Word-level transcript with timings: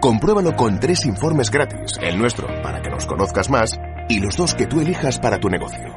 Compruébalo 0.00 0.54
con 0.54 0.78
tres 0.78 1.04
informes 1.06 1.50
gratis, 1.50 1.98
el 2.00 2.16
nuestro 2.18 2.46
para 2.62 2.80
que 2.80 2.88
nos 2.88 3.04
conozcas 3.04 3.50
más 3.50 3.78
y 4.08 4.20
los 4.20 4.36
dos 4.36 4.54
que 4.54 4.66
tú 4.66 4.80
elijas 4.80 5.18
para 5.18 5.40
tu 5.40 5.48
negocio. 5.48 5.92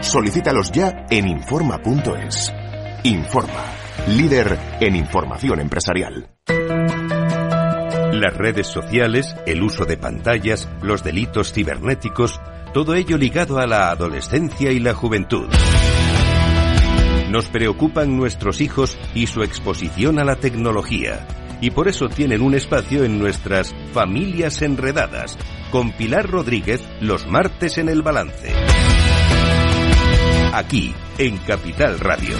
Solicítalos 0.00 0.70
ya 0.70 1.06
en 1.08 1.28
Informa.es. 1.28 2.52
Informa, 3.04 3.64
líder 4.06 4.58
en 4.80 4.96
información 4.96 5.60
empresarial. 5.60 6.28
Las 8.12 8.36
redes 8.36 8.66
sociales, 8.66 9.34
el 9.46 9.62
uso 9.62 9.86
de 9.86 9.96
pantallas, 9.96 10.68
los 10.82 11.02
delitos 11.02 11.52
cibernéticos, 11.52 12.40
todo 12.74 12.94
ello 12.94 13.16
ligado 13.16 13.58
a 13.58 13.66
la 13.66 13.90
adolescencia 13.90 14.72
y 14.72 14.78
la 14.78 14.92
juventud. 14.92 15.48
Nos 17.30 17.48
preocupan 17.48 18.14
nuestros 18.14 18.60
hijos 18.60 18.98
y 19.14 19.26
su 19.26 19.42
exposición 19.42 20.18
a 20.18 20.24
la 20.24 20.36
tecnología. 20.36 21.26
Y 21.60 21.70
por 21.70 21.88
eso 21.88 22.08
tienen 22.08 22.42
un 22.42 22.54
espacio 22.54 23.04
en 23.04 23.18
nuestras 23.18 23.74
familias 23.92 24.62
enredadas, 24.62 25.36
con 25.70 25.92
Pilar 25.92 26.28
Rodríguez 26.30 26.82
los 27.00 27.26
martes 27.26 27.78
en 27.78 27.88
el 27.88 28.02
balance. 28.02 28.52
Aquí, 30.52 30.94
en 31.18 31.36
Capital 31.38 31.98
Radio. 31.98 32.36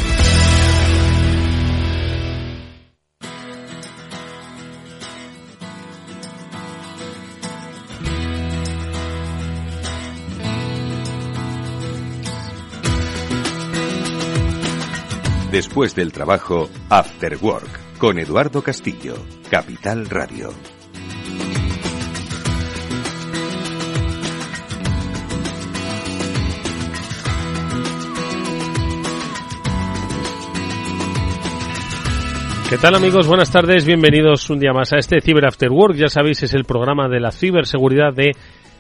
Después 15.50 15.94
del 15.94 16.12
trabajo, 16.12 16.68
After 16.90 17.38
Work, 17.40 17.80
con 17.98 18.16
Eduardo 18.16 18.62
Castillo, 18.62 19.16
Capital 19.50 20.08
Radio. 20.08 20.50
¿Qué 32.70 32.76
tal 32.76 32.94
amigos? 32.94 33.26
Buenas 33.26 33.50
tardes, 33.50 33.84
bienvenidos 33.84 34.48
un 34.50 34.60
día 34.60 34.72
más 34.72 34.92
a 34.92 34.98
este 34.98 35.20
Cyber 35.20 35.46
After 35.46 35.70
Work. 35.70 35.96
Ya 35.96 36.08
sabéis, 36.08 36.42
es 36.42 36.54
el 36.54 36.64
programa 36.64 37.08
de 37.08 37.18
la 37.18 37.32
ciberseguridad 37.32 38.12
de 38.12 38.36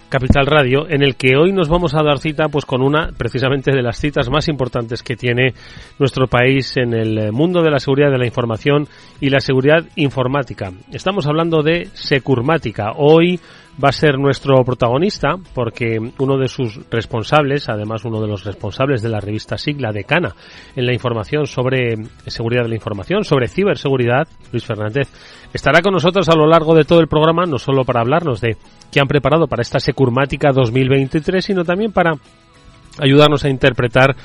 Capital 0.08 0.46
Radio, 0.46 0.88
en 0.88 1.02
el 1.02 1.16
que 1.16 1.36
hoy 1.36 1.52
nos 1.52 1.68
vamos 1.68 1.94
a 1.94 2.02
dar 2.02 2.18
cita 2.18 2.48
pues 2.48 2.64
con 2.64 2.82
una 2.82 3.10
precisamente 3.16 3.70
de 3.72 3.82
las 3.82 3.98
citas 3.98 4.30
más 4.30 4.48
importantes 4.48 5.02
que 5.02 5.16
tiene 5.16 5.52
nuestro 5.98 6.26
país 6.26 6.76
en 6.76 6.94
el 6.94 7.32
mundo 7.32 7.62
de 7.62 7.70
la 7.70 7.78
seguridad 7.78 8.10
de 8.10 8.18
la 8.18 8.26
información 8.26 8.88
y 9.20 9.28
la 9.28 9.40
seguridad 9.40 9.84
informática. 9.96 10.72
Estamos 10.92 11.26
hablando 11.26 11.62
de 11.62 11.88
Securmática. 11.92 12.92
Hoy 12.96 13.38
va 13.82 13.90
a 13.90 13.92
ser 13.92 14.18
nuestro 14.18 14.64
protagonista 14.64 15.36
porque 15.54 15.98
uno 16.18 16.36
de 16.36 16.48
sus 16.48 16.80
responsables, 16.90 17.68
además 17.68 18.04
uno 18.04 18.20
de 18.20 18.26
los 18.26 18.44
responsables 18.44 19.02
de 19.02 19.08
la 19.08 19.20
revista 19.20 19.56
Sigla 19.56 19.92
de 19.92 20.04
Cana 20.04 20.34
en 20.74 20.86
la 20.86 20.92
información 20.92 21.46
sobre 21.46 21.94
seguridad 22.26 22.64
de 22.64 22.70
la 22.70 22.74
información, 22.74 23.24
sobre 23.24 23.48
ciberseguridad, 23.48 24.26
Luis 24.52 24.64
Fernández, 24.64 25.08
estará 25.52 25.80
con 25.80 25.92
nosotros 25.92 26.28
a 26.28 26.36
lo 26.36 26.46
largo 26.46 26.74
de 26.74 26.84
todo 26.84 27.00
el 27.00 27.08
programa, 27.08 27.44
no 27.44 27.58
solo 27.58 27.84
para 27.84 28.00
hablarnos 28.00 28.40
de 28.40 28.56
qué 28.92 29.00
han 29.00 29.08
preparado 29.08 29.46
para 29.46 29.62
esta 29.62 29.80
Securmática 29.80 30.52
2023, 30.52 31.44
sino 31.44 31.64
también 31.64 31.92
para 31.92 32.14
ayudarnos 33.00 33.44
a 33.44 33.48
interpretar 33.48 34.16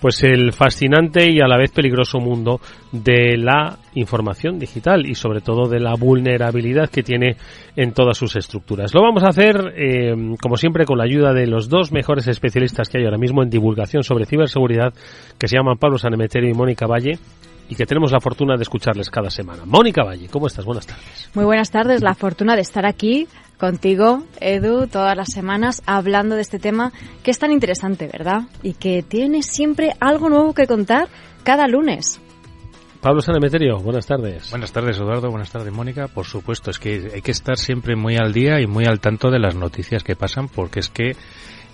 pues 0.00 0.22
el 0.22 0.52
fascinante 0.52 1.30
y 1.30 1.40
a 1.40 1.48
la 1.48 1.56
vez 1.56 1.72
peligroso 1.72 2.18
mundo 2.18 2.60
de 2.92 3.36
la 3.36 3.78
información 3.94 4.58
digital 4.58 5.06
y 5.06 5.14
sobre 5.14 5.40
todo 5.40 5.68
de 5.68 5.80
la 5.80 5.94
vulnerabilidad 5.94 6.88
que 6.88 7.02
tiene 7.02 7.36
en 7.74 7.92
todas 7.92 8.16
sus 8.16 8.36
estructuras. 8.36 8.94
Lo 8.94 9.02
vamos 9.02 9.24
a 9.24 9.28
hacer, 9.28 9.74
eh, 9.76 10.14
como 10.40 10.56
siempre, 10.56 10.84
con 10.84 10.98
la 10.98 11.04
ayuda 11.04 11.32
de 11.32 11.46
los 11.46 11.68
dos 11.68 11.90
mejores 11.90 12.28
especialistas 12.28 12.88
que 12.88 12.98
hay 12.98 13.04
ahora 13.04 13.18
mismo 13.18 13.42
en 13.42 13.50
divulgación 13.50 14.04
sobre 14.04 14.26
ciberseguridad, 14.26 14.94
que 15.36 15.48
se 15.48 15.56
llaman 15.56 15.78
Pablo 15.78 15.98
Sanemeterio 15.98 16.50
y 16.50 16.54
Mónica 16.54 16.86
Valle, 16.86 17.18
y 17.68 17.74
que 17.74 17.86
tenemos 17.86 18.12
la 18.12 18.20
fortuna 18.20 18.56
de 18.56 18.62
escucharles 18.62 19.10
cada 19.10 19.30
semana. 19.30 19.64
Mónica 19.64 20.04
Valle, 20.04 20.28
¿cómo 20.28 20.46
estás? 20.46 20.64
Buenas 20.64 20.86
tardes. 20.86 21.30
Muy 21.34 21.44
buenas 21.44 21.70
tardes, 21.70 22.02
la 22.02 22.14
fortuna 22.14 22.56
de 22.56 22.62
estar 22.62 22.86
aquí 22.86 23.28
contigo, 23.58 24.22
Edu, 24.40 24.86
todas 24.86 25.16
las 25.16 25.28
semanas 25.32 25.82
hablando 25.84 26.36
de 26.36 26.42
este 26.42 26.58
tema 26.58 26.92
que 27.22 27.30
es 27.30 27.38
tan 27.38 27.52
interesante, 27.52 28.08
¿verdad? 28.10 28.42
Y 28.62 28.74
que 28.74 29.02
tiene 29.02 29.42
siempre 29.42 29.94
algo 30.00 30.28
nuevo 30.28 30.54
que 30.54 30.66
contar 30.66 31.08
cada 31.42 31.66
lunes. 31.66 32.20
Pablo 33.00 33.20
Sanemeterio, 33.20 33.78
buenas 33.78 34.06
tardes. 34.06 34.50
Buenas 34.50 34.72
tardes, 34.72 34.98
Eduardo. 34.98 35.30
Buenas 35.30 35.52
tardes, 35.52 35.72
Mónica. 35.72 36.08
Por 36.08 36.26
supuesto, 36.26 36.70
es 36.70 36.80
que 36.80 37.10
hay 37.14 37.22
que 37.22 37.30
estar 37.30 37.56
siempre 37.56 37.94
muy 37.94 38.16
al 38.16 38.32
día 38.32 38.60
y 38.60 38.66
muy 38.66 38.86
al 38.86 38.98
tanto 38.98 39.30
de 39.30 39.38
las 39.38 39.54
noticias 39.54 40.02
que 40.02 40.16
pasan, 40.16 40.48
porque 40.48 40.80
es 40.80 40.88
que 40.88 41.14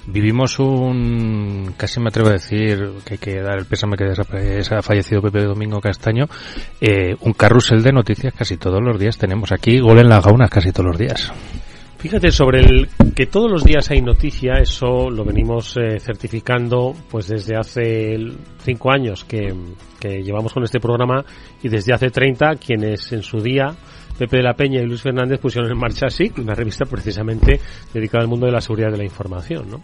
vivimos 0.07 0.59
un, 0.59 1.75
casi 1.77 2.01
me 2.01 2.09
atrevo 2.09 2.29
a 2.29 2.33
decir 2.33 2.93
que 3.05 3.15
hay 3.15 3.19
que 3.19 3.41
dar 3.41 3.59
el 3.59 3.67
pésame 3.67 3.97
que 3.97 4.05
ha 4.05 4.83
fallecido 4.83 5.23
Pepe 5.23 5.45
Domingo 5.45 5.81
Castaño, 5.81 6.27
eh, 6.81 7.15
un 7.21 7.33
carrusel 7.33 7.83
de 7.83 7.93
noticias 7.93 8.35
casi 8.35 8.57
todos 8.57 8.81
los 8.83 8.99
días 8.99 9.19
tenemos 9.19 9.53
aquí, 9.53 9.81
gol 9.81 9.99
en 9.99 10.09
la 10.09 10.21
gauna 10.21 10.49
casi 10.49 10.73
todos 10.73 10.87
los 10.87 10.99
días. 10.99 11.33
Fíjate 12.05 12.31
sobre 12.33 12.61
el 12.61 12.89
que 13.17 13.25
todos 13.25 13.51
los 13.51 13.65
días 13.65 13.91
hay 13.91 14.03
noticia, 14.03 14.57
eso 14.61 15.09
lo 15.09 15.25
venimos 15.25 15.75
eh, 15.79 15.99
certificando 15.99 16.95
pues 17.11 17.29
desde 17.29 17.57
hace 17.57 18.19
cinco 18.59 18.93
años 18.93 19.25
que, 19.25 19.55
que, 19.99 20.23
llevamos 20.23 20.53
con 20.53 20.65
este 20.65 20.81
programa 20.81 21.25
y 21.63 21.71
desde 21.71 21.95
hace 21.95 22.11
30 22.11 22.57
quienes 22.57 23.11
en 23.13 23.23
su 23.23 23.41
día 23.41 23.75
Pepe 24.19 24.39
de 24.39 24.43
la 24.43 24.55
Peña 24.55 24.81
y 24.81 24.87
Luis 24.87 25.03
Fernández 25.03 25.41
pusieron 25.41 25.71
en 25.71 25.79
marcha 25.79 26.07
así 26.07 26.33
una 26.39 26.55
revista 26.55 26.85
precisamente 26.85 27.61
dedicada 27.93 28.23
al 28.23 28.29
mundo 28.29 28.47
de 28.47 28.53
la 28.53 28.61
seguridad 28.61 28.91
de 28.91 28.99
la 28.99 29.05
información. 29.05 29.71
¿no? 29.71 29.83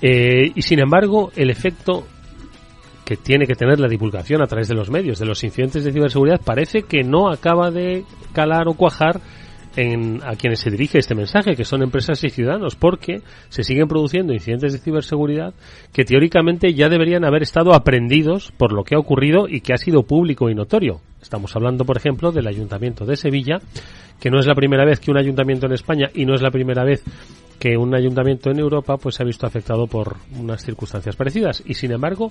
Eh, 0.00 0.52
y 0.54 0.62
sin 0.62 0.80
embargo, 0.80 1.30
el 1.36 1.50
efecto 1.50 2.06
que 3.04 3.16
tiene 3.16 3.46
que 3.46 3.54
tener 3.54 3.80
la 3.80 3.88
divulgación 3.88 4.42
a 4.42 4.46
través 4.46 4.68
de 4.68 4.74
los 4.74 4.90
medios 4.90 5.18
de 5.18 5.24
los 5.24 5.42
incidentes 5.42 5.82
de 5.82 5.92
ciberseguridad 5.92 6.42
parece 6.44 6.82
que 6.82 7.02
no 7.02 7.30
acaba 7.30 7.70
de 7.70 8.04
calar 8.34 8.68
o 8.68 8.74
cuajar 8.74 9.20
en, 9.76 10.20
a 10.24 10.34
quienes 10.36 10.60
se 10.60 10.70
dirige 10.70 10.98
este 10.98 11.14
mensaje, 11.14 11.54
que 11.54 11.64
son 11.64 11.82
empresas 11.82 12.22
y 12.24 12.30
ciudadanos, 12.30 12.76
porque 12.76 13.22
se 13.48 13.62
siguen 13.62 13.88
produciendo 13.88 14.32
incidentes 14.32 14.72
de 14.72 14.78
ciberseguridad 14.78 15.54
que 15.92 16.04
teóricamente 16.04 16.74
ya 16.74 16.88
deberían 16.88 17.24
haber 17.24 17.42
estado 17.42 17.74
aprendidos 17.74 18.52
por 18.56 18.72
lo 18.72 18.84
que 18.84 18.94
ha 18.94 18.98
ocurrido 18.98 19.48
y 19.48 19.60
que 19.60 19.72
ha 19.72 19.78
sido 19.78 20.02
público 20.02 20.50
y 20.50 20.54
notorio. 20.54 21.00
Estamos 21.20 21.54
hablando, 21.56 21.84
por 21.84 21.96
ejemplo, 21.96 22.32
del 22.32 22.46
Ayuntamiento 22.46 23.04
de 23.04 23.16
Sevilla, 23.16 23.58
que 24.20 24.30
no 24.30 24.38
es 24.38 24.46
la 24.46 24.54
primera 24.54 24.84
vez 24.84 25.00
que 25.00 25.10
un 25.10 25.18
ayuntamiento 25.18 25.66
en 25.66 25.72
España 25.72 26.08
y 26.14 26.24
no 26.24 26.34
es 26.34 26.42
la 26.42 26.50
primera 26.50 26.84
vez 26.84 27.02
que 27.58 27.76
un 27.76 27.94
ayuntamiento 27.94 28.50
en 28.50 28.58
Europa 28.60 28.96
pues 28.96 29.16
se 29.16 29.22
ha 29.22 29.26
visto 29.26 29.46
afectado 29.46 29.86
por 29.86 30.16
unas 30.38 30.62
circunstancias 30.62 31.16
parecidas 31.16 31.62
y 31.66 31.74
sin 31.74 31.92
embargo 31.92 32.30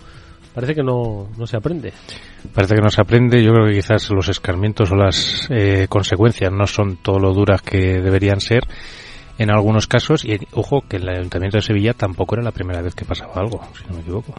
parece 0.53 0.73
que 0.73 0.83
no, 0.83 1.29
no 1.37 1.45
se 1.45 1.57
aprende. 1.57 1.93
Parece 2.53 2.75
que 2.75 2.81
no 2.81 2.89
se 2.89 3.01
aprende. 3.01 3.43
Yo 3.43 3.51
creo 3.53 3.67
que 3.67 3.73
quizás 3.73 4.09
los 4.09 4.29
escarmientos 4.29 4.91
o 4.91 4.95
las 4.95 5.47
eh, 5.49 5.87
consecuencias 5.89 6.51
no 6.51 6.65
son 6.65 6.97
todo 6.97 7.19
lo 7.19 7.33
duras 7.33 7.61
que 7.61 8.01
deberían 8.01 8.39
ser 8.39 8.63
en 9.37 9.51
algunos 9.51 9.87
casos 9.87 10.25
y 10.25 10.39
ojo 10.53 10.83
que 10.87 10.97
el 10.97 11.07
ayuntamiento 11.09 11.57
de 11.57 11.61
Sevilla 11.61 11.93
tampoco 11.93 12.35
era 12.35 12.43
la 12.43 12.51
primera 12.51 12.81
vez 12.81 12.95
que 12.95 13.05
pasaba 13.05 13.33
algo, 13.35 13.61
si 13.77 13.87
no 13.87 13.95
me 13.95 14.01
equivoco. 14.01 14.33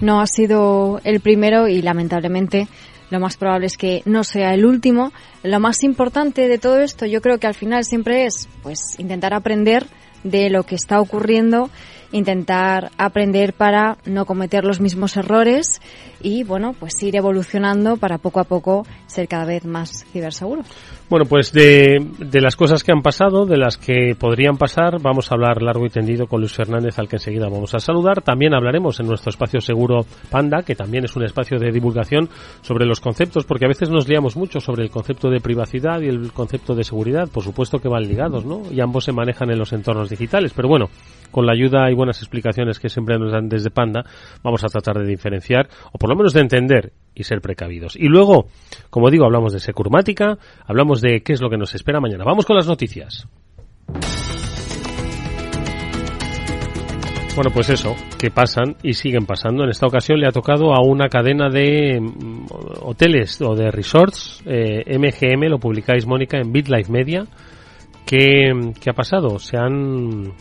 No 0.00 0.20
ha 0.20 0.26
sido 0.26 1.00
el 1.02 1.20
primero 1.20 1.66
y 1.66 1.82
lamentablemente 1.82 2.68
lo 3.10 3.20
más 3.20 3.36
probable 3.36 3.66
es 3.66 3.76
que 3.76 4.02
no 4.04 4.24
sea 4.24 4.54
el 4.54 4.64
último. 4.64 5.12
Lo 5.42 5.60
más 5.60 5.82
importante 5.82 6.48
de 6.48 6.58
todo 6.58 6.78
esto 6.78 7.06
yo 7.06 7.20
creo 7.20 7.38
que 7.38 7.46
al 7.46 7.54
final 7.54 7.84
siempre 7.84 8.26
es 8.26 8.48
pues 8.62 8.80
intentar 8.98 9.34
aprender 9.34 9.86
de 10.24 10.50
lo 10.50 10.64
que 10.64 10.74
está 10.74 11.00
ocurriendo 11.00 11.70
intentar 12.12 12.90
aprender 12.96 13.52
para 13.52 13.98
no 14.04 14.24
cometer 14.24 14.64
los 14.64 14.80
mismos 14.80 15.16
errores 15.16 15.80
y, 16.20 16.42
bueno, 16.44 16.74
pues 16.78 17.02
ir 17.02 17.16
evolucionando 17.16 17.96
para 17.96 18.18
poco 18.18 18.40
a 18.40 18.44
poco 18.44 18.86
ser 19.06 19.28
cada 19.28 19.44
vez 19.44 19.64
más 19.64 20.04
ciberseguro. 20.12 20.62
Bueno, 21.10 21.24
pues 21.24 21.52
de, 21.52 22.06
de, 22.18 22.40
las 22.42 22.54
cosas 22.54 22.84
que 22.84 22.92
han 22.92 23.00
pasado, 23.00 23.46
de 23.46 23.56
las 23.56 23.78
que 23.78 24.14
podrían 24.14 24.58
pasar, 24.58 25.00
vamos 25.00 25.32
a 25.32 25.36
hablar 25.36 25.62
largo 25.62 25.86
y 25.86 25.88
tendido 25.88 26.26
con 26.26 26.40
Luis 26.40 26.52
Fernández, 26.52 26.98
al 26.98 27.08
que 27.08 27.16
enseguida 27.16 27.48
vamos 27.48 27.74
a 27.74 27.78
saludar. 27.78 28.20
También 28.20 28.54
hablaremos 28.54 29.00
en 29.00 29.06
nuestro 29.06 29.30
espacio 29.30 29.62
seguro 29.62 30.04
Panda, 30.30 30.62
que 30.62 30.74
también 30.74 31.06
es 31.06 31.16
un 31.16 31.24
espacio 31.24 31.58
de 31.58 31.72
divulgación 31.72 32.28
sobre 32.60 32.84
los 32.84 33.00
conceptos, 33.00 33.46
porque 33.46 33.64
a 33.64 33.68
veces 33.68 33.88
nos 33.88 34.06
liamos 34.06 34.36
mucho 34.36 34.60
sobre 34.60 34.82
el 34.82 34.90
concepto 34.90 35.30
de 35.30 35.40
privacidad 35.40 36.02
y 36.02 36.08
el 36.08 36.30
concepto 36.30 36.74
de 36.74 36.84
seguridad. 36.84 37.26
Por 37.32 37.42
supuesto 37.42 37.78
que 37.78 37.88
van 37.88 38.02
ligados, 38.02 38.44
¿no? 38.44 38.64
Y 38.70 38.82
ambos 38.82 39.04
se 39.04 39.12
manejan 39.12 39.50
en 39.50 39.58
los 39.58 39.72
entornos 39.72 40.10
digitales. 40.10 40.52
Pero 40.54 40.68
bueno, 40.68 40.90
con 41.30 41.46
la 41.46 41.52
ayuda 41.52 41.90
y 41.90 41.94
buenas 41.94 42.18
explicaciones 42.18 42.78
que 42.78 42.90
siempre 42.90 43.18
nos 43.18 43.32
dan 43.32 43.48
desde 43.48 43.70
Panda, 43.70 44.04
vamos 44.42 44.62
a 44.62 44.68
tratar 44.68 44.98
de 44.98 45.06
diferenciar, 45.06 45.68
o 45.90 45.98
por 45.98 46.10
lo 46.10 46.16
menos 46.16 46.34
de 46.34 46.40
entender 46.40 46.92
y 47.14 47.24
ser 47.24 47.40
precavidos. 47.40 47.96
Y 47.96 48.08
luego, 48.08 48.46
como 48.90 49.10
digo, 49.10 49.24
hablamos 49.24 49.52
de 49.52 49.58
securmática, 49.58 50.38
hablamos 50.66 50.97
de 51.00 51.20
qué 51.22 51.32
es 51.32 51.40
lo 51.40 51.50
que 51.50 51.56
nos 51.56 51.74
espera 51.74 52.00
mañana. 52.00 52.24
Vamos 52.24 52.46
con 52.46 52.56
las 52.56 52.66
noticias. 52.66 53.26
Bueno, 57.34 57.52
pues 57.54 57.70
eso, 57.70 57.94
que 58.18 58.32
pasan 58.32 58.76
y 58.82 58.94
siguen 58.94 59.24
pasando. 59.24 59.62
En 59.62 59.70
esta 59.70 59.86
ocasión 59.86 60.18
le 60.18 60.26
ha 60.26 60.32
tocado 60.32 60.74
a 60.74 60.82
una 60.82 61.08
cadena 61.08 61.48
de 61.48 62.00
mm, 62.00 62.46
hoteles 62.82 63.40
o 63.40 63.54
de 63.54 63.70
resorts, 63.70 64.42
eh, 64.44 64.98
MGM, 64.98 65.48
lo 65.48 65.60
publicáis, 65.60 66.04
Mónica, 66.04 66.38
en 66.38 66.50
BitLife 66.50 66.90
Media. 66.90 67.24
¿Qué, 68.04 68.50
¿Qué 68.80 68.90
ha 68.90 68.92
pasado? 68.92 69.38
Se 69.38 69.56
han 69.56 70.32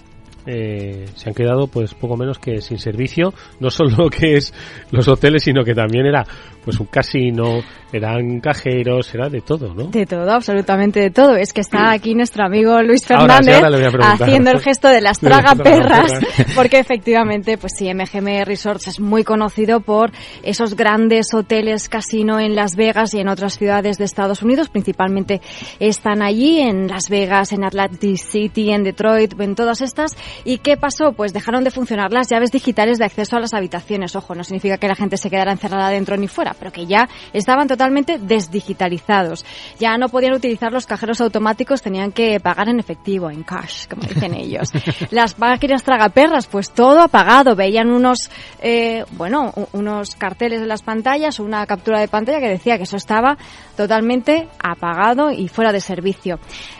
eh, 0.48 1.06
se 1.13 1.30
han 1.30 1.36
quedado 1.36 1.68
pues 1.68 1.94
poco 1.94 2.15
menos 2.15 2.39
que 2.39 2.62
sin 2.62 2.80
servicio, 2.80 3.33
no 3.60 3.69
solo 3.69 4.10
que 4.10 4.38
es 4.38 4.53
los 4.92 5.07
hoteles, 5.07 5.44
sino 5.44 5.63
que 5.63 5.75
también 5.75 6.06
era 6.06 6.25
pues 6.67 6.81
un 6.81 6.87
casino, 6.87 7.61
eran 7.93 8.41
cajeros, 8.41 9.13
era 9.13 9.29
de 9.29 9.39
todo, 9.39 9.73
¿no? 9.73 9.85
De 9.85 10.05
todo, 10.05 10.29
absolutamente 10.29 10.99
de 10.99 11.11
todo. 11.11 11.37
Es 11.37 11.53
que 11.53 11.61
está 11.61 11.91
aquí 11.91 12.13
nuestro 12.13 12.43
amigo 12.43 12.81
Luis 12.81 13.05
Fernández 13.05 13.63
haciendo 14.01 14.51
el 14.51 14.59
gesto 14.59 14.89
de 14.89 14.99
las 14.99 15.17
tragaperras, 15.21 16.11
porque 16.55 16.79
efectivamente, 16.79 17.57
pues 17.57 17.71
sí, 17.77 17.89
MGM 17.93 18.43
Resorts 18.43 18.89
es 18.89 18.99
muy 18.99 19.23
conocido 19.23 19.79
por 19.79 20.11
esos 20.43 20.75
grandes 20.75 21.33
hoteles 21.33 21.87
casino 21.87 22.37
en 22.37 22.53
Las 22.53 22.75
Vegas 22.75 23.13
y 23.13 23.21
en 23.21 23.29
otras 23.29 23.57
ciudades 23.57 23.97
de 23.97 24.03
Estados 24.03 24.43
Unidos, 24.43 24.67
principalmente 24.67 25.39
están 25.79 26.21
allí 26.21 26.59
en 26.59 26.89
Las 26.89 27.07
Vegas, 27.09 27.53
en 27.53 27.63
Atlantic 27.63 28.17
City, 28.17 28.71
en 28.71 28.83
Detroit, 28.83 29.39
en 29.39 29.55
todas 29.55 29.79
estas. 29.79 30.17
¿Y 30.43 30.57
qué 30.57 30.75
pasó? 30.75 31.13
Pues 31.13 31.31
dejaron 31.31 31.63
de 31.63 31.71
funcionar 31.71 32.11
las 32.11 32.27
llaves 32.27 32.51
digitales 32.51 32.97
de 32.97 33.05
acceso 33.05 33.37
a 33.37 33.39
las 33.39 33.53
habitaciones. 33.53 34.17
Ojo, 34.17 34.35
no 34.35 34.43
significa 34.43 34.77
que 34.77 34.89
la 34.89 34.95
gente 34.95 35.15
se 35.15 35.29
quedara 35.29 35.53
encerrada 35.53 35.89
dentro 35.91 36.17
ni 36.17 36.27
fuera, 36.27 36.53
pero 36.57 36.71
que 36.71 36.86
ya 36.86 37.07
estaban 37.33 37.68
totalmente 37.68 38.19
desdigitalizados. 38.19 39.45
Ya 39.80 39.98
no 39.98 40.09
podían 40.09 40.33
utilizar 40.33 40.71
los 40.71 40.86
cajeros 40.86 41.21
automáticos, 41.21 41.81
tenían 41.81 42.12
que 42.12 42.39
pagar 42.39 42.69
en 42.69 42.80
efectivo, 42.80 43.30
en 43.30 43.44
cash, 43.44 43.88
como 43.88 44.04
dicen 44.04 44.33
ellos. 44.36 44.71
Las 45.12 45.38
máquinas 45.39 45.83
tragaperras, 45.83 46.48
pues 46.48 46.71
todo 46.71 47.01
apagado. 47.01 47.56
Veían 47.56 47.89
unos, 47.89 48.30
eh, 48.62 49.06
bueno, 49.12 49.54
unos 49.74 50.15
carteles 50.15 50.62
en 50.62 50.68
las 50.68 50.81
pantallas, 50.81 51.39
una 51.39 51.65
captura 51.65 52.00
de 52.00 52.07
pantalla 52.07 52.39
que 52.39 52.50
decía 52.50 52.77
que 52.77 52.83
eso 52.83 52.98
estaba 52.98 53.38
totalmente 53.75 54.50
apagado 54.62 55.31
y 55.31 55.48
fuera 55.48 55.71
de 55.71 55.81
servicio. 55.81 56.39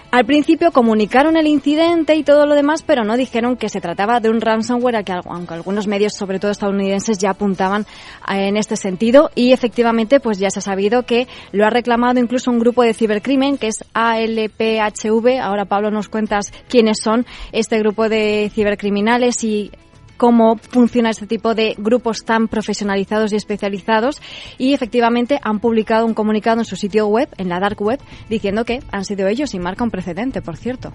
Al 0.10 0.26
principio 0.26 0.72
comunicaron 0.72 1.36
el 1.36 1.48
incidente 1.48 2.16
y 2.16 2.24
todo 2.24 2.46
lo 2.46 2.56
demás, 2.56 2.82
pero 2.82 3.04
no 3.04 3.18
dijeron 3.18 3.58
que 3.58 3.68
se 3.68 3.82
trataba 3.82 4.22
de 4.22 4.30
un 4.30 4.40
ransomware, 4.40 5.04
que 5.04 5.12
aunque 5.12 5.54
algunos 5.54 5.86
medios, 5.86 6.14
sobre 6.14 6.40
todo 6.40 6.52
estadounidenses, 6.52 7.18
ya 7.18 7.32
apuntaban 7.32 7.86
eh, 8.30 8.48
en 8.48 8.56
este 8.56 8.78
sentido. 8.78 9.32
Y 9.36 9.52
efectivamente, 9.52 10.22
pues 10.22 10.40
ya 10.40 10.50
se 10.50 10.60
ha 10.60 10.62
sabido 10.62 11.04
que 11.04 11.28
lo 11.52 11.66
ha 11.66 11.70
reclamado 11.70 12.20
incluso 12.20 12.50
un 12.52 12.60
grupo 12.60 12.84
de 12.84 12.94
cibercrimen, 12.94 13.58
que 13.58 13.68
es 13.68 13.84
ALPHV. 13.94 15.42
Ahora, 15.42 15.66
Pablo, 15.66 15.92
nos 15.92 16.08
cuentas 16.08 16.54
quiénes 16.70 17.00
son 17.04 17.26
este 17.52 17.78
grupo 17.80 18.08
de 18.08 18.50
cibercriminales 18.54 19.44
y 19.44 19.72
cómo 20.18 20.58
funciona 20.58 21.12
este 21.12 21.28
tipo 21.28 21.56
de 21.56 21.76
grupos 21.78 22.26
tan 22.26 22.48
profesionalizados 22.48 23.32
y 23.32 23.36
especializados 23.36 24.22
y 24.58 24.74
efectivamente 24.74 25.40
han 25.42 25.60
publicado 25.60 26.06
un 26.06 26.14
comunicado 26.14 26.60
en 26.60 26.66
su 26.66 26.76
sitio 26.76 27.08
web, 27.08 27.30
en 27.38 27.50
la 27.50 27.60
dark 27.60 27.82
web, 27.82 28.00
diciendo 28.30 28.66
que 28.66 28.82
han 28.92 29.06
sido 29.06 29.28
ellos 29.28 29.54
y 29.54 29.60
marca 29.60 29.84
un 29.84 29.92
precedente, 29.92 30.42
por 30.42 30.58
cierto. 30.58 30.92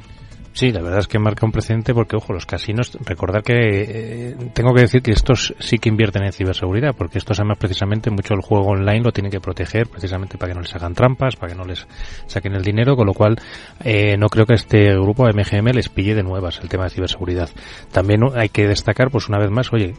Sí, 0.55 0.71
la 0.71 0.83
verdad 0.83 0.99
es 0.99 1.09
que 1.09 1.19
marca 1.19 1.47
un 1.47 1.53
precedente 1.53 1.95
porque, 1.95 2.17
ojo, 2.17 2.35
los 2.35 2.45
casinos, 2.45 2.93
recordar 3.07 3.43
que 3.43 3.55
eh, 3.55 4.37
tengo 4.53 4.75
que 4.75 4.83
decir 4.83 5.01
que 5.01 5.13
estos 5.13 5.55
sí 5.59 5.79
que 5.79 5.89
invierten 5.89 6.25
en 6.25 6.33
ciberseguridad, 6.33 6.95
porque 6.95 7.17
estos 7.17 7.41
además 7.41 7.57
precisamente 7.59 8.11
mucho 8.11 8.35
el 8.35 8.43
juego 8.43 8.67
online 8.67 9.01
lo 9.01 9.13
tienen 9.13 9.33
que 9.33 9.41
proteger 9.41 9.89
precisamente 9.89 10.37
para 10.37 10.53
que 10.53 10.57
no 10.57 10.61
les 10.61 10.75
hagan 10.75 10.95
trampas, 10.95 11.37
para 11.37 11.53
que 11.53 11.59
no 11.59 11.65
les 11.65 11.87
saquen 12.27 12.55
el 12.55 12.63
dinero, 12.63 12.97
con 12.97 13.07
lo 13.07 13.15
cual 13.15 13.37
eh, 13.83 14.17
no 14.19 14.29
creo 14.29 14.45
que 14.45 14.55
este 14.55 14.95
grupo 14.95 15.27
MGM 15.27 15.69
les 15.73 15.89
pille 15.89 16.15
de 16.15 16.23
nuevas 16.23 16.61
el 16.63 16.69
tema 16.69 16.85
de 16.85 16.91
ciberseguridad. 16.91 17.49
También 17.91 18.21
hay 18.35 18.51
que 18.51 18.69
destacar, 18.69 19.11
pues 19.11 19.31
una 19.31 19.39
vez 19.39 19.51
más, 19.51 19.73
oye, 19.73 19.95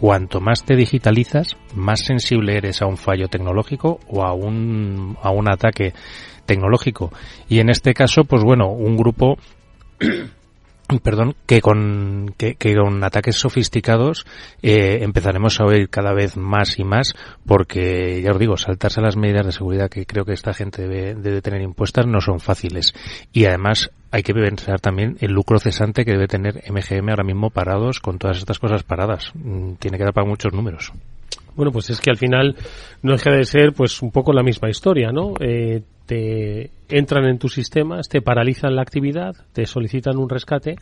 cuanto 0.00 0.40
más 0.40 0.64
te 0.64 0.74
digitalizas, 0.74 1.58
más 1.74 2.00
sensible 2.00 2.56
eres 2.56 2.80
a 2.80 2.86
un 2.86 2.96
fallo 2.96 3.28
tecnológico 3.28 4.00
o 4.06 4.24
a 4.24 4.32
un, 4.32 5.18
a 5.22 5.30
un 5.30 5.50
ataque 5.50 5.92
tecnológico. 6.46 7.12
Y 7.48 7.60
en 7.60 7.68
este 7.68 7.92
caso, 7.92 8.24
pues 8.24 8.42
bueno, 8.42 8.68
un 8.68 8.96
grupo 8.96 9.36
perdón, 11.02 11.34
que 11.46 11.60
con, 11.60 12.34
que, 12.38 12.56
con 12.56 13.04
ataques 13.04 13.36
sofisticados 13.36 14.24
eh, 14.62 14.98
empezaremos 15.02 15.60
a 15.60 15.64
oír 15.64 15.90
cada 15.90 16.14
vez 16.14 16.36
más 16.36 16.78
y 16.78 16.84
más 16.84 17.14
porque, 17.46 18.22
ya 18.22 18.32
os 18.32 18.38
digo, 18.38 18.56
saltarse 18.56 19.02
las 19.02 19.16
medidas 19.16 19.44
de 19.44 19.52
seguridad 19.52 19.90
que 19.90 20.06
creo 20.06 20.24
que 20.24 20.32
esta 20.32 20.54
gente 20.54 20.82
debe, 20.82 21.14
debe 21.14 21.42
tener 21.42 21.60
impuestas 21.60 22.06
no 22.06 22.20
son 22.20 22.40
fáciles. 22.40 22.94
Y 23.32 23.44
además 23.44 23.90
hay 24.10 24.22
que 24.22 24.32
pensar 24.32 24.80
también 24.80 25.18
el 25.20 25.32
lucro 25.32 25.58
cesante 25.58 26.04
que 26.04 26.12
debe 26.12 26.26
tener 26.26 26.62
MGM 26.70 27.10
ahora 27.10 27.24
mismo 27.24 27.50
parados 27.50 28.00
con 28.00 28.18
todas 28.18 28.38
estas 28.38 28.58
cosas 28.58 28.82
paradas. 28.82 29.32
Mm, 29.34 29.74
tiene 29.74 29.98
que 29.98 30.04
dar 30.04 30.14
para 30.14 30.26
muchos 30.26 30.54
números. 30.54 30.92
Bueno, 31.58 31.72
pues 31.72 31.90
es 31.90 32.00
que 32.00 32.08
al 32.08 32.16
final 32.16 32.54
no 33.02 33.14
deja 33.14 33.32
de 33.32 33.42
ser 33.42 33.72
pues 33.72 34.00
un 34.00 34.12
poco 34.12 34.32
la 34.32 34.44
misma 34.44 34.70
historia, 34.70 35.10
¿no? 35.10 35.34
Eh, 35.40 35.82
te 36.08 36.70
entran 36.88 37.26
en 37.26 37.38
tus 37.38 37.52
sistemas, 37.52 38.08
te 38.08 38.22
paralizan 38.22 38.74
la 38.74 38.80
actividad, 38.80 39.36
te 39.52 39.66
solicitan 39.66 40.16
un 40.16 40.30
rescate 40.30 40.76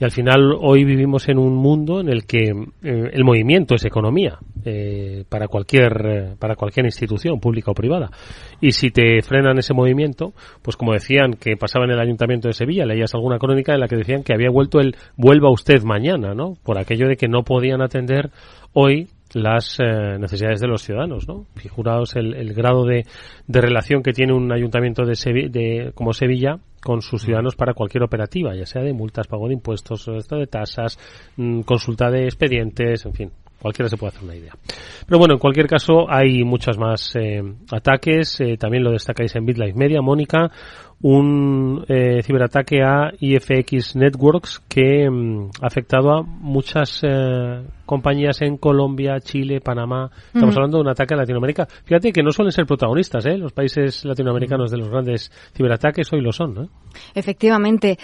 y 0.00 0.04
al 0.04 0.10
final 0.10 0.54
hoy 0.58 0.84
vivimos 0.84 1.28
en 1.28 1.38
un 1.38 1.54
mundo 1.54 2.00
en 2.00 2.08
el 2.08 2.24
que 2.24 2.44
eh, 2.46 3.10
el 3.12 3.24
movimiento 3.24 3.74
es 3.74 3.84
economía 3.84 4.38
eh, 4.64 5.24
para 5.28 5.48
cualquier 5.48 6.06
eh, 6.06 6.34
para 6.38 6.56
cualquier 6.56 6.86
institución 6.86 7.40
pública 7.40 7.72
o 7.72 7.74
privada 7.74 8.10
y 8.58 8.72
si 8.72 8.90
te 8.90 9.20
frenan 9.20 9.58
ese 9.58 9.74
movimiento, 9.74 10.32
pues 10.62 10.76
como 10.78 10.94
decían 10.94 11.34
que 11.34 11.58
pasaba 11.58 11.84
en 11.84 11.90
el 11.90 12.00
Ayuntamiento 12.00 12.48
de 12.48 12.54
Sevilla, 12.54 12.86
leías 12.86 13.14
alguna 13.14 13.38
crónica 13.38 13.74
en 13.74 13.80
la 13.80 13.88
que 13.88 13.96
decían 13.96 14.22
que 14.22 14.32
había 14.32 14.48
vuelto 14.48 14.80
el 14.80 14.96
vuelva 15.16 15.50
usted 15.50 15.82
mañana, 15.82 16.32
¿no? 16.34 16.54
Por 16.64 16.78
aquello 16.78 17.06
de 17.06 17.16
que 17.16 17.28
no 17.28 17.42
podían 17.42 17.82
atender 17.82 18.30
hoy 18.72 19.08
las 19.34 19.78
eh, 19.80 20.18
necesidades 20.18 20.60
de 20.60 20.68
los 20.68 20.82
ciudadanos, 20.82 21.28
¿no? 21.28 21.46
Figuraos 21.56 22.16
el, 22.16 22.34
el 22.34 22.54
grado 22.54 22.84
de, 22.84 23.04
de, 23.46 23.60
relación 23.60 24.02
que 24.02 24.12
tiene 24.12 24.32
un 24.32 24.52
ayuntamiento 24.52 25.04
de, 25.04 25.14
de, 25.50 25.92
como 25.94 26.12
Sevilla 26.12 26.58
con 26.80 27.02
sus 27.02 27.22
ciudadanos 27.22 27.56
para 27.56 27.74
cualquier 27.74 28.04
operativa, 28.04 28.54
ya 28.54 28.66
sea 28.66 28.82
de 28.82 28.92
multas, 28.92 29.26
pago 29.26 29.48
de 29.48 29.54
impuestos, 29.54 30.06
de 30.06 30.46
tasas, 30.46 30.98
mm, 31.36 31.60
consulta 31.62 32.10
de 32.10 32.24
expedientes, 32.24 33.06
en 33.06 33.14
fin, 33.14 33.30
cualquiera 33.64 33.88
se 33.88 33.96
puede 33.96 34.10
hacer 34.10 34.24
una 34.24 34.36
idea. 34.36 34.52
Pero 35.06 35.18
bueno, 35.18 35.34
en 35.34 35.40
cualquier 35.40 35.66
caso 35.66 36.04
hay 36.08 36.44
muchos 36.44 36.76
más 36.78 37.16
eh, 37.16 37.42
ataques, 37.72 38.38
eh, 38.40 38.56
también 38.58 38.84
lo 38.84 38.92
destacáis 38.92 39.34
en 39.36 39.46
BitLife 39.46 39.78
Media, 39.78 40.02
Mónica, 40.02 40.50
un 41.00 41.84
eh, 41.88 42.22
ciberataque 42.22 42.82
a 42.82 43.12
IFX 43.18 43.96
Networks 43.96 44.60
que 44.68 45.08
mm, 45.10 45.50
ha 45.60 45.66
afectado 45.66 46.12
a 46.12 46.22
muchas 46.22 47.00
eh, 47.02 47.62
compañías 47.86 48.40
en 48.42 48.56
Colombia, 48.56 49.20
Chile, 49.20 49.60
Panamá. 49.60 50.10
Estamos 50.26 50.54
hablando 50.56 50.78
de 50.78 50.82
un 50.82 50.88
ataque 50.88 51.14
a 51.14 51.18
Latinoamérica. 51.18 51.66
Fíjate 51.84 52.12
que 52.12 52.22
no 52.22 52.30
suelen 52.30 52.52
ser 52.52 52.66
protagonistas, 52.66 53.26
¿eh? 53.26 53.36
Los 53.36 53.52
países 53.52 54.04
latinoamericanos 54.04 54.70
de 54.70 54.78
los 54.78 54.88
grandes 54.88 55.30
ciberataques 55.54 56.12
hoy 56.12 56.20
lo 56.20 56.32
son, 56.32 56.54
¿no? 56.54 56.68
Efectivamente. 57.14 57.98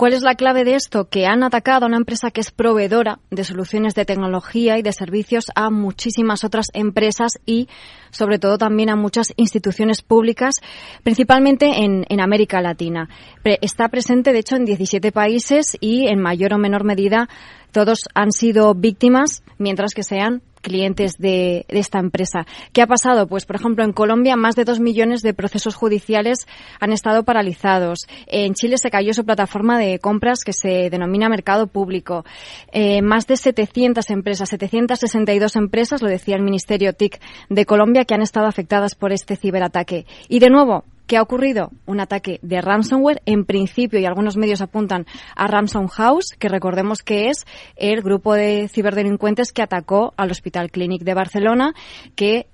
¿Cuál 0.00 0.14
es 0.14 0.22
la 0.22 0.34
clave 0.34 0.64
de 0.64 0.76
esto? 0.76 1.10
Que 1.10 1.26
han 1.26 1.42
atacado 1.42 1.84
a 1.84 1.88
una 1.88 1.98
empresa 1.98 2.30
que 2.30 2.40
es 2.40 2.50
proveedora 2.50 3.18
de 3.30 3.44
soluciones 3.44 3.94
de 3.94 4.06
tecnología 4.06 4.78
y 4.78 4.82
de 4.82 4.94
servicios 4.94 5.50
a 5.54 5.68
muchísimas 5.68 6.42
otras 6.42 6.68
empresas 6.72 7.32
y 7.44 7.68
sobre 8.10 8.38
todo 8.38 8.56
también 8.56 8.88
a 8.88 8.96
muchas 8.96 9.34
instituciones 9.36 10.00
públicas, 10.00 10.54
principalmente 11.02 11.84
en, 11.84 12.06
en 12.08 12.20
América 12.22 12.62
Latina. 12.62 13.10
Está 13.44 13.90
presente, 13.90 14.32
de 14.32 14.38
hecho, 14.38 14.56
en 14.56 14.64
17 14.64 15.12
países 15.12 15.76
y 15.82 16.06
en 16.06 16.18
mayor 16.18 16.54
o 16.54 16.58
menor 16.58 16.84
medida 16.84 17.28
todos 17.70 18.08
han 18.14 18.32
sido 18.32 18.74
víctimas, 18.74 19.42
mientras 19.58 19.94
que 19.94 20.02
sean 20.02 20.42
clientes 20.60 21.18
de, 21.18 21.64
esta 21.68 21.98
empresa. 21.98 22.46
¿Qué 22.72 22.82
ha 22.82 22.86
pasado? 22.86 23.26
Pues, 23.26 23.46
por 23.46 23.56
ejemplo, 23.56 23.84
en 23.84 23.92
Colombia 23.92 24.36
más 24.36 24.56
de 24.56 24.64
dos 24.64 24.80
millones 24.80 25.22
de 25.22 25.34
procesos 25.34 25.74
judiciales 25.74 26.46
han 26.80 26.92
estado 26.92 27.24
paralizados. 27.24 28.06
En 28.26 28.54
Chile 28.54 28.76
se 28.78 28.90
cayó 28.90 29.12
su 29.14 29.24
plataforma 29.24 29.78
de 29.78 29.98
compras 29.98 30.44
que 30.44 30.52
se 30.52 30.90
denomina 30.90 31.28
Mercado 31.28 31.66
Público. 31.66 32.24
Eh, 32.72 33.02
más 33.02 33.26
de 33.26 33.36
700 33.36 34.08
empresas, 34.10 34.48
762 34.50 35.56
empresas, 35.56 36.02
lo 36.02 36.08
decía 36.08 36.36
el 36.36 36.42
Ministerio 36.42 36.92
TIC 36.92 37.20
de 37.48 37.66
Colombia, 37.66 38.04
que 38.04 38.14
han 38.14 38.22
estado 38.22 38.46
afectadas 38.46 38.94
por 38.94 39.12
este 39.12 39.36
ciberataque. 39.36 40.06
Y 40.28 40.38
de 40.40 40.50
nuevo, 40.50 40.84
¿Qué 41.10 41.16
ha 41.16 41.22
ocurrido? 41.22 41.72
Un 41.86 41.98
ataque 41.98 42.38
de 42.40 42.60
ransomware. 42.60 43.20
En 43.26 43.44
principio, 43.44 43.98
y 43.98 44.04
algunos 44.04 44.36
medios 44.36 44.60
apuntan 44.60 45.06
a 45.34 45.48
Ransom 45.48 45.88
House, 45.88 46.36
que 46.38 46.48
recordemos 46.48 47.02
que 47.02 47.30
es 47.30 47.46
el 47.74 48.00
grupo 48.00 48.34
de 48.34 48.68
ciberdelincuentes 48.68 49.50
que 49.50 49.60
atacó 49.60 50.14
al 50.16 50.30
Hospital 50.30 50.70
Clínic 50.70 51.02
de 51.02 51.14
Barcelona, 51.14 51.74
que 52.14 52.46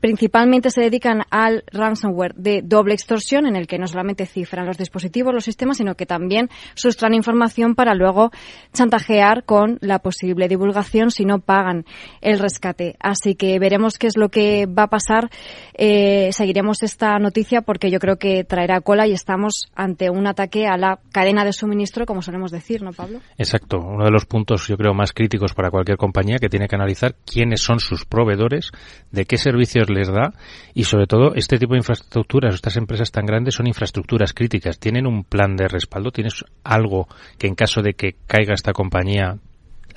principalmente 0.00 0.70
se 0.70 0.82
dedican 0.82 1.22
al 1.30 1.64
ransomware 1.72 2.34
de 2.34 2.62
doble 2.62 2.94
extorsión, 2.94 3.46
en 3.46 3.56
el 3.56 3.66
que 3.66 3.78
no 3.78 3.86
solamente 3.86 4.26
cifran 4.26 4.66
los 4.66 4.78
dispositivos, 4.78 5.34
los 5.34 5.44
sistemas, 5.44 5.78
sino 5.78 5.94
que 5.94 6.06
también 6.06 6.48
sustraen 6.74 7.14
información 7.14 7.74
para 7.74 7.94
luego 7.94 8.30
chantajear 8.72 9.44
con 9.44 9.78
la 9.80 9.98
posible 9.98 10.48
divulgación 10.48 11.10
si 11.10 11.24
no 11.24 11.40
pagan 11.40 11.84
el 12.20 12.38
rescate. 12.38 12.96
Así 13.00 13.34
que 13.34 13.58
veremos 13.58 13.98
qué 13.98 14.06
es 14.06 14.16
lo 14.16 14.28
que 14.28 14.66
va 14.66 14.84
a 14.84 14.88
pasar. 14.88 15.30
Eh, 15.74 16.30
seguiremos 16.32 16.82
esta 16.82 17.18
noticia 17.18 17.62
porque 17.62 17.90
yo 17.90 17.98
creo 17.98 18.16
que 18.16 18.44
traerá 18.44 18.80
cola 18.80 19.06
y 19.06 19.12
estamos 19.12 19.70
ante 19.74 20.10
un 20.10 20.26
ataque 20.26 20.66
a 20.66 20.76
la 20.76 21.00
cadena 21.10 21.44
de 21.44 21.52
suministro, 21.52 22.06
como 22.06 22.22
solemos 22.22 22.50
decir, 22.50 22.82
¿no, 22.82 22.92
Pablo? 22.92 23.20
Exacto. 23.38 23.78
Uno 23.78 24.04
de 24.04 24.10
los 24.10 24.26
puntos, 24.26 24.68
yo 24.68 24.76
creo, 24.76 24.94
más 24.94 25.12
críticos 25.12 25.54
para 25.54 25.70
cualquier 25.70 25.96
compañía 25.96 26.38
que 26.38 26.48
tiene 26.48 26.68
que 26.68 26.76
analizar 26.76 27.16
quiénes 27.24 27.62
son 27.62 27.80
sus 27.80 28.04
proveedores, 28.04 28.70
de 29.10 29.24
qué 29.24 29.36
se 29.38 29.52
servicios 29.54 29.88
les 29.88 30.08
da 30.08 30.32
y 30.74 30.84
sobre 30.84 31.06
todo 31.06 31.34
este 31.34 31.58
tipo 31.58 31.74
de 31.74 31.78
infraestructuras, 31.78 32.54
estas 32.54 32.76
empresas 32.76 33.10
tan 33.10 33.26
grandes 33.26 33.54
son 33.54 33.66
infraestructuras 33.66 34.32
críticas, 34.32 34.78
tienen 34.78 35.06
un 35.06 35.24
plan 35.24 35.56
de 35.56 35.68
respaldo, 35.68 36.10
tienes 36.10 36.44
algo 36.64 37.06
que 37.38 37.46
en 37.46 37.54
caso 37.54 37.80
de 37.80 37.94
que 37.94 38.16
caiga 38.26 38.54
esta 38.54 38.72
compañía 38.72 39.38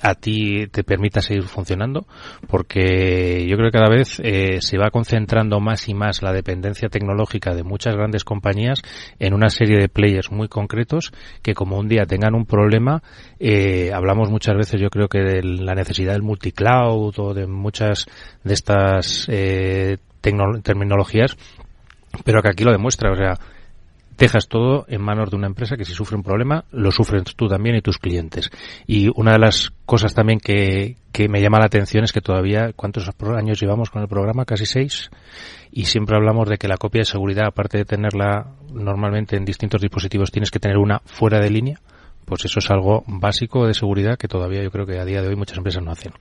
a 0.00 0.14
ti 0.14 0.66
te 0.68 0.84
permita 0.84 1.20
seguir 1.20 1.44
funcionando, 1.44 2.06
porque 2.48 3.46
yo 3.48 3.56
creo 3.56 3.70
que 3.70 3.78
cada 3.78 3.90
vez 3.90 4.20
eh, 4.22 4.58
se 4.60 4.78
va 4.78 4.90
concentrando 4.90 5.60
más 5.60 5.88
y 5.88 5.94
más 5.94 6.22
la 6.22 6.32
dependencia 6.32 6.88
tecnológica 6.88 7.54
de 7.54 7.64
muchas 7.64 7.94
grandes 7.94 8.24
compañías 8.24 8.82
en 9.18 9.34
una 9.34 9.48
serie 9.48 9.78
de 9.78 9.88
players 9.88 10.30
muy 10.30 10.48
concretos 10.48 11.12
que 11.42 11.54
como 11.54 11.78
un 11.78 11.88
día 11.88 12.06
tengan 12.06 12.34
un 12.34 12.46
problema, 12.46 13.02
eh, 13.38 13.90
hablamos 13.92 14.30
muchas 14.30 14.56
veces 14.56 14.80
yo 14.80 14.90
creo 14.90 15.08
que 15.08 15.20
de 15.20 15.42
la 15.42 15.74
necesidad 15.74 16.12
del 16.12 16.22
multicloud 16.22 17.14
o 17.18 17.34
de 17.34 17.46
muchas 17.46 18.06
de 18.44 18.54
estas 18.54 19.26
eh, 19.28 19.98
terminologías, 20.20 21.36
pero 22.24 22.42
que 22.42 22.48
aquí 22.48 22.64
lo 22.64 22.72
demuestra, 22.72 23.12
o 23.12 23.16
sea, 23.16 23.34
dejas 24.18 24.48
todo 24.48 24.84
en 24.88 25.00
manos 25.00 25.30
de 25.30 25.36
una 25.36 25.46
empresa 25.46 25.76
que 25.76 25.84
si 25.84 25.92
sufre 25.92 26.16
un 26.16 26.22
problema, 26.22 26.64
lo 26.72 26.90
sufres 26.90 27.22
tú 27.36 27.46
también 27.46 27.76
y 27.76 27.80
tus 27.80 27.98
clientes. 27.98 28.50
Y 28.86 29.08
una 29.14 29.32
de 29.32 29.38
las 29.38 29.72
cosas 29.86 30.12
también 30.12 30.40
que, 30.40 30.96
que 31.12 31.28
me 31.28 31.40
llama 31.40 31.60
la 31.60 31.66
atención 31.66 32.04
es 32.04 32.12
que 32.12 32.20
todavía, 32.20 32.72
¿cuántos 32.74 33.08
años 33.36 33.60
llevamos 33.60 33.90
con 33.90 34.02
el 34.02 34.08
programa? 34.08 34.44
Casi 34.44 34.66
seis. 34.66 35.10
Y 35.70 35.84
siempre 35.84 36.16
hablamos 36.16 36.48
de 36.48 36.58
que 36.58 36.66
la 36.68 36.76
copia 36.76 37.00
de 37.00 37.04
seguridad, 37.04 37.46
aparte 37.46 37.78
de 37.78 37.84
tenerla 37.84 38.54
normalmente 38.72 39.36
en 39.36 39.44
distintos 39.44 39.80
dispositivos, 39.80 40.32
tienes 40.32 40.50
que 40.50 40.58
tener 40.58 40.78
una 40.78 41.00
fuera 41.04 41.38
de 41.40 41.50
línea. 41.50 41.80
Pues 42.24 42.44
eso 42.44 42.58
es 42.58 42.70
algo 42.70 43.04
básico 43.06 43.66
de 43.66 43.74
seguridad 43.74 44.18
que 44.18 44.28
todavía 44.28 44.62
yo 44.62 44.70
creo 44.70 44.84
que 44.84 44.98
a 44.98 45.04
día 45.04 45.22
de 45.22 45.28
hoy 45.28 45.36
muchas 45.36 45.56
empresas 45.56 45.82
no 45.82 45.92
hacen. 45.92 46.12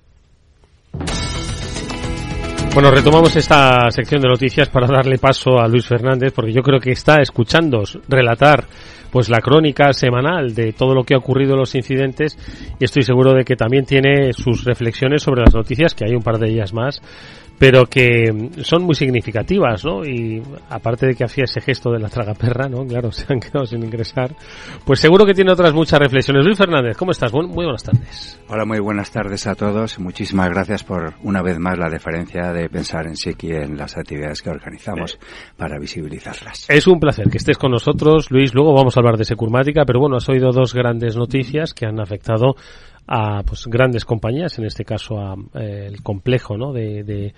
Bueno, 2.73 2.91
retomamos 2.91 3.35
esta 3.35 3.89
sección 3.89 4.21
de 4.21 4.29
noticias 4.29 4.69
para 4.69 4.87
darle 4.87 5.17
paso 5.17 5.59
a 5.59 5.67
Luis 5.67 5.87
Fernández, 5.87 6.31
porque 6.33 6.53
yo 6.53 6.61
creo 6.61 6.79
que 6.79 6.91
está 6.91 7.21
escuchando 7.21 7.81
relatar 8.07 8.65
pues 9.11 9.29
la 9.29 9.39
crónica 9.39 9.93
semanal 9.93 10.53
de 10.53 10.73
todo 10.73 10.93
lo 10.93 11.03
que 11.03 11.15
ha 11.15 11.17
ocurrido 11.17 11.53
en 11.53 11.59
los 11.59 11.75
incidentes 11.75 12.37
y 12.79 12.83
estoy 12.83 13.03
seguro 13.03 13.33
de 13.33 13.43
que 13.43 13.55
también 13.55 13.85
tiene 13.85 14.33
sus 14.33 14.63
reflexiones 14.63 15.23
sobre 15.23 15.41
las 15.41 15.55
noticias, 15.55 15.95
que 15.95 16.05
hay 16.05 16.13
un 16.13 16.21
par 16.21 16.37
de 16.37 16.49
ellas 16.49 16.73
más, 16.73 17.01
pero 17.59 17.85
que 17.85 18.51
son 18.61 18.83
muy 18.83 18.95
significativas, 18.95 19.83
¿no? 19.83 20.05
Y 20.05 20.41
aparte 20.69 21.07
de 21.07 21.15
que 21.15 21.23
hacía 21.23 21.45
ese 21.45 21.61
gesto 21.61 21.91
de 21.91 21.99
la 21.99 22.09
tragaperra, 22.09 22.69
¿no? 22.69 22.85
Claro, 22.85 23.11
se 23.13 23.25
han 23.31 23.39
quedado 23.39 23.65
sin 23.65 23.83
ingresar. 23.83 24.35
Pues 24.85 24.99
seguro 24.99 25.25
que 25.25 25.33
tiene 25.33 25.51
otras 25.51 25.73
muchas 25.73 25.99
reflexiones. 25.99 26.45
Luis 26.45 26.57
Fernández, 26.57 26.95
¿cómo 26.97 27.11
estás? 27.11 27.33
muy 27.33 27.65
buenas 27.65 27.83
tardes. 27.83 28.39
Hola, 28.47 28.65
muy 28.65 28.79
buenas 28.79 29.11
tardes 29.11 29.47
a 29.47 29.55
todos. 29.55 29.99
Muchísimas 29.99 30.49
gracias 30.49 30.83
por 30.83 31.13
una 31.23 31.41
vez 31.41 31.59
más 31.59 31.77
la 31.77 31.89
deferencia 31.89 32.51
de 32.53 32.69
pensar 32.69 33.05
en 33.07 33.15
Siki 33.15 33.51
en 33.51 33.77
las 33.77 33.97
actividades 33.97 34.41
que 34.41 34.49
organizamos 34.49 35.19
para 35.55 35.79
visibilizarlas. 35.79 36.69
Es 36.69 36.87
un 36.87 36.99
placer 36.99 37.29
que 37.29 37.37
estés 37.37 37.57
con 37.57 37.71
nosotros, 37.71 38.31
Luis. 38.31 38.53
Luego 38.53 38.73
vamos 38.73 38.95
a 38.97 38.99
hablar 38.99 39.17
de 39.17 39.25
Securmática, 39.25 39.83
pero 39.85 39.99
bueno, 39.99 40.17
has 40.17 40.29
oído 40.29 40.51
dos 40.51 40.73
grandes 40.73 41.15
noticias 41.15 41.73
que 41.73 41.85
han 41.85 41.99
afectado 41.99 42.55
a 43.07 43.41
pues 43.43 43.65
grandes 43.67 44.03
compañías, 44.03 44.59
en 44.59 44.65
este 44.65 44.83
caso 44.83 45.17
a 45.17 45.35
eh, 45.55 45.87
el 45.87 46.03
complejo 46.03 46.57
¿no? 46.57 46.73
de, 46.73 47.03
de, 47.03 47.33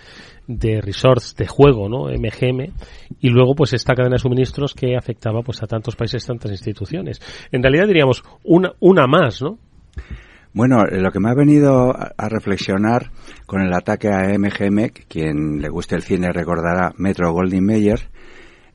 de, 0.47 0.81
resorts 0.81 1.35
de 1.35 1.47
juego, 1.47 1.87
¿no? 1.87 2.05
MGM, 2.05 2.73
y 3.21 3.29
luego 3.29 3.53
pues 3.55 3.73
esta 3.73 3.93
cadena 3.93 4.15
de 4.15 4.19
suministros 4.19 4.73
que 4.73 4.97
afectaba 4.97 5.41
pues 5.43 5.61
a 5.61 5.67
tantos 5.67 5.95
países, 5.95 6.25
tantas 6.25 6.51
instituciones. 6.51 7.21
En 7.51 7.61
realidad 7.61 7.87
diríamos 7.87 8.23
una, 8.43 8.73
una 8.79 9.05
más, 9.05 9.41
¿no? 9.41 9.59
Bueno, 10.51 10.83
lo 10.85 11.11
que 11.11 11.19
me 11.19 11.29
ha 11.29 11.35
venido 11.35 11.93
a 11.95 12.27
reflexionar 12.27 13.11
con 13.45 13.61
el 13.61 13.71
ataque 13.71 14.09
a 14.09 14.35
MGM, 14.35 14.89
quien 15.07 15.61
le 15.61 15.69
guste 15.69 15.95
el 15.95 16.01
cine 16.01 16.31
recordará 16.31 16.91
Metro 16.97 17.31
Goldwyn 17.31 17.63
Mayer, 17.63 18.09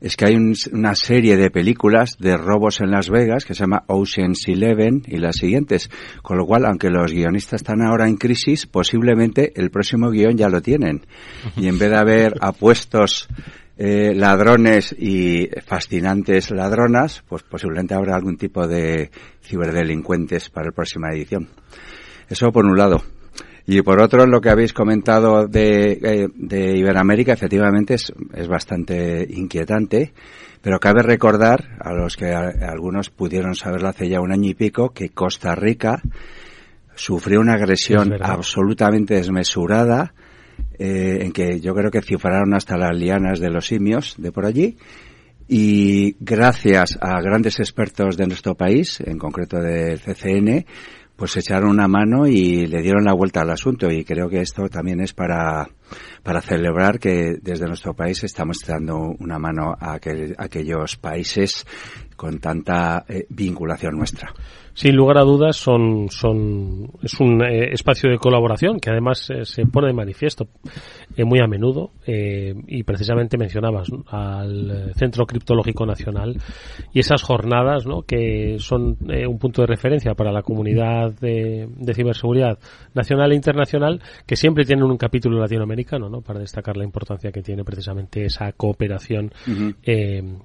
es 0.04 0.16
que 0.16 0.26
hay 0.26 0.36
una 0.36 0.94
serie 0.94 1.38
de 1.38 1.50
películas 1.50 2.18
de 2.18 2.36
robos 2.36 2.82
en 2.82 2.90
Las 2.90 3.08
Vegas 3.08 3.46
que 3.46 3.54
se 3.54 3.60
llama 3.60 3.84
Ocean's 3.86 4.46
Eleven 4.46 5.02
y 5.06 5.16
las 5.16 5.36
siguientes. 5.36 5.88
Con 6.20 6.36
lo 6.36 6.44
cual, 6.44 6.66
aunque 6.66 6.90
los 6.90 7.10
guionistas 7.10 7.62
están 7.62 7.80
ahora 7.80 8.06
en 8.06 8.18
crisis, 8.18 8.66
posiblemente 8.66 9.54
el 9.56 9.70
próximo 9.70 10.10
guion 10.10 10.36
ya 10.36 10.50
lo 10.50 10.60
tienen. 10.60 11.06
Y 11.56 11.68
en 11.68 11.78
vez 11.78 11.88
de 11.88 11.96
haber 11.96 12.34
apuestos 12.42 13.28
eh, 13.78 14.12
ladrones 14.14 14.94
y 14.98 15.48
fascinantes 15.64 16.50
ladronas, 16.50 17.24
pues 17.26 17.42
posiblemente 17.42 17.94
habrá 17.94 18.14
algún 18.14 18.36
tipo 18.36 18.68
de 18.68 19.10
ciberdelincuentes 19.42 20.50
para 20.50 20.66
la 20.66 20.72
próxima 20.72 21.08
edición. 21.14 21.48
Eso 22.28 22.52
por 22.52 22.66
un 22.66 22.76
lado. 22.76 23.02
Y 23.66 23.80
por 23.80 24.00
otro, 24.00 24.26
lo 24.26 24.40
que 24.40 24.50
habéis 24.50 24.74
comentado 24.74 25.46
de, 25.46 25.92
eh, 25.92 26.28
de 26.34 26.76
Iberoamérica, 26.76 27.32
efectivamente 27.32 27.94
es, 27.94 28.12
es, 28.34 28.46
bastante 28.46 29.26
inquietante, 29.30 30.12
pero 30.60 30.78
cabe 30.78 31.02
recordar, 31.02 31.76
a 31.80 31.94
los 31.94 32.16
que 32.16 32.32
algunos 32.32 33.08
pudieron 33.08 33.54
saberlo 33.54 33.88
hace 33.88 34.08
ya 34.08 34.20
un 34.20 34.32
año 34.32 34.50
y 34.50 34.54
pico, 34.54 34.90
que 34.90 35.10
Costa 35.10 35.54
Rica 35.54 36.02
sufrió 36.94 37.40
una 37.40 37.54
agresión 37.54 38.12
absolutamente 38.20 39.14
desmesurada, 39.14 40.14
eh, 40.78 41.18
en 41.22 41.32
que 41.32 41.60
yo 41.60 41.74
creo 41.74 41.90
que 41.90 42.02
cifraron 42.02 42.54
hasta 42.54 42.76
las 42.76 42.96
lianas 42.96 43.40
de 43.40 43.50
los 43.50 43.66
simios 43.66 44.14
de 44.18 44.30
por 44.30 44.44
allí, 44.44 44.76
y 45.48 46.16
gracias 46.20 46.98
a 47.00 47.20
grandes 47.20 47.60
expertos 47.60 48.16
de 48.16 48.26
nuestro 48.26 48.54
país, 48.54 49.00
en 49.00 49.18
concreto 49.18 49.58
del 49.58 50.00
CCN, 50.00 50.64
pues 51.16 51.36
echaron 51.36 51.70
una 51.70 51.86
mano 51.86 52.26
y 52.26 52.66
le 52.66 52.82
dieron 52.82 53.04
la 53.04 53.14
vuelta 53.14 53.42
al 53.42 53.50
asunto 53.50 53.90
y 53.90 54.04
creo 54.04 54.28
que 54.28 54.40
esto 54.40 54.68
también 54.68 55.00
es 55.00 55.12
para, 55.12 55.68
para 56.22 56.40
celebrar 56.40 56.98
que 56.98 57.36
desde 57.40 57.66
nuestro 57.66 57.94
país 57.94 58.24
estamos 58.24 58.58
dando 58.66 58.96
una 59.18 59.38
mano 59.38 59.74
a, 59.78 59.94
aquellos 59.94 60.96
países 60.96 61.66
con 62.16 62.38
tanta 62.38 63.04
eh, 63.08 63.26
vinculación 63.28 63.96
nuestra. 63.96 64.32
Sin 64.74 64.96
lugar 64.96 65.18
a 65.18 65.22
dudas, 65.22 65.56
son, 65.56 66.08
son, 66.10 66.90
es 67.00 67.20
un 67.20 67.40
eh, 67.44 67.70
espacio 67.72 68.10
de 68.10 68.18
colaboración 68.18 68.80
que 68.80 68.90
además 68.90 69.30
eh, 69.30 69.44
se 69.44 69.66
pone 69.66 69.86
de 69.86 69.92
manifiesto 69.92 70.48
eh, 71.16 71.22
muy 71.24 71.38
a 71.38 71.46
menudo 71.46 71.92
y 72.06 72.82
precisamente 72.82 73.38
mencionabas 73.38 73.88
al 74.08 74.92
Centro 74.96 75.26
Criptológico 75.26 75.86
Nacional 75.86 76.36
y 76.92 76.98
esas 76.98 77.22
jornadas 77.22 77.86
¿no? 77.86 78.02
que 78.02 78.56
son 78.58 78.98
un 79.00 79.38
punto 79.38 79.62
de 79.62 79.66
referencia 79.66 80.14
para 80.14 80.32
la 80.32 80.42
comunidad 80.42 81.12
de, 81.12 81.68
ciberseguridad 81.94 82.58
nacional 82.94 83.32
e 83.32 83.36
internacional 83.36 84.02
que 84.26 84.36
siempre 84.36 84.64
tienen 84.64 84.84
un 84.84 84.96
capítulo 84.96 85.38
latinoamericano 85.38 86.08
¿no? 86.08 86.20
para 86.20 86.40
destacar 86.40 86.76
la 86.76 86.84
importancia 86.84 87.32
que 87.32 87.42
tiene 87.42 87.64
precisamente 87.64 88.26
esa 88.26 88.52
cooperación 88.52 89.32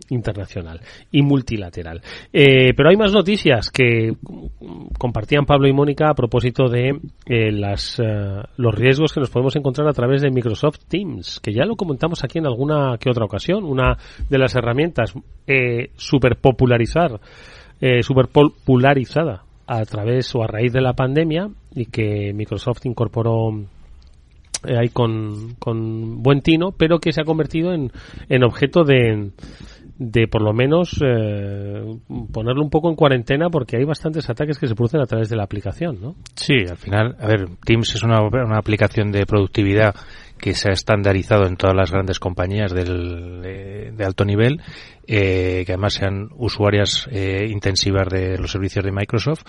internacional 0.10 0.80
y 1.12 1.22
multilateral. 1.22 2.02
pero 2.32 2.90
hay 2.90 2.96
más 2.96 3.12
noticias 3.12 3.70
que 3.70 4.14
compartían 4.98 5.46
Pablo 5.46 5.68
y 5.68 5.74
Mónica 5.74 6.10
a 6.10 6.14
propósito 6.14 6.68
de 6.68 7.00
eh, 7.26 7.52
las, 7.52 8.00
eh, 8.00 8.42
los 8.58 8.76
riesgos 8.76 9.14
que 9.14 9.20
nos 9.20 9.30
podemos 9.30 9.56
encontrar 9.56 9.88
a 9.88 9.94
través 9.94 10.22
de 10.22 10.32
Microsoft 10.32 10.80
Teams, 10.88 11.40
que 11.40 11.54
ya 11.54 11.66
lo 11.66 11.76
comentamos 11.76 12.24
aquí 12.24 12.40
en 12.40 12.48
alguna 12.48 12.98
que 13.00 13.10
otra 13.10 13.26
ocasión, 13.26 13.64
una 13.64 13.98
de 14.30 14.38
las 14.38 14.56
herramientas 14.56 15.14
eh, 15.48 15.92
super 15.96 16.38
popularizar, 16.38 17.20
eh, 17.82 18.04
super 18.04 18.28
popularizada 18.28 19.44
a 19.68 19.86
través 19.86 20.34
o 20.36 20.44
a 20.44 20.48
raíz 20.48 20.74
de 20.74 20.82
la 20.82 20.94
pandemia 20.94 21.50
y 21.76 21.86
que 21.86 22.34
Microsoft 22.34 22.86
incorporó 22.86 23.52
eh, 24.68 24.76
ahí 24.78 24.90
con, 24.90 25.56
con 25.56 26.22
buen 26.22 26.42
tino, 26.42 26.72
pero 26.72 27.00
que 27.00 27.14
se 27.14 27.22
ha 27.22 27.24
convertido 27.24 27.74
en, 27.74 27.92
en 28.28 28.44
objeto 28.44 28.84
de, 28.84 29.32
de 30.00 30.30
por 30.30 30.42
lo 30.42 30.54
menos 30.54 30.98
eh, 31.06 31.84
ponerlo 32.32 32.64
un 32.64 32.70
poco 32.70 32.90
en 32.90 32.96
cuarentena 32.96 33.50
porque 33.50 33.76
hay 33.76 33.84
bastantes 33.84 34.30
ataques 34.30 34.58
que 34.58 34.66
se 34.66 34.74
producen 34.74 35.02
a 35.02 35.06
través 35.06 35.28
de 35.28 35.36
la 35.36 35.44
aplicación, 35.44 36.00
¿no? 36.02 36.16
Sí, 36.36 36.54
al 36.70 36.78
final, 36.78 37.18
a 37.20 37.28
ver, 37.28 37.50
Teams 37.66 37.96
es 37.96 38.04
una, 38.04 38.22
una 38.22 38.58
aplicación 38.58 39.12
de 39.12 39.26
productividad 39.26 39.94
que 40.40 40.56
se 40.56 40.70
ha 40.70 40.74
estandarizado 40.74 41.46
en 41.46 41.58
todas 41.58 41.76
las 41.76 41.92
grandes 41.92 42.20
compañías 42.20 42.74
del, 42.74 43.42
de, 43.42 44.06
alto 44.06 44.26
nivel, 44.26 44.62
eh, 45.06 45.64
que 45.66 45.74
además 45.74 45.94
sean 45.94 46.30
usuarias 46.36 47.08
eh, 47.12 47.46
intensivas 47.50 48.08
de 48.10 48.38
los 48.38 48.52
servicios 48.52 48.86
de 48.86 48.92
Microsoft. 48.92 49.44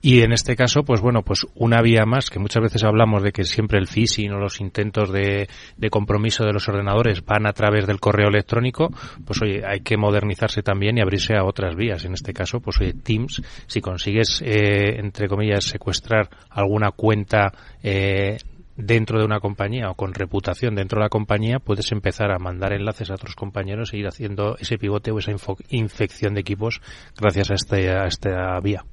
Y 0.00 0.22
en 0.22 0.32
este 0.32 0.56
caso, 0.56 0.84
pues 0.84 1.00
bueno, 1.00 1.22
pues 1.22 1.46
una 1.54 1.82
vía 1.82 2.06
más, 2.06 2.30
que 2.30 2.38
muchas 2.38 2.62
veces 2.62 2.84
hablamos 2.84 3.22
de 3.22 3.32
que 3.32 3.44
siempre 3.44 3.78
el 3.78 3.88
phishing 3.88 4.32
o 4.32 4.38
los 4.38 4.60
intentos 4.60 5.12
de, 5.12 5.48
de 5.76 5.90
compromiso 5.90 6.44
de 6.44 6.52
los 6.52 6.68
ordenadores 6.68 7.24
van 7.24 7.46
a 7.46 7.52
través 7.52 7.86
del 7.86 8.00
correo 8.00 8.28
electrónico, 8.28 8.90
pues 9.24 9.42
oye, 9.42 9.62
hay 9.66 9.80
que 9.80 9.96
modernizarse 9.96 10.62
también 10.62 10.98
y 10.98 11.00
abrirse 11.00 11.34
a 11.34 11.44
otras 11.44 11.74
vías. 11.74 12.04
En 12.04 12.14
este 12.14 12.32
caso, 12.32 12.60
pues 12.60 12.80
oye, 12.80 12.94
Teams, 12.94 13.42
si 13.66 13.80
consigues, 13.80 14.42
eh, 14.42 14.98
entre 14.98 15.28
comillas, 15.28 15.64
secuestrar 15.64 16.28
alguna 16.50 16.92
cuenta 16.92 17.52
eh, 17.82 18.38
dentro 18.76 19.18
de 19.18 19.24
una 19.24 19.40
compañía 19.40 19.90
o 19.90 19.94
con 19.94 20.14
reputación 20.14 20.74
dentro 20.74 20.98
de 20.98 21.04
la 21.04 21.08
compañía, 21.08 21.58
puedes 21.58 21.92
empezar 21.92 22.30
a 22.30 22.38
mandar 22.38 22.72
enlaces 22.72 23.10
a 23.10 23.14
otros 23.14 23.34
compañeros 23.34 23.92
e 23.92 23.98
ir 23.98 24.06
haciendo 24.06 24.56
ese 24.58 24.78
pivote 24.78 25.10
o 25.10 25.18
esa 25.18 25.32
infección 25.70 26.34
de 26.34 26.40
equipos 26.40 26.80
gracias 27.16 27.50
a, 27.50 27.54
este, 27.54 27.90
a 27.90 28.06
esta 28.06 28.58
vía. 28.60 28.84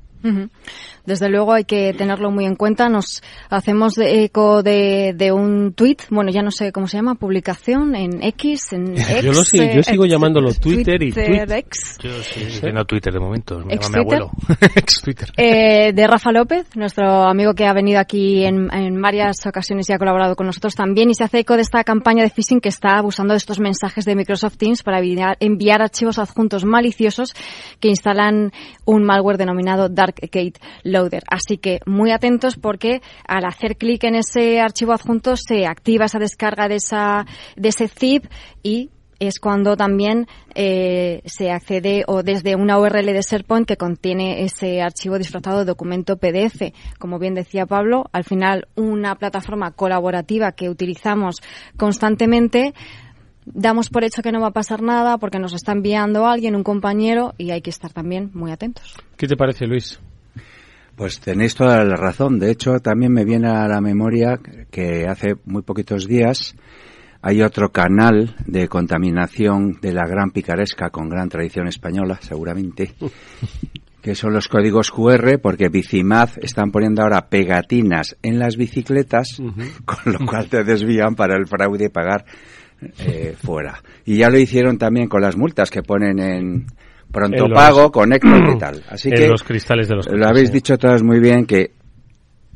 Desde 1.05 1.27
luego 1.27 1.51
hay 1.51 1.65
que 1.65 1.93
tenerlo 1.93 2.31
muy 2.31 2.45
en 2.45 2.55
cuenta. 2.55 2.87
Nos 2.87 3.21
hacemos 3.49 3.97
eco 3.97 4.63
de, 4.63 5.13
de, 5.15 5.31
un 5.33 5.73
tweet, 5.73 5.97
bueno, 6.09 6.31
ya 6.31 6.41
no 6.41 6.49
sé 6.49 6.71
cómo 6.71 6.87
se 6.87 6.97
llama, 6.97 7.15
publicación 7.15 7.93
en 7.95 8.23
X, 8.23 8.71
en 8.71 8.93
X. 8.93 9.21
yo, 9.23 9.33
lo 9.33 9.43
sigo, 9.43 9.65
yo 9.75 9.83
sigo 9.83 10.05
llamándolo 10.05 10.53
Twitter, 10.53 11.01
y 11.03 11.11
Twitter 11.11 11.51
X. 11.51 11.97
Yo 12.01 12.11
sí, 12.23 12.61
no 12.73 12.85
Twitter 12.85 13.11
de 13.11 13.19
momento, 13.19 13.59
me 13.59 13.75
llama 13.75 13.89
mi 13.89 13.99
abuelo. 13.99 14.31
Ex 14.75 15.01
Twitter. 15.01 15.29
Eh, 15.35 15.91
de 15.93 16.07
Rafa 16.07 16.31
López, 16.31 16.67
nuestro 16.75 17.23
amigo 17.23 17.53
que 17.53 17.65
ha 17.65 17.73
venido 17.73 17.99
aquí 17.99 18.45
en, 18.45 18.73
en 18.73 19.01
varias 19.01 19.45
ocasiones 19.45 19.89
y 19.89 19.93
ha 19.93 19.97
colaborado 19.97 20.35
con 20.35 20.45
nosotros 20.45 20.73
también 20.73 21.09
y 21.09 21.15
se 21.15 21.25
hace 21.25 21.39
eco 21.39 21.55
de 21.55 21.63
esta 21.63 21.83
campaña 21.83 22.23
de 22.23 22.29
phishing 22.29 22.61
que 22.61 22.69
está 22.69 22.97
abusando 22.97 23.33
de 23.33 23.39
estos 23.39 23.59
mensajes 23.59 24.05
de 24.05 24.15
Microsoft 24.15 24.57
Teams 24.57 24.83
para 24.83 24.99
enviar, 24.99 25.37
enviar 25.41 25.81
archivos 25.81 26.17
adjuntos 26.17 26.63
maliciosos 26.63 27.33
que 27.81 27.89
instalan 27.89 28.51
un 28.85 29.03
malware 29.03 29.37
denominado 29.37 29.89
Dark 29.89 30.12
Gate 30.21 30.59
Loader. 30.83 31.23
Así 31.29 31.57
que 31.57 31.79
muy 31.85 32.11
atentos 32.11 32.55
porque 32.57 33.01
al 33.27 33.45
hacer 33.45 33.77
clic 33.77 34.03
en 34.03 34.15
ese 34.15 34.59
archivo 34.59 34.93
adjunto 34.93 35.35
se 35.37 35.65
activa 35.65 36.05
esa 36.05 36.19
descarga 36.19 36.67
de, 36.67 36.75
esa, 36.75 37.25
de 37.55 37.69
ese 37.69 37.87
zip 37.87 38.25
y 38.61 38.89
es 39.19 39.39
cuando 39.39 39.77
también 39.77 40.27
eh, 40.53 41.21
se 41.25 41.51
accede 41.51 42.03
o 42.07 42.23
desde 42.23 42.55
una 42.55 42.79
URL 42.79 43.05
de 43.05 43.21
SharePoint 43.21 43.67
que 43.67 43.77
contiene 43.77 44.43
ese 44.43 44.81
archivo 44.81 45.17
disfrazado 45.17 45.59
de 45.59 45.65
documento 45.65 46.17
PDF. 46.17 46.73
Como 46.99 47.19
bien 47.19 47.33
decía 47.33 47.65
Pablo, 47.65 48.05
al 48.11 48.23
final 48.23 48.67
una 48.75 49.15
plataforma 49.15 49.71
colaborativa 49.71 50.51
que 50.51 50.69
utilizamos 50.69 51.37
constantemente 51.77 52.73
damos 53.45 53.89
por 53.89 54.03
hecho 54.03 54.21
que 54.21 54.31
no 54.31 54.41
va 54.41 54.47
a 54.47 54.51
pasar 54.51 54.81
nada 54.81 55.17
porque 55.17 55.39
nos 55.39 55.53
está 55.53 55.71
enviando 55.71 56.25
alguien, 56.25 56.55
un 56.55 56.63
compañero, 56.63 57.33
y 57.37 57.51
hay 57.51 57.61
que 57.61 57.69
estar 57.69 57.91
también 57.91 58.31
muy 58.33 58.51
atentos. 58.51 58.95
¿Qué 59.17 59.27
te 59.27 59.35
parece, 59.35 59.65
Luis? 59.65 59.99
Pues 60.95 61.19
tenéis 61.19 61.55
toda 61.55 61.83
la 61.83 61.95
razón. 61.95 62.39
De 62.39 62.51
hecho, 62.51 62.79
también 62.79 63.11
me 63.11 63.25
viene 63.25 63.49
a 63.49 63.67
la 63.67 63.81
memoria 63.81 64.39
que 64.69 65.07
hace 65.07 65.35
muy 65.45 65.63
poquitos 65.63 66.07
días 66.07 66.55
hay 67.25 67.41
otro 67.41 67.71
canal 67.71 68.35
de 68.45 68.67
contaminación 68.67 69.79
de 69.81 69.93
la 69.93 70.05
gran 70.05 70.31
picaresca 70.31 70.89
con 70.89 71.07
gran 71.07 71.29
tradición 71.29 71.69
española, 71.69 72.19
seguramente, 72.21 72.95
que 74.01 74.13
son 74.13 74.33
los 74.33 74.49
códigos 74.49 74.91
QR, 74.91 75.39
porque 75.41 75.69
Bicimaz 75.69 76.37
están 76.39 76.71
poniendo 76.71 77.01
ahora 77.01 77.29
pegatinas 77.29 78.17
en 78.21 78.39
las 78.39 78.57
bicicletas, 78.57 79.41
con 79.85 80.13
lo 80.13 80.25
cual 80.25 80.49
te 80.49 80.65
desvían 80.65 81.15
para 81.15 81.37
el 81.37 81.47
fraude 81.47 81.89
pagar 81.89 82.25
eh, 82.99 83.35
fuera. 83.37 83.81
Y 84.05 84.17
ya 84.17 84.29
lo 84.29 84.37
hicieron 84.37 84.77
también 84.77 85.07
con 85.07 85.21
las 85.21 85.37
multas 85.37 85.69
que 85.69 85.83
ponen 85.83 86.19
en, 86.19 86.65
pronto 87.11 87.45
pago, 87.53 87.91
conecto 87.91 88.27
y 88.27 88.57
tal. 88.57 88.83
Así 88.89 89.09
que 89.09 89.27
los 89.27 89.43
cristales 89.43 89.87
de 89.87 89.95
los 89.95 90.07
lo 90.07 90.27
habéis 90.27 90.51
dicho 90.51 90.77
todos 90.77 91.03
muy 91.03 91.19
bien 91.19 91.45
que 91.45 91.71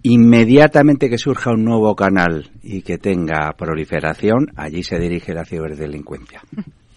inmediatamente 0.03 1.10
que 1.10 1.17
surja 1.17 1.51
un 1.51 1.63
nuevo 1.63 1.96
canal 1.96 2.50
y 2.63 2.81
que 2.81 2.98
tenga 2.98 3.53
proliferación, 3.57 4.48
allí 4.55 4.84
se 4.84 5.00
dirige 5.00 5.34
la 5.34 5.46
ciberdelincuencia. 5.46 6.41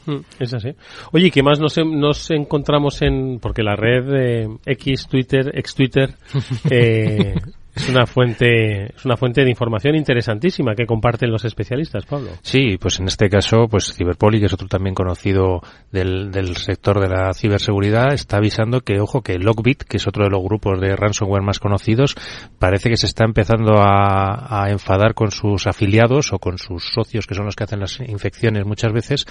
Mm, 0.06 0.20
es 0.38 0.54
así. 0.54 0.70
Oye, 1.12 1.30
¿qué 1.30 1.42
más 1.42 1.60
nos, 1.60 1.76
nos 1.78 2.30
encontramos 2.30 3.02
en...? 3.02 3.38
Porque 3.40 3.62
la 3.62 3.76
red 3.76 4.04
de 4.04 4.56
X, 4.64 5.08
Twitter, 5.08 5.50
ex 5.54 5.74
Twitter, 5.74 6.14
eh, 6.70 7.34
es 7.74 7.88
una 7.88 8.06
fuente, 8.06 8.94
es 8.94 9.04
una 9.04 9.16
fuente 9.16 9.42
de 9.42 9.50
información 9.50 9.94
interesantísima 9.94 10.74
que 10.74 10.86
comparten 10.86 11.30
los 11.30 11.44
especialistas, 11.44 12.04
Pablo. 12.06 12.30
Sí, 12.42 12.76
pues 12.78 13.00
en 13.00 13.06
este 13.06 13.28
caso, 13.28 13.66
pues 13.68 13.92
Ciberpoli, 13.94 14.40
que 14.40 14.46
es 14.46 14.52
otro 14.52 14.68
también 14.68 14.94
conocido 14.94 15.60
del, 15.90 16.30
del 16.30 16.56
sector 16.56 17.00
de 17.00 17.08
la 17.08 17.32
ciberseguridad, 17.32 18.12
está 18.12 18.38
avisando 18.38 18.80
que, 18.80 19.00
ojo, 19.00 19.22
que 19.22 19.38
Lockbit, 19.38 19.84
que 19.84 19.98
es 19.98 20.06
otro 20.06 20.24
de 20.24 20.30
los 20.30 20.42
grupos 20.42 20.80
de 20.80 20.96
ransomware 20.96 21.42
más 21.42 21.58
conocidos, 21.58 22.16
parece 22.58 22.90
que 22.90 22.96
se 22.96 23.06
está 23.06 23.24
empezando 23.24 23.74
a, 23.78 24.64
a 24.64 24.70
enfadar 24.70 25.14
con 25.14 25.30
sus 25.30 25.66
afiliados 25.66 26.32
o 26.32 26.38
con 26.38 26.58
sus 26.58 26.84
socios, 26.92 27.26
que 27.26 27.34
son 27.34 27.46
los 27.46 27.56
que 27.56 27.64
hacen 27.64 27.80
las 27.80 28.00
infecciones 28.00 28.64
muchas 28.66 28.92
veces, 28.92 29.26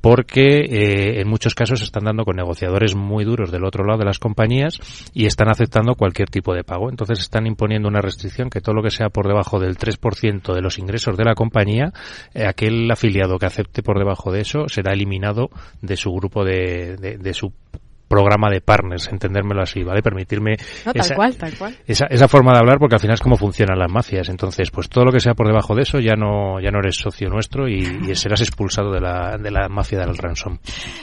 porque 0.00 0.64
eh, 0.64 1.20
en 1.20 1.28
muchos 1.28 1.54
casos 1.54 1.80
están 1.80 2.04
dando 2.04 2.24
con 2.24 2.36
negociadores 2.36 2.94
muy 2.94 3.24
duros 3.24 3.52
del 3.52 3.64
otro 3.64 3.84
lado 3.84 4.00
de 4.00 4.04
las 4.04 4.18
compañías 4.18 4.78
y 5.14 5.26
están 5.26 5.48
aceptando 5.48 5.94
cualquier 5.94 6.28
tipo 6.28 6.54
de 6.54 6.64
pago. 6.64 6.90
Entonces 6.90 7.20
están 7.20 7.46
imponiendo 7.46 7.90
una 7.92 8.00
restricción 8.00 8.50
que 8.50 8.60
todo 8.60 8.74
lo 8.74 8.82
que 8.82 8.90
sea 8.90 9.10
por 9.10 9.28
debajo 9.28 9.60
del 9.60 9.76
3% 9.76 10.54
de 10.54 10.60
los 10.60 10.78
ingresos 10.78 11.16
de 11.16 11.24
la 11.24 11.34
compañía, 11.34 11.92
eh, 12.34 12.46
aquel 12.46 12.90
afiliado 12.90 13.38
que 13.38 13.46
acepte 13.46 13.82
por 13.82 13.98
debajo 13.98 14.32
de 14.32 14.40
eso 14.40 14.68
será 14.68 14.92
eliminado 14.92 15.50
de 15.80 15.96
su 15.96 16.10
grupo 16.12 16.44
de, 16.44 16.96
de, 16.96 17.18
de 17.18 17.34
su 17.34 17.52
programa 18.12 18.50
de 18.50 18.60
partners, 18.60 19.08
entendérmelo 19.08 19.62
así, 19.62 19.82
¿vale? 19.82 20.02
Permitirme 20.02 20.56
esa, 20.92 21.16
Esa, 21.86 22.28
forma 22.28 22.52
de 22.52 22.58
hablar 22.58 22.78
porque 22.78 22.96
al 22.96 23.00
final 23.00 23.14
es 23.14 23.22
como 23.22 23.36
funcionan 23.36 23.78
las 23.78 23.90
mafias. 23.90 24.28
Entonces, 24.28 24.70
pues 24.70 24.90
todo 24.90 25.06
lo 25.06 25.12
que 25.12 25.18
sea 25.18 25.32
por 25.32 25.46
debajo 25.46 25.74
de 25.74 25.80
eso 25.80 25.98
ya 25.98 26.14
no, 26.14 26.60
ya 26.60 26.70
no 26.70 26.80
eres 26.80 26.96
socio 26.96 27.30
nuestro 27.30 27.66
y, 27.68 27.80
serás 28.14 28.42
expulsado 28.42 28.92
de 28.92 29.00
la, 29.00 29.38
de 29.38 29.50
la 29.50 29.70
mafia 29.70 30.00
del 30.00 30.18
ransom. 30.18 30.58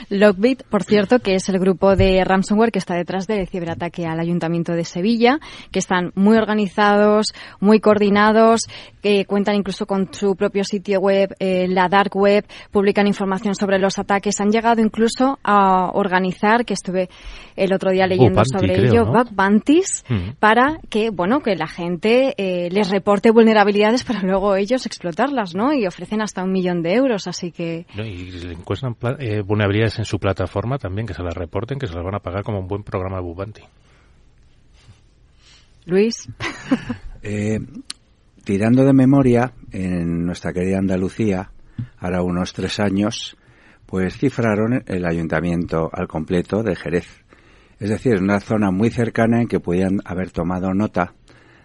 Lockbit, 0.08 0.62
por 0.70 0.84
cierto, 0.84 1.18
que 1.18 1.34
es 1.34 1.48
el 1.48 1.58
grupo 1.58 1.96
de 1.96 2.22
ransomware 2.24 2.70
que 2.70 2.78
está 2.78 2.94
detrás 2.94 3.26
del 3.26 3.48
ciberataque 3.48 4.06
al 4.06 4.20
Ayuntamiento 4.20 4.72
de 4.74 4.84
Sevilla, 4.84 5.40
que 5.72 5.80
están 5.80 6.12
muy 6.14 6.36
organizados, 6.36 7.34
muy 7.58 7.80
coordinados, 7.80 8.60
que 9.02 9.24
cuentan 9.24 9.56
incluso 9.56 9.84
con 9.84 10.14
su 10.14 10.36
propio 10.36 10.62
sitio 10.62 11.00
web, 11.00 11.34
eh, 11.40 11.66
la 11.68 11.88
dark 11.88 12.14
web, 12.14 12.46
publican 12.70 13.08
información 13.08 13.56
sobre 13.56 13.80
los 13.80 13.98
ataques, 13.98 14.40
han 14.40 14.52
llegado 14.52 14.80
incluso 14.80 15.40
a 15.42 15.90
organizar, 15.92 16.64
que 16.64 16.74
estuve 17.00 17.08
el 17.56 17.72
otro 17.72 17.90
día 17.90 18.06
leyendo 18.06 18.42
sobre 18.44 18.86
ello, 18.86 19.04
¿no? 19.04 19.24
Mm. 19.24 20.32
para 20.38 20.78
que, 20.88 21.10
bueno, 21.10 21.40
que 21.40 21.54
la 21.56 21.66
gente 21.66 22.34
eh, 22.36 22.70
les 22.70 22.90
reporte 22.90 23.30
vulnerabilidades 23.30 24.04
para 24.10 24.20
luego 24.22 24.56
ellos 24.56 24.86
explotarlas, 24.86 25.54
¿no? 25.54 25.72
Y 25.72 25.86
ofrecen 25.86 26.22
hasta 26.22 26.42
un 26.42 26.52
millón 26.52 26.82
de 26.82 26.94
euros, 26.94 27.26
así 27.26 27.50
que... 27.52 27.86
y 27.96 28.30
le 28.30 28.52
encuentran 28.52 28.96
eh, 29.18 29.42
vulnerabilidades 29.42 29.98
en 29.98 30.04
su 30.04 30.18
plataforma 30.18 30.78
también, 30.78 31.06
que 31.06 31.14
se 31.14 31.22
las 31.22 31.34
reporten, 31.34 31.78
que 31.78 31.86
se 31.86 31.94
las 31.94 32.04
van 32.04 32.14
a 32.14 32.20
pagar 32.20 32.42
como 32.42 32.60
un 32.60 32.66
buen 32.66 32.82
programa 32.82 33.16
de 33.16 33.22
Bubanti. 33.22 33.62
Luis. 35.86 36.28
eh, 37.22 37.58
tirando 38.44 38.84
de 38.84 38.92
memoria, 38.92 39.52
en 39.72 40.24
nuestra 40.24 40.52
querida 40.52 40.78
Andalucía, 40.78 41.50
ahora 41.98 42.22
unos 42.22 42.52
tres 42.52 42.80
años, 42.80 43.36
pues 43.90 44.16
cifraron 44.16 44.84
el 44.86 45.04
ayuntamiento 45.04 45.90
al 45.92 46.06
completo 46.06 46.62
de 46.62 46.76
Jerez. 46.76 47.24
Es 47.80 47.90
decir, 47.90 48.22
una 48.22 48.38
zona 48.38 48.70
muy 48.70 48.90
cercana 48.90 49.40
en 49.40 49.48
que 49.48 49.58
podían 49.58 49.98
haber 50.04 50.30
tomado 50.30 50.72
nota 50.72 51.14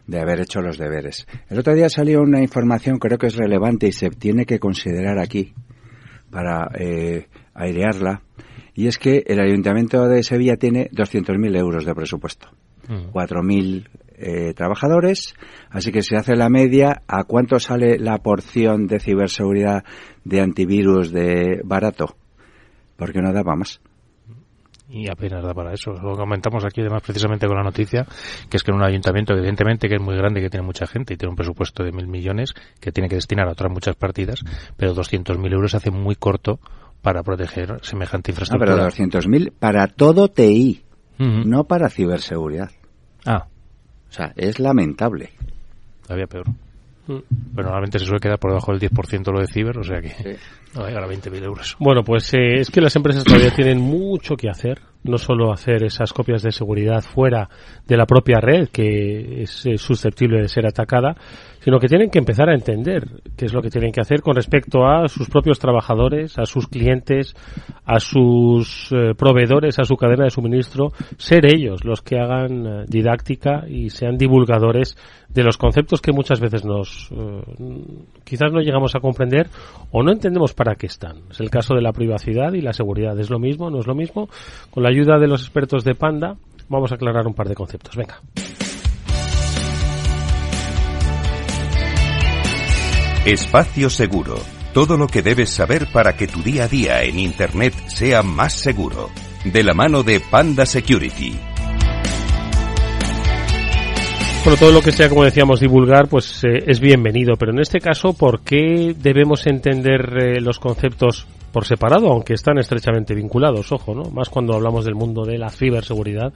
de 0.08 0.20
haber 0.20 0.40
hecho 0.40 0.62
los 0.62 0.80
deberes. 0.80 1.28
El 1.50 1.60
otro 1.60 1.76
día 1.76 1.88
salió 1.88 2.22
una 2.22 2.42
información, 2.42 2.98
creo 2.98 3.20
que 3.20 3.28
es 3.28 3.36
relevante 3.36 3.88
y 3.88 3.92
se 3.92 4.10
tiene 4.10 4.46
que 4.46 4.60
considerar 4.60 5.20
aquí 5.20 5.54
para 6.32 6.70
eh, 6.80 7.28
airearla, 7.54 8.22
y 8.74 8.88
es 8.88 8.98
que 8.98 9.24
el 9.28 9.40
Ayuntamiento 9.40 10.08
de 10.08 10.24
Sevilla 10.24 10.58
tiene 10.58 10.90
200.000 10.90 11.58
euros 11.58 11.86
de 11.86 11.94
presupuesto, 11.94 12.50
4.000 12.88 13.88
mm. 13.88 14.05
Eh, 14.18 14.54
trabajadores, 14.54 15.36
así 15.70 15.92
que 15.92 16.02
se 16.02 16.16
hace 16.16 16.36
la 16.36 16.50
media, 16.50 17.02
¿a 17.08 17.24
cuánto 17.24 17.60
sale 17.60 17.98
la 18.00 18.18
porción 18.20 18.88
de 18.88 19.00
ciberseguridad 19.00 19.84
de 20.24 20.42
antivirus 20.42 21.12
de 21.12 21.62
barato? 21.64 22.16
Porque 22.96 23.20
no 23.22 23.34
daba 23.34 23.56
más. 23.56 23.82
y, 24.88 25.10
apenas 25.10 25.44
da 25.44 25.54
para 25.54 25.74
eso. 25.74 25.92
Lo 25.92 26.16
comentamos 26.16 26.64
aquí 26.64 26.82
además 26.82 27.02
precisamente 27.02 27.48
con 27.48 27.58
la 27.58 27.64
noticia, 27.64 28.06
que 28.50 28.58
es 28.58 28.64
que 28.64 28.72
en 28.72 28.78
un 28.78 28.84
ayuntamiento 28.84 29.34
evidentemente 29.34 29.90
que 29.90 29.96
es 29.96 30.02
muy 30.02 30.16
grande, 30.16 30.42
que 30.42 30.50
tiene 30.50 30.66
mucha 30.66 30.88
gente 30.88 31.14
y 31.14 31.18
tiene 31.18 31.32
un 31.32 31.36
presupuesto 31.36 31.84
de 31.84 31.92
mil 31.92 32.08
millones 32.08 32.54
que 32.80 32.92
tiene 32.92 33.10
que 33.10 33.16
destinar 33.16 33.48
a 33.48 33.52
otras 33.52 33.72
muchas 33.72 33.96
partidas, 33.96 34.40
pero 34.78 34.96
200.000 34.96 35.54
euros 35.54 35.76
hace 35.76 35.92
muy 35.92 36.16
corto 36.16 36.60
para 37.02 37.22
proteger 37.22 37.80
semejante 37.84 38.32
infraestructura. 38.32 38.86
Ah, 38.86 38.90
pero 38.96 39.10
200.000 39.10 39.52
para 39.60 39.88
todo 39.88 40.30
TI, 40.30 40.84
no 41.18 41.66
para 41.66 41.90
ciberseguridad. 41.90 42.72
Ah. 43.26 43.48
O 44.10 44.14
sea, 44.14 44.32
es 44.36 44.60
lamentable. 44.60 45.32
Todavía 46.04 46.28
peor. 46.28 46.46
Pero 47.08 47.24
normalmente 47.56 48.00
se 48.00 48.06
suele 48.06 48.20
quedar 48.20 48.40
por 48.40 48.52
debajo 48.52 48.72
del 48.72 48.90
10% 48.90 49.32
lo 49.32 49.40
de 49.40 49.48
ciber, 49.48 49.78
o 49.78 49.84
sea 49.84 50.02
que 50.02 50.38
no 50.74 50.82
va 50.82 50.88
a 50.88 50.90
llegar 50.90 51.04
a 51.04 51.08
20.000 51.08 51.44
euros. 51.44 51.76
Bueno, 51.80 52.04
pues 52.04 52.34
eh, 52.34 52.60
es 52.60 52.72
que 52.72 52.82
las 52.82 52.96
empresas 52.96 53.24
todavía 53.24 53.52
tienen 53.54 53.80
mucho 53.80 54.36
que 54.36 54.50
hacer, 54.50 54.82
no 55.06 55.18
solo 55.18 55.52
hacer 55.52 55.84
esas 55.84 56.14
copias 56.14 56.42
de 56.44 56.52
seguridad 56.52 57.02
fuera 57.02 57.50
de 57.88 57.98
la 57.98 58.06
propia 58.06 58.40
red, 58.40 58.70
que 58.70 59.44
es 59.44 59.66
susceptible 59.78 60.42
de 60.42 60.50
ser 60.50 60.66
atacada, 60.66 61.16
sino 61.66 61.80
que 61.80 61.88
tienen 61.88 62.12
que 62.12 62.20
empezar 62.20 62.48
a 62.48 62.54
entender 62.54 63.08
qué 63.36 63.46
es 63.46 63.54
lo 63.54 63.62
que 63.64 63.72
tienen 63.72 63.92
que 63.92 64.00
hacer 64.00 64.22
con 64.22 64.36
respecto 64.36 64.86
a 64.86 65.08
sus 65.08 65.30
propios 65.30 65.58
trabajadores, 65.58 66.38
a 66.38 66.46
sus 66.46 66.68
clientes, 66.68 67.36
a 67.86 68.00
sus 68.00 68.92
eh, 68.92 69.16
proveedores, 69.18 69.80
a 69.80 69.84
su 69.84 69.96
cadena 69.96 70.26
de 70.26 70.30
suministro, 70.30 70.92
ser 71.18 71.44
ellos 71.48 71.84
los 71.84 72.04
que 72.04 72.20
hagan 72.20 72.68
eh, 72.68 72.86
didáctica 72.88 73.64
y 73.68 73.90
sean 73.90 74.16
divulgadores 74.16 74.96
de 75.28 75.44
los 75.44 75.58
conceptos 75.58 76.02
que 76.02 76.12
muchas 76.12 76.40
veces 76.40 76.64
nos 76.66 77.10
eh, 77.12 77.42
quizás 78.24 78.52
no 78.52 78.62
llegamos 78.62 78.96
a 78.96 79.00
comprender 79.00 79.48
o 79.92 80.04
no 80.04 80.12
entendemos 80.12 80.54
para 80.54 80.76
qué 80.76 80.86
están. 80.86 81.24
Es 81.32 81.40
el 81.40 81.50
caso 81.50 81.74
de 81.74 81.82
la 81.82 81.94
privacidad 81.94 82.54
y 82.54 82.62
la 82.62 82.74
seguridad. 82.74 83.20
¿Es 83.20 83.32
lo 83.32 83.40
mismo? 83.40 83.72
¿No 83.72 83.80
es 83.80 83.88
lo 83.88 83.96
mismo? 83.96 84.30
Con 84.70 84.84
la 84.84 84.92
ayuda 84.96 85.20
de 85.20 85.28
los 85.28 85.42
expertos 85.42 85.84
de 85.84 85.94
Panda 85.94 86.38
vamos 86.70 86.92
a 86.92 86.96
aclarar 86.96 87.28
un 87.28 87.34
par 87.34 87.50
de 87.50 87.56
conceptos. 87.56 87.96
Venga. 87.96 88.22
Espacio 93.26 93.90
Seguro. 93.90 94.36
Todo 94.74 94.98
lo 94.98 95.08
que 95.08 95.22
debes 95.22 95.50
saber 95.50 95.88
para 95.92 96.16
que 96.16 96.28
tu 96.28 96.42
día 96.42 96.66
a 96.66 96.68
día 96.68 97.04
en 97.04 97.20
Internet 97.20 97.74
sea 97.88 98.24
más 98.24 98.54
seguro. 98.54 99.10
De 99.44 99.64
la 99.64 99.74
mano 99.74 100.04
de 100.04 100.20
Panda 100.20 100.66
Security. 100.66 101.38
Bueno, 104.44 104.60
todo 104.60 104.72
lo 104.72 104.82
que 104.82 104.92
sea, 104.92 105.10
como 105.10 105.24
decíamos, 105.24 105.60
divulgar, 105.60 106.08
pues 106.08 106.44
eh, 106.44 106.64
es 106.68 106.80
bienvenido. 106.80 107.36
Pero 107.36 107.52
en 107.52 107.60
este 107.60 107.80
caso, 107.80 108.14
¿por 108.14 108.42
qué 108.42 108.96
debemos 108.96 109.48
entender 109.48 110.18
eh, 110.18 110.42
los 110.42 110.60
conceptos 110.60 111.26
por 111.56 111.66
separado, 111.66 112.12
aunque 112.12 112.34
están 112.34 112.58
estrechamente 112.58 113.16
vinculados? 113.16 113.72
Ojo, 113.72 113.96
¿no? 113.96 114.12
Más 114.12 114.28
cuando 114.28 114.56
hablamos 114.56 114.84
del 114.84 114.96
mundo 114.96 115.24
de 115.24 115.38
la 115.38 115.50
ciberseguridad. 115.50 116.34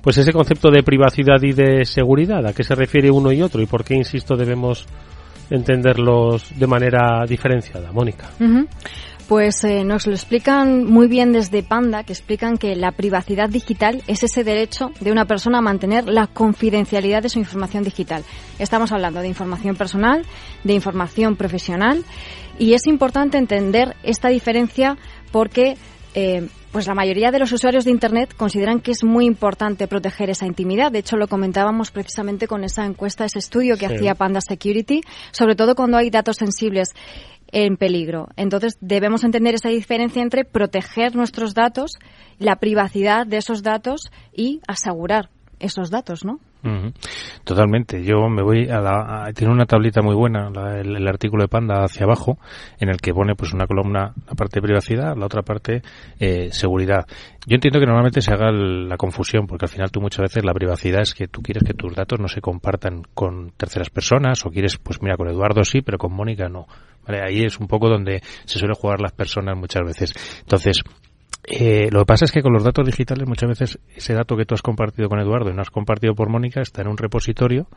Pues 0.00 0.16
ese 0.18 0.32
concepto 0.32 0.70
de 0.70 0.84
privacidad 0.84 1.42
y 1.42 1.52
de 1.52 1.84
seguridad, 1.84 2.46
¿a 2.46 2.52
qué 2.52 2.62
se 2.62 2.76
refiere 2.76 3.10
uno 3.10 3.32
y 3.32 3.42
otro? 3.42 3.60
¿Y 3.60 3.66
por 3.66 3.82
qué, 3.82 3.96
insisto, 3.96 4.36
debemos 4.36 4.86
entenderlos 5.50 6.56
de 6.56 6.66
manera 6.68 7.24
diferenciada, 7.26 7.90
Mónica. 7.90 8.30
Pues 9.28 9.62
eh, 9.62 9.84
nos 9.84 10.08
lo 10.08 10.12
explican 10.12 10.84
muy 10.84 11.06
bien 11.06 11.30
desde 11.30 11.62
Panda, 11.62 12.02
que 12.02 12.12
explican 12.12 12.56
que 12.56 12.74
la 12.74 12.90
privacidad 12.90 13.48
digital 13.48 14.02
es 14.08 14.24
ese 14.24 14.42
derecho 14.42 14.90
de 14.98 15.12
una 15.12 15.24
persona 15.24 15.58
a 15.58 15.62
mantener 15.62 16.08
la 16.08 16.26
confidencialidad 16.26 17.22
de 17.22 17.28
su 17.28 17.38
información 17.38 17.84
digital. 17.84 18.24
Estamos 18.58 18.90
hablando 18.90 19.20
de 19.20 19.28
información 19.28 19.76
personal, 19.76 20.26
de 20.64 20.72
información 20.72 21.36
profesional, 21.36 22.04
y 22.60 22.74
es 22.74 22.86
importante 22.86 23.38
entender 23.38 23.96
esta 24.02 24.28
diferencia 24.28 24.98
porque 25.32 25.76
eh, 26.14 26.46
pues 26.72 26.86
la 26.86 26.94
mayoría 26.94 27.30
de 27.30 27.38
los 27.38 27.50
usuarios 27.52 27.86
de 27.86 27.90
Internet 27.90 28.34
consideran 28.36 28.80
que 28.80 28.92
es 28.92 29.02
muy 29.02 29.24
importante 29.24 29.88
proteger 29.88 30.28
esa 30.28 30.46
intimidad. 30.46 30.92
De 30.92 30.98
hecho, 30.98 31.16
lo 31.16 31.26
comentábamos 31.26 31.90
precisamente 31.90 32.46
con 32.46 32.62
esa 32.62 32.84
encuesta, 32.84 33.24
ese 33.24 33.38
estudio 33.38 33.78
que 33.78 33.86
hacía 33.86 34.14
Panda 34.14 34.42
Security, 34.42 35.00
sobre 35.32 35.56
todo 35.56 35.74
cuando 35.74 35.96
hay 35.96 36.10
datos 36.10 36.36
sensibles 36.36 36.90
en 37.50 37.78
peligro. 37.78 38.28
Entonces, 38.36 38.76
debemos 38.82 39.24
entender 39.24 39.54
esa 39.54 39.70
diferencia 39.70 40.22
entre 40.22 40.44
proteger 40.44 41.16
nuestros 41.16 41.54
datos, 41.54 41.92
la 42.38 42.56
privacidad 42.56 43.26
de 43.26 43.38
esos 43.38 43.62
datos 43.62 44.12
y 44.34 44.60
asegurar 44.68 45.30
esos 45.60 45.90
datos, 45.90 46.26
¿no? 46.26 46.40
Totalmente. 47.44 48.04
Yo 48.04 48.28
me 48.28 48.42
voy 48.42 48.68
a 48.68 48.80
la. 48.80 49.32
tiene 49.34 49.52
una 49.52 49.64
tablita 49.64 50.02
muy 50.02 50.14
buena, 50.14 50.50
el, 50.80 51.08
artículo 51.08 51.44
de 51.44 51.48
Panda 51.48 51.84
hacia 51.84 52.04
abajo, 52.04 52.38
en 52.78 52.90
el 52.90 52.98
que 52.98 53.14
pone 53.14 53.34
pues 53.34 53.52
una 53.52 53.66
columna, 53.66 54.12
la 54.26 54.34
parte 54.34 54.60
de 54.60 54.62
privacidad, 54.62 55.16
la 55.16 55.26
otra 55.26 55.42
parte 55.42 55.82
eh, 56.18 56.50
seguridad. 56.52 57.06
Yo 57.46 57.54
entiendo 57.54 57.80
que 57.80 57.86
normalmente 57.86 58.20
se 58.20 58.32
haga 58.32 58.52
la 58.52 58.96
confusión, 58.96 59.46
porque 59.46 59.64
al 59.64 59.70
final 59.70 59.90
tú 59.90 60.00
muchas 60.00 60.20
veces 60.20 60.44
la 60.44 60.52
privacidad 60.52 61.00
es 61.00 61.14
que 61.14 61.28
tú 61.28 61.40
quieres 61.40 61.64
que 61.64 61.74
tus 61.74 61.94
datos 61.94 62.20
no 62.20 62.28
se 62.28 62.40
compartan 62.40 63.02
con 63.14 63.52
terceras 63.56 63.90
personas, 63.90 64.44
o 64.44 64.50
quieres, 64.50 64.76
pues 64.76 65.00
mira, 65.02 65.16
con 65.16 65.28
Eduardo 65.28 65.64
sí, 65.64 65.80
pero 65.80 65.98
con 65.98 66.12
Mónica 66.12 66.48
no. 66.48 66.66
¿Vale? 67.06 67.22
Ahí 67.22 67.44
es 67.44 67.58
un 67.58 67.66
poco 67.66 67.88
donde 67.88 68.20
se 68.44 68.58
suele 68.58 68.74
jugar 68.74 69.00
las 69.00 69.12
personas 69.12 69.56
muchas 69.56 69.82
veces. 69.84 70.40
Entonces, 70.40 70.82
eh, 71.44 71.88
lo 71.90 72.00
que 72.00 72.06
pasa 72.06 72.24
es 72.24 72.32
que 72.32 72.42
con 72.42 72.52
los 72.52 72.64
datos 72.64 72.86
digitales 72.86 73.26
muchas 73.26 73.48
veces 73.48 73.78
ese 73.94 74.14
dato 74.14 74.36
que 74.36 74.44
tú 74.44 74.54
has 74.54 74.62
compartido 74.62 75.08
con 75.08 75.20
Eduardo 75.20 75.50
y 75.50 75.54
no 75.54 75.62
has 75.62 75.70
compartido 75.70 76.14
por 76.14 76.28
Mónica 76.28 76.60
está 76.60 76.82
en 76.82 76.88
un 76.88 76.96
repositorio 76.96 77.68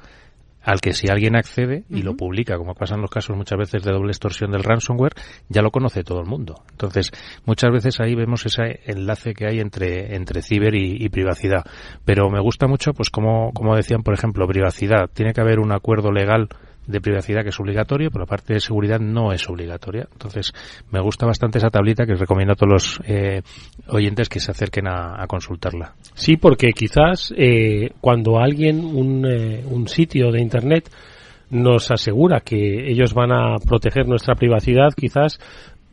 al 0.63 0.79
que 0.79 0.93
si 0.93 1.09
alguien 1.09 1.35
accede 1.35 1.83
y 1.89 2.01
lo 2.03 2.15
publica, 2.15 2.57
como 2.57 2.73
pasa 2.73 2.95
en 2.95 3.01
los 3.01 3.11
casos 3.11 3.35
muchas 3.35 3.57
veces 3.57 3.83
de 3.83 3.91
doble 3.91 4.11
extorsión 4.11 4.51
del 4.51 4.63
ransomware, 4.63 5.13
ya 5.49 5.61
lo 5.61 5.71
conoce 5.71 6.03
todo 6.03 6.21
el 6.21 6.25
mundo. 6.25 6.63
Entonces, 6.71 7.11
muchas 7.45 7.71
veces 7.71 7.99
ahí 7.99 8.15
vemos 8.15 8.45
ese 8.45 8.79
enlace 8.85 9.33
que 9.33 9.45
hay 9.45 9.59
entre, 9.59 10.15
entre 10.15 10.41
ciber 10.41 10.73
y, 10.73 11.03
y 11.03 11.09
privacidad. 11.09 11.65
Pero 12.05 12.29
me 12.29 12.39
gusta 12.39 12.67
mucho, 12.67 12.93
pues 12.93 13.09
como, 13.09 13.51
como 13.51 13.75
decían, 13.75 14.03
por 14.03 14.13
ejemplo, 14.13 14.47
privacidad. 14.47 15.09
Tiene 15.13 15.33
que 15.33 15.41
haber 15.41 15.59
un 15.59 15.73
acuerdo 15.73 16.13
legal 16.13 16.47
de 16.87 17.01
privacidad 17.01 17.43
que 17.43 17.49
es 17.49 17.59
obligatorio, 17.59 18.09
pero 18.09 18.25
la 18.25 18.29
parte 18.29 18.53
de 18.53 18.59
seguridad 18.59 18.99
no 18.99 19.31
es 19.31 19.47
obligatoria. 19.49 20.07
Entonces, 20.11 20.53
me 20.91 20.99
gusta 20.99 21.25
bastante 21.25 21.57
esa 21.57 21.69
tablita 21.69 22.05
que 22.05 22.15
recomiendo 22.15 22.53
a 22.53 22.55
todos 22.55 22.71
los 22.71 23.01
eh, 23.05 23.41
oyentes 23.87 24.29
que 24.29 24.39
se 24.39 24.51
acerquen 24.51 24.87
a, 24.87 25.25
consultarla. 25.27 25.93
Sí, 26.13 26.37
porque 26.37 26.71
quizás 26.73 27.33
eh, 27.37 27.91
cuando 28.01 28.39
alguien, 28.39 28.83
un, 28.83 29.25
eh, 29.25 29.63
un 29.65 29.87
sitio 29.87 30.31
de 30.31 30.41
Internet, 30.41 30.89
nos 31.49 31.91
asegura 31.91 32.41
que 32.41 32.89
ellos 32.91 33.13
van 33.13 33.31
a 33.31 33.57
proteger 33.57 34.07
nuestra 34.07 34.35
privacidad, 34.35 34.89
quizás 34.95 35.39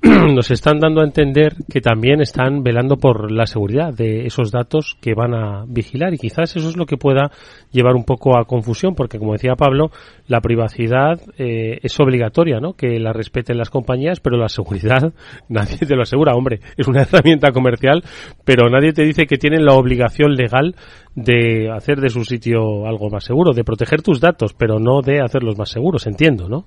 nos 0.34 0.50
están 0.50 0.78
dando 0.78 1.02
a 1.02 1.04
entender 1.04 1.56
que 1.70 1.82
también 1.82 2.22
están 2.22 2.62
velando 2.62 2.96
por 2.96 3.30
la 3.30 3.44
seguridad 3.44 3.92
de 3.92 4.24
esos 4.24 4.50
datos 4.50 4.96
que 4.98 5.12
van 5.12 5.34
a 5.34 5.64
vigilar 5.68 6.14
y 6.14 6.18
quizás 6.18 6.56
eso 6.56 6.70
es 6.70 6.76
lo 6.78 6.86
que 6.86 6.96
pueda 6.96 7.30
llevar 7.70 7.94
un 7.94 8.04
poco 8.04 8.38
a 8.38 8.46
confusión 8.46 8.94
porque 8.94 9.18
como 9.18 9.32
decía 9.32 9.56
Pablo 9.56 9.90
la 10.26 10.40
privacidad 10.40 11.20
eh, 11.36 11.80
es 11.82 12.00
obligatoria 12.00 12.60
no 12.60 12.72
que 12.72 12.98
la 12.98 13.12
respeten 13.12 13.58
las 13.58 13.68
compañías 13.68 14.20
pero 14.20 14.38
la 14.38 14.48
seguridad 14.48 15.12
nadie 15.48 15.76
te 15.76 15.94
lo 15.94 16.02
asegura. 16.02 16.34
Hombre 16.34 16.60
es 16.78 16.88
una 16.88 17.02
herramienta 17.10 17.52
comercial 17.52 18.02
pero 18.42 18.70
nadie 18.70 18.94
te 18.94 19.04
dice 19.04 19.26
que 19.26 19.36
tienen 19.36 19.66
la 19.66 19.74
obligación 19.74 20.34
legal 20.34 20.76
de 21.14 21.70
hacer 21.70 22.00
de 22.00 22.08
su 22.08 22.24
sitio 22.24 22.86
algo 22.86 23.10
más 23.10 23.24
seguro 23.24 23.52
de 23.52 23.64
proteger 23.64 24.00
tus 24.00 24.18
datos 24.18 24.54
pero 24.54 24.78
no 24.78 25.02
de 25.02 25.20
hacerlos 25.20 25.58
más 25.58 25.68
seguros 25.68 26.06
entiendo 26.06 26.48
no 26.48 26.64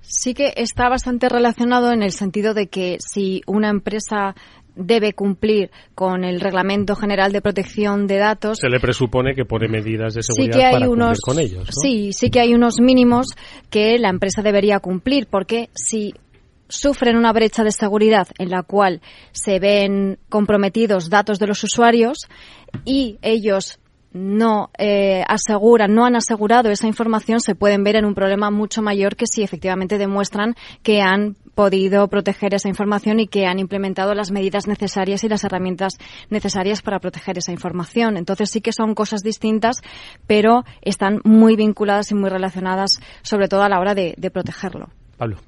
Sí 0.00 0.34
que 0.34 0.52
está 0.56 0.88
bastante 0.88 1.28
relacionado 1.28 1.92
en 1.92 2.02
el 2.02 2.12
sentido 2.12 2.54
de 2.54 2.68
que 2.68 2.98
si 3.00 3.42
una 3.46 3.70
empresa 3.70 4.34
debe 4.76 5.12
cumplir 5.12 5.70
con 5.94 6.24
el 6.24 6.40
Reglamento 6.40 6.96
General 6.96 7.32
de 7.32 7.40
Protección 7.40 8.06
de 8.06 8.16
Datos. 8.16 8.58
Se 8.60 8.68
le 8.68 8.80
presupone 8.80 9.34
que 9.34 9.44
pone 9.44 9.68
medidas 9.68 10.14
de 10.14 10.22
seguridad 10.22 10.58
que 10.58 10.64
hay 10.64 10.72
para 10.74 10.88
unos, 10.88 11.20
con 11.20 11.38
ellos. 11.38 11.68
Sí, 11.70 12.12
sí 12.12 12.30
que 12.30 12.40
hay 12.40 12.54
unos 12.54 12.80
mínimos 12.80 13.28
que 13.70 13.98
la 13.98 14.08
empresa 14.08 14.42
debería 14.42 14.80
cumplir, 14.80 15.28
porque 15.28 15.70
si 15.74 16.14
sufren 16.68 17.16
una 17.16 17.32
brecha 17.32 17.62
de 17.62 17.70
seguridad 17.70 18.28
en 18.38 18.50
la 18.50 18.62
cual 18.62 19.00
se 19.32 19.58
ven 19.58 20.18
comprometidos 20.28 21.10
datos 21.10 21.38
de 21.38 21.46
los 21.46 21.62
usuarios 21.62 22.18
y 22.84 23.18
ellos 23.22 23.78
no 24.14 24.70
eh, 24.78 25.22
aseguran, 25.28 25.92
no 25.92 26.06
han 26.06 26.16
asegurado 26.16 26.70
esa 26.70 26.86
información, 26.86 27.40
se 27.40 27.54
pueden 27.54 27.84
ver 27.84 27.96
en 27.96 28.04
un 28.04 28.14
problema 28.14 28.50
mucho 28.50 28.80
mayor 28.80 29.16
que 29.16 29.26
si 29.26 29.42
efectivamente 29.42 29.98
demuestran 29.98 30.54
que 30.82 31.02
han 31.02 31.36
podido 31.54 32.08
proteger 32.08 32.54
esa 32.54 32.68
información 32.68 33.20
y 33.20 33.26
que 33.26 33.46
han 33.46 33.58
implementado 33.58 34.14
las 34.14 34.30
medidas 34.30 34.66
necesarias 34.66 35.24
y 35.24 35.28
las 35.28 35.44
herramientas 35.44 35.98
necesarias 36.30 36.80
para 36.80 37.00
proteger 37.00 37.38
esa 37.38 37.52
información. 37.52 38.16
Entonces 38.16 38.50
sí 38.50 38.60
que 38.60 38.72
son 38.72 38.94
cosas 38.94 39.22
distintas, 39.22 39.76
pero 40.26 40.64
están 40.80 41.20
muy 41.24 41.56
vinculadas 41.56 42.10
y 42.10 42.14
muy 42.14 42.30
relacionadas, 42.30 43.00
sobre 43.22 43.48
todo 43.48 43.62
a 43.62 43.68
la 43.68 43.78
hora 43.80 43.94
de, 43.94 44.14
de 44.16 44.30
protegerlo. 44.30 44.88
Pablo. 45.16 45.38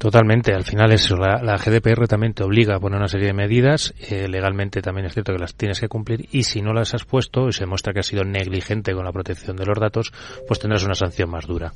Totalmente, 0.00 0.54
al 0.54 0.64
final 0.64 0.92
eso, 0.92 1.14
la, 1.14 1.58
GDPR 1.58 2.08
también 2.08 2.32
te 2.32 2.42
obliga 2.42 2.74
a 2.74 2.80
poner 2.80 2.96
una 2.96 3.06
serie 3.06 3.26
de 3.26 3.32
medidas, 3.34 3.92
eh, 4.08 4.28
legalmente 4.28 4.80
también 4.80 5.04
es 5.04 5.12
cierto 5.12 5.34
que 5.34 5.38
las 5.38 5.54
tienes 5.54 5.78
que 5.78 5.88
cumplir 5.88 6.26
y 6.32 6.44
si 6.44 6.62
no 6.62 6.72
las 6.72 6.94
has 6.94 7.04
puesto 7.04 7.48
y 7.48 7.52
se 7.52 7.66
muestra 7.66 7.92
que 7.92 7.98
has 7.98 8.06
sido 8.06 8.24
negligente 8.24 8.94
con 8.94 9.04
la 9.04 9.12
protección 9.12 9.58
de 9.58 9.66
los 9.66 9.78
datos, 9.78 10.10
pues 10.48 10.58
tendrás 10.58 10.84
una 10.84 10.94
sanción 10.94 11.28
más 11.28 11.46
dura. 11.46 11.74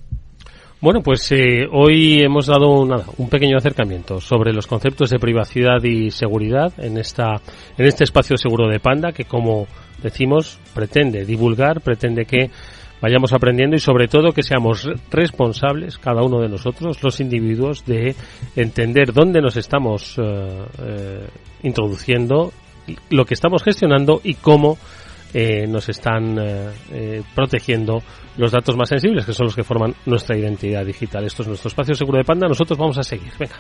Bueno, 0.81 1.03
pues 1.03 1.31
eh, 1.33 1.67
hoy 1.71 2.23
hemos 2.23 2.47
dado 2.47 2.71
un 2.71 3.29
pequeño 3.29 3.59
acercamiento 3.59 4.23
sobre 4.23 4.55
los 4.55 4.67
conceptos 4.67 5.11
de 5.11 5.19
privacidad 5.19 5.83
y 5.83 6.11
seguridad 6.11 6.73
en 6.79 6.97
esta 6.97 7.43
en 7.77 7.85
este 7.85 8.05
espacio 8.05 8.39
seguro 8.39 8.69
de 8.69 8.81
Panda 8.81 9.13
que 9.13 9.27
como 9.27 9.67
decimos 10.03 10.59
pretende 10.75 11.27
divulgar, 11.27 11.83
pretende 11.83 12.25
que 12.25 12.51
vayamos 13.05 13.35
aprendiendo 13.35 13.77
y 13.77 13.81
sobre 13.81 14.09
todo 14.09 14.33
que 14.33 14.43
seamos 14.43 14.89
responsables 15.11 15.99
cada 15.99 16.23
uno 16.23 16.41
de 16.41 16.49
nosotros, 16.49 17.03
los 17.03 17.21
individuos, 17.21 17.85
de 17.85 18.15
entender 18.57 19.13
dónde 19.13 19.43
nos 19.43 19.59
estamos 19.59 20.17
eh, 20.17 20.23
eh, 20.79 21.29
introduciendo, 21.65 22.51
lo 23.11 23.27
que 23.27 23.35
estamos 23.35 23.63
gestionando 23.63 24.23
y 24.25 24.33
cómo 24.37 24.79
eh, 25.35 25.67
nos 25.67 25.91
están 25.91 26.37
protegiendo 27.35 28.03
los 28.39 28.53
datos 28.53 28.75
más 28.75 28.89
sensibles, 28.89 29.27
que 29.27 29.35
son 29.35 29.47
los 29.47 29.55
que 29.55 29.65
forman 29.65 29.95
nuestra 30.07 30.39
identidad 30.39 30.87
digital. 30.87 31.27
Esto 31.27 31.43
es 31.43 31.49
nuestro 31.49 31.69
espacio 31.69 31.95
seguro 31.95 32.17
de 32.17 32.25
Panda. 32.25 32.49
Nosotros 32.49 32.79
vamos 32.79 32.97
a 32.97 33.03
seguir. 33.03 33.33
Venga. 33.39 33.57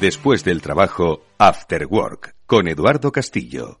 Después 0.00 0.44
del 0.44 0.62
trabajo, 0.62 1.24
After 1.38 1.84
Work, 1.86 2.36
con 2.46 2.68
Eduardo 2.68 3.10
Castillo. 3.10 3.80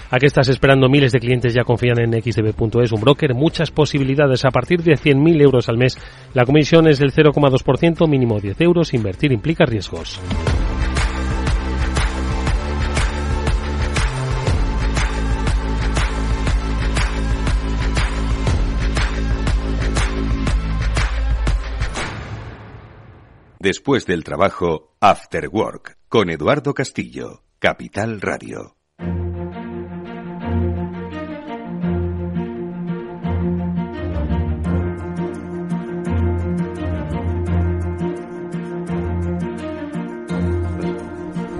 ¿A 0.13 0.19
qué 0.19 0.25
estás 0.25 0.49
esperando? 0.49 0.89
Miles 0.89 1.13
de 1.13 1.21
clientes 1.21 1.53
ya 1.53 1.63
confían 1.63 1.97
en 2.01 2.21
xdb.es, 2.21 2.91
un 2.91 2.99
broker, 2.99 3.33
muchas 3.33 3.71
posibilidades. 3.71 4.43
A 4.43 4.49
partir 4.49 4.83
de 4.83 4.95
100.000 4.95 5.41
euros 5.41 5.69
al 5.69 5.77
mes, 5.77 5.97
la 6.33 6.43
comisión 6.43 6.85
es 6.89 6.99
del 6.99 7.13
0,2%, 7.13 8.09
mínimo 8.09 8.37
10 8.37 8.59
euros. 8.59 8.93
Invertir 8.93 9.31
implica 9.31 9.65
riesgos. 9.65 10.19
Después 23.59 24.05
del 24.05 24.25
trabajo, 24.25 24.97
After 24.99 25.47
Work, 25.47 25.99
con 26.09 26.29
Eduardo 26.29 26.73
Castillo, 26.73 27.43
Capital 27.59 28.19
Radio. 28.19 28.80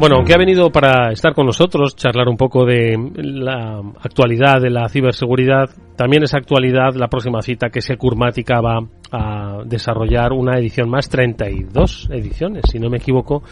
Bueno, 0.01 0.15
aunque 0.15 0.33
ha 0.33 0.39
venido 0.39 0.71
para 0.71 1.11
estar 1.11 1.35
con 1.35 1.45
nosotros, 1.45 1.95
charlar 1.95 2.27
un 2.27 2.35
poco 2.35 2.65
de 2.65 2.97
la 3.17 3.83
actualidad 4.01 4.59
de 4.59 4.71
la 4.71 4.89
ciberseguridad, 4.89 5.69
también 5.95 6.23
es 6.23 6.33
actualidad 6.33 6.95
la 6.95 7.07
próxima 7.07 7.43
cita 7.43 7.69
que 7.69 7.81
Securmática 7.81 8.61
va 8.61 8.79
a 9.11 9.61
desarrollar 9.63 10.33
una 10.33 10.57
edición 10.57 10.89
más, 10.89 11.07
32 11.07 12.09
ediciones, 12.09 12.63
si 12.71 12.79
no 12.79 12.89
me 12.89 12.97
equivoco, 12.97 13.43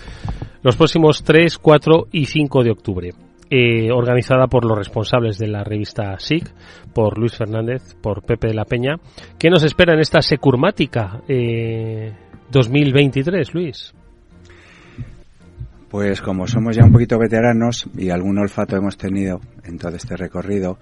los 0.64 0.76
próximos 0.76 1.22
3, 1.22 1.56
4 1.60 2.08
y 2.14 2.26
5 2.26 2.64
de 2.64 2.72
octubre. 2.72 3.10
Eh, 3.52 3.92
organizada 3.92 4.48
por 4.48 4.66
los 4.66 4.76
responsables 4.76 5.38
de 5.38 5.50
la 5.50 5.64
revista 5.64 6.18
SIC, 6.18 6.52
por 6.96 7.20
Luis 7.20 7.38
Fernández, 7.38 7.94
por 8.02 8.24
Pepe 8.24 8.48
de 8.48 8.56
la 8.56 8.66
Peña. 8.66 8.96
¿Qué 9.38 9.52
nos 9.52 9.64
espera 9.64 9.94
en 9.94 10.00
esta 10.00 10.24
Securmática 10.24 11.22
eh, 11.28 12.12
2023, 12.50 13.54
Luis? 13.54 13.94
Pues 15.90 16.22
como 16.22 16.46
somos 16.46 16.76
ya 16.76 16.84
un 16.84 16.92
poquito 16.92 17.18
veteranos 17.18 17.90
y 17.98 18.12
algún 18.12 18.38
olfato 18.38 18.78
hemos 18.78 18.96
tenido 18.96 19.42
en 19.64 19.80
todo 19.80 19.96
este 19.96 20.16
recorrido, 20.16 20.78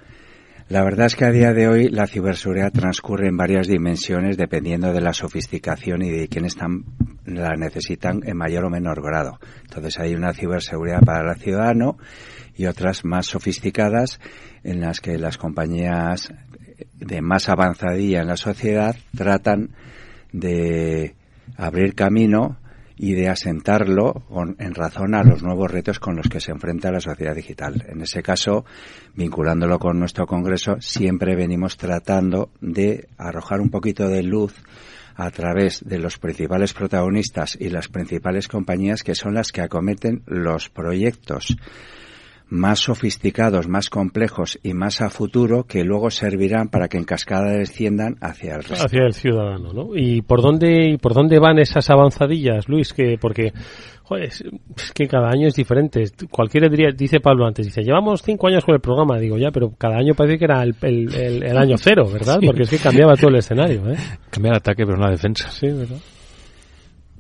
la 0.67 0.83
verdad 0.83 1.05
es 1.05 1.15
que 1.15 1.23
a 1.23 1.31
día 1.31 1.53
de 1.53 1.69
hoy 1.69 1.87
la 1.87 2.07
ciberseguridad 2.07 2.73
transcurre 2.73 3.29
en 3.29 3.37
varias 3.37 3.67
dimensiones 3.67 4.35
dependiendo 4.35 4.91
de 4.91 4.99
la 4.99 5.13
sofisticación 5.13 6.01
y 6.01 6.11
de 6.11 6.27
quienes 6.27 6.55
están, 6.55 6.83
la 7.23 7.55
necesitan 7.55 8.19
en 8.25 8.35
mayor 8.35 8.65
o 8.65 8.69
menor 8.69 9.01
grado. 9.01 9.39
Entonces 9.63 9.97
hay 9.97 10.13
una 10.13 10.33
ciberseguridad 10.33 10.99
para 10.99 11.31
el 11.31 11.39
ciudadano 11.39 11.97
y 12.57 12.65
otras 12.65 13.05
más 13.05 13.27
sofisticadas 13.27 14.19
en 14.65 14.81
las 14.81 14.99
que 14.99 15.17
las 15.17 15.37
compañías 15.37 16.33
de 16.99 17.21
más 17.21 17.47
avanzadilla 17.47 18.19
en 18.19 18.27
la 18.27 18.35
sociedad 18.35 18.93
tratan 19.15 19.69
de 20.33 21.15
abrir 21.55 21.95
camino 21.95 22.57
y 22.97 23.13
de 23.13 23.29
asentarlo 23.29 24.23
en 24.57 24.73
razón 24.73 25.13
a 25.13 25.23
los 25.23 25.43
nuevos 25.43 25.69
retos 25.69 25.99
con 25.99 26.15
los 26.15 26.27
que 26.27 26.39
se 26.39 26.51
enfrenta 26.51 26.91
la 26.91 26.99
sociedad 26.99 27.35
digital. 27.35 27.85
En 27.87 28.01
ese 28.01 28.23
caso, 28.23 28.65
vinculándolo 29.15 29.77
con 29.77 29.99
nuestro 29.99 30.25
Congreso, 30.25 30.77
siempre 30.79 31.35
venimos 31.35 31.77
tratando 31.77 32.49
de 32.59 33.07
arrojar 33.17 33.61
un 33.61 33.69
poquito 33.69 34.07
de 34.07 34.23
luz 34.23 34.55
a 35.15 35.31
través 35.31 35.83
de 35.83 35.99
los 35.99 36.17
principales 36.17 36.73
protagonistas 36.73 37.57
y 37.59 37.69
las 37.69 37.87
principales 37.87 38.47
compañías 38.47 39.03
que 39.03 39.15
son 39.15 39.33
las 39.33 39.51
que 39.51 39.61
acometen 39.61 40.23
los 40.25 40.69
proyectos 40.69 41.57
más 42.49 42.79
sofisticados, 42.79 43.67
más 43.67 43.89
complejos 43.89 44.57
y 44.63 44.73
más 44.73 45.01
a 45.01 45.09
futuro 45.09 45.65
que 45.65 45.83
luego 45.83 46.09
servirán 46.09 46.69
para 46.69 46.87
que 46.87 46.97
en 46.97 47.03
cascada 47.03 47.51
desciendan 47.51 48.15
hacia 48.21 48.55
el 48.55 48.63
resto. 48.63 48.85
Hacia 48.85 49.03
el 49.05 49.13
ciudadano, 49.13 49.73
¿no? 49.73 49.95
¿Y 49.95 50.21
por 50.21 50.41
dónde, 50.41 50.91
y 50.91 50.97
por 50.97 51.13
dónde 51.13 51.39
van 51.39 51.59
esas 51.59 51.89
avanzadillas, 51.89 52.69
Luis? 52.69 52.93
Que, 52.93 53.17
porque, 53.19 53.51
joder, 54.03 54.25
es, 54.25 54.43
que 54.93 55.07
cada 55.07 55.29
año 55.29 55.47
es 55.47 55.55
diferente. 55.55 56.05
Cualquiera 56.31 56.69
diría, 56.69 56.89
dice 56.95 57.19
Pablo 57.19 57.45
antes, 57.45 57.65
dice, 57.65 57.81
llevamos 57.81 58.21
cinco 58.21 58.47
años 58.47 58.63
con 58.63 58.75
el 58.75 58.81
programa, 58.81 59.19
digo 59.19 59.37
ya, 59.37 59.51
pero 59.51 59.71
cada 59.77 59.97
año 59.97 60.13
parece 60.15 60.37
que 60.37 60.45
era 60.45 60.63
el, 60.63 60.75
el, 60.81 61.43
el, 61.43 61.57
año 61.57 61.75
cero, 61.77 62.07
¿verdad? 62.11 62.39
Porque 62.45 62.63
es 62.63 62.69
que 62.69 62.77
cambiaba 62.77 63.15
todo 63.15 63.29
el 63.29 63.37
escenario, 63.37 63.89
¿eh? 63.91 63.97
Cambia 64.29 64.51
el 64.51 64.57
ataque, 64.57 64.85
pero 64.85 64.97
no 64.97 65.05
la 65.05 65.11
defensa. 65.11 65.49
Sí, 65.51 65.67
¿verdad? 65.67 65.97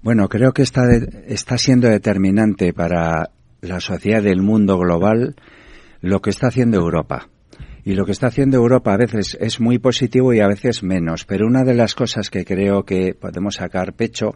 Bueno, 0.01 0.29
creo 0.29 0.53
que 0.53 0.61
está, 0.61 0.81
está 1.27 1.57
siendo 1.57 1.89
determinante 1.89 2.71
para 2.71 3.31
la 3.61 3.79
sociedad 3.79 4.23
del 4.23 4.41
mundo 4.41 4.77
global 4.77 5.35
lo 6.01 6.21
que 6.21 6.29
está 6.29 6.47
haciendo 6.47 6.77
Europa. 6.77 7.29
Y 7.83 7.93
lo 7.93 8.05
que 8.05 8.11
está 8.11 8.27
haciendo 8.27 8.57
Europa 8.57 8.93
a 8.93 8.97
veces 8.97 9.37
es 9.39 9.61
muy 9.61 9.79
positivo 9.79 10.33
y 10.33 10.41
a 10.41 10.47
veces 10.47 10.83
menos. 10.83 11.23
Pero 11.23 11.47
una 11.47 11.63
de 11.63 11.73
las 11.73 11.95
cosas 11.95 12.29
que 12.29 12.43
creo 12.43 12.83
que 12.83 13.13
podemos 13.13 13.55
sacar 13.55 13.93
pecho 13.93 14.35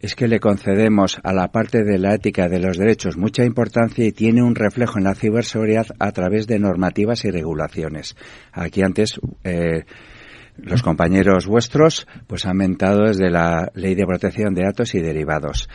es 0.00 0.14
que 0.14 0.28
le 0.28 0.40
concedemos 0.40 1.18
a 1.22 1.32
la 1.32 1.48
parte 1.48 1.84
de 1.84 1.98
la 1.98 2.14
ética 2.14 2.48
de 2.48 2.60
los 2.60 2.76
derechos 2.76 3.16
mucha 3.16 3.44
importancia 3.44 4.04
y 4.04 4.12
tiene 4.12 4.42
un 4.42 4.54
reflejo 4.54 4.98
en 4.98 5.04
la 5.04 5.14
ciberseguridad 5.14 5.86
a 5.98 6.12
través 6.12 6.46
de 6.46 6.58
normativas 6.58 7.24
y 7.24 7.30
regulaciones. 7.30 8.14
Aquí 8.52 8.82
antes 8.82 9.18
eh, 9.42 9.84
los 10.58 10.82
compañeros 10.82 11.46
vuestros 11.46 12.06
pues 12.26 12.46
han 12.46 12.58
mentado 12.58 13.04
desde 13.04 13.30
la 13.30 13.70
Ley 13.74 13.94
de 13.94 14.06
Protección 14.06 14.54
de 14.54 14.64
Datos 14.64 14.94
y 14.94 15.00
Derivados. 15.00 15.68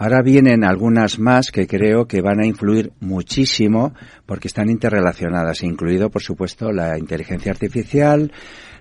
Ahora 0.00 0.22
vienen 0.22 0.62
algunas 0.62 1.18
más 1.18 1.50
que 1.50 1.66
creo 1.66 2.06
que 2.06 2.20
van 2.20 2.38
a 2.38 2.46
influir 2.46 2.92
muchísimo 3.00 3.94
porque 4.26 4.46
están 4.46 4.70
interrelacionadas, 4.70 5.64
incluido, 5.64 6.08
por 6.08 6.22
supuesto, 6.22 6.70
la 6.70 6.96
inteligencia 6.96 7.50
artificial, 7.50 8.30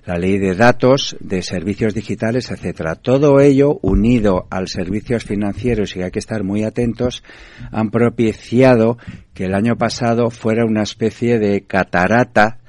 la 0.05 0.19
ley 0.19 0.37
de 0.37 0.53
datos, 0.53 1.17
de 1.19 1.41
servicios 1.41 1.95
digitales, 1.95 2.51
etcétera. 2.51 2.93
Todo 2.93 3.39
ello, 3.39 3.79
unido 3.81 4.45
al 4.51 4.67
servicios 4.67 5.23
financieros 5.23 5.95
y 5.95 6.03
hay 6.03 6.11
que 6.11 6.19
estar 6.19 6.43
muy 6.43 6.63
atentos, 6.63 7.23
han 7.71 7.89
propiciado 7.89 8.99
que 9.33 9.45
el 9.45 9.55
año 9.55 9.75
pasado 9.75 10.29
fuera 10.29 10.65
una 10.65 10.83
especie 10.83 11.39
de 11.39 11.61
catarata 11.61 12.59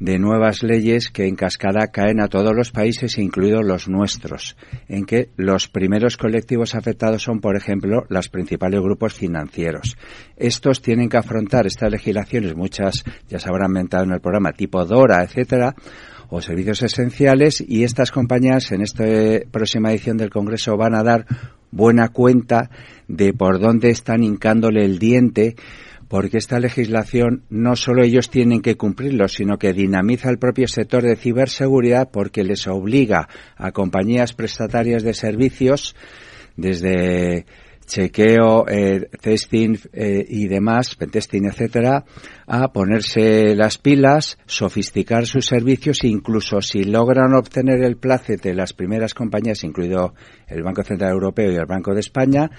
de 0.00 0.18
nuevas 0.18 0.62
leyes 0.62 1.08
que 1.08 1.26
en 1.26 1.36
cascada 1.36 1.88
caen 1.88 2.20
a 2.20 2.28
todos 2.28 2.54
los 2.54 2.70
países, 2.70 3.18
incluidos 3.18 3.64
los 3.64 3.88
nuestros, 3.88 4.56
en 4.88 5.04
que 5.04 5.30
los 5.36 5.68
primeros 5.68 6.16
colectivos 6.16 6.74
afectados 6.74 7.22
son, 7.22 7.40
por 7.40 7.56
ejemplo, 7.56 8.04
los 8.08 8.28
principales 8.28 8.80
grupos 8.80 9.14
financieros. 9.14 9.96
Estos 10.36 10.82
tienen 10.82 11.08
que 11.08 11.16
afrontar 11.16 11.66
estas 11.66 11.90
legislaciones, 11.90 12.54
muchas 12.54 13.04
ya 13.28 13.38
se 13.38 13.48
habrán 13.48 13.72
mentado 13.72 14.04
en 14.04 14.12
el 14.12 14.20
programa, 14.20 14.52
tipo 14.52 14.84
DORA, 14.84 15.22
etcétera, 15.22 15.74
o 16.28 16.40
servicios 16.40 16.82
esenciales, 16.82 17.62
y 17.66 17.84
estas 17.84 18.10
compañías 18.10 18.72
en 18.72 18.80
esta 18.80 19.04
próxima 19.50 19.92
edición 19.92 20.16
del 20.16 20.30
Congreso 20.30 20.76
van 20.76 20.94
a 20.94 21.02
dar 21.02 21.26
buena 21.70 22.08
cuenta 22.08 22.70
de 23.08 23.32
por 23.32 23.58
dónde 23.60 23.90
están 23.90 24.22
hincándole 24.22 24.84
el 24.84 24.98
diente 24.98 25.56
porque 26.14 26.38
esta 26.38 26.60
legislación 26.60 27.42
no 27.50 27.74
solo 27.74 28.04
ellos 28.04 28.30
tienen 28.30 28.62
que 28.62 28.76
cumplirlo, 28.76 29.26
sino 29.26 29.58
que 29.58 29.72
dinamiza 29.72 30.30
el 30.30 30.38
propio 30.38 30.68
sector 30.68 31.02
de 31.02 31.16
ciberseguridad 31.16 32.08
porque 32.12 32.44
les 32.44 32.68
obliga 32.68 33.28
a 33.56 33.72
compañías 33.72 34.32
prestatarias 34.32 35.02
de 35.02 35.12
servicios 35.12 35.96
desde 36.54 37.46
chequeo, 37.86 38.64
eh, 38.68 39.08
testing 39.20 39.76
eh, 39.92 40.24
y 40.28 40.46
demás, 40.46 40.96
testing, 41.10 41.46
etcétera, 41.46 42.04
a 42.46 42.68
ponerse 42.72 43.56
las 43.56 43.78
pilas, 43.78 44.38
sofisticar 44.46 45.26
sus 45.26 45.46
servicios 45.46 46.04
incluso 46.04 46.60
si 46.60 46.84
logran 46.84 47.34
obtener 47.34 47.82
el 47.82 47.96
placet 47.96 48.40
de 48.40 48.54
las 48.54 48.72
primeras 48.72 49.14
compañías, 49.14 49.64
incluido 49.64 50.14
el 50.46 50.62
Banco 50.62 50.84
Central 50.84 51.10
Europeo 51.10 51.50
y 51.50 51.56
el 51.56 51.66
Banco 51.66 51.92
de 51.92 51.98
España, 51.98 52.52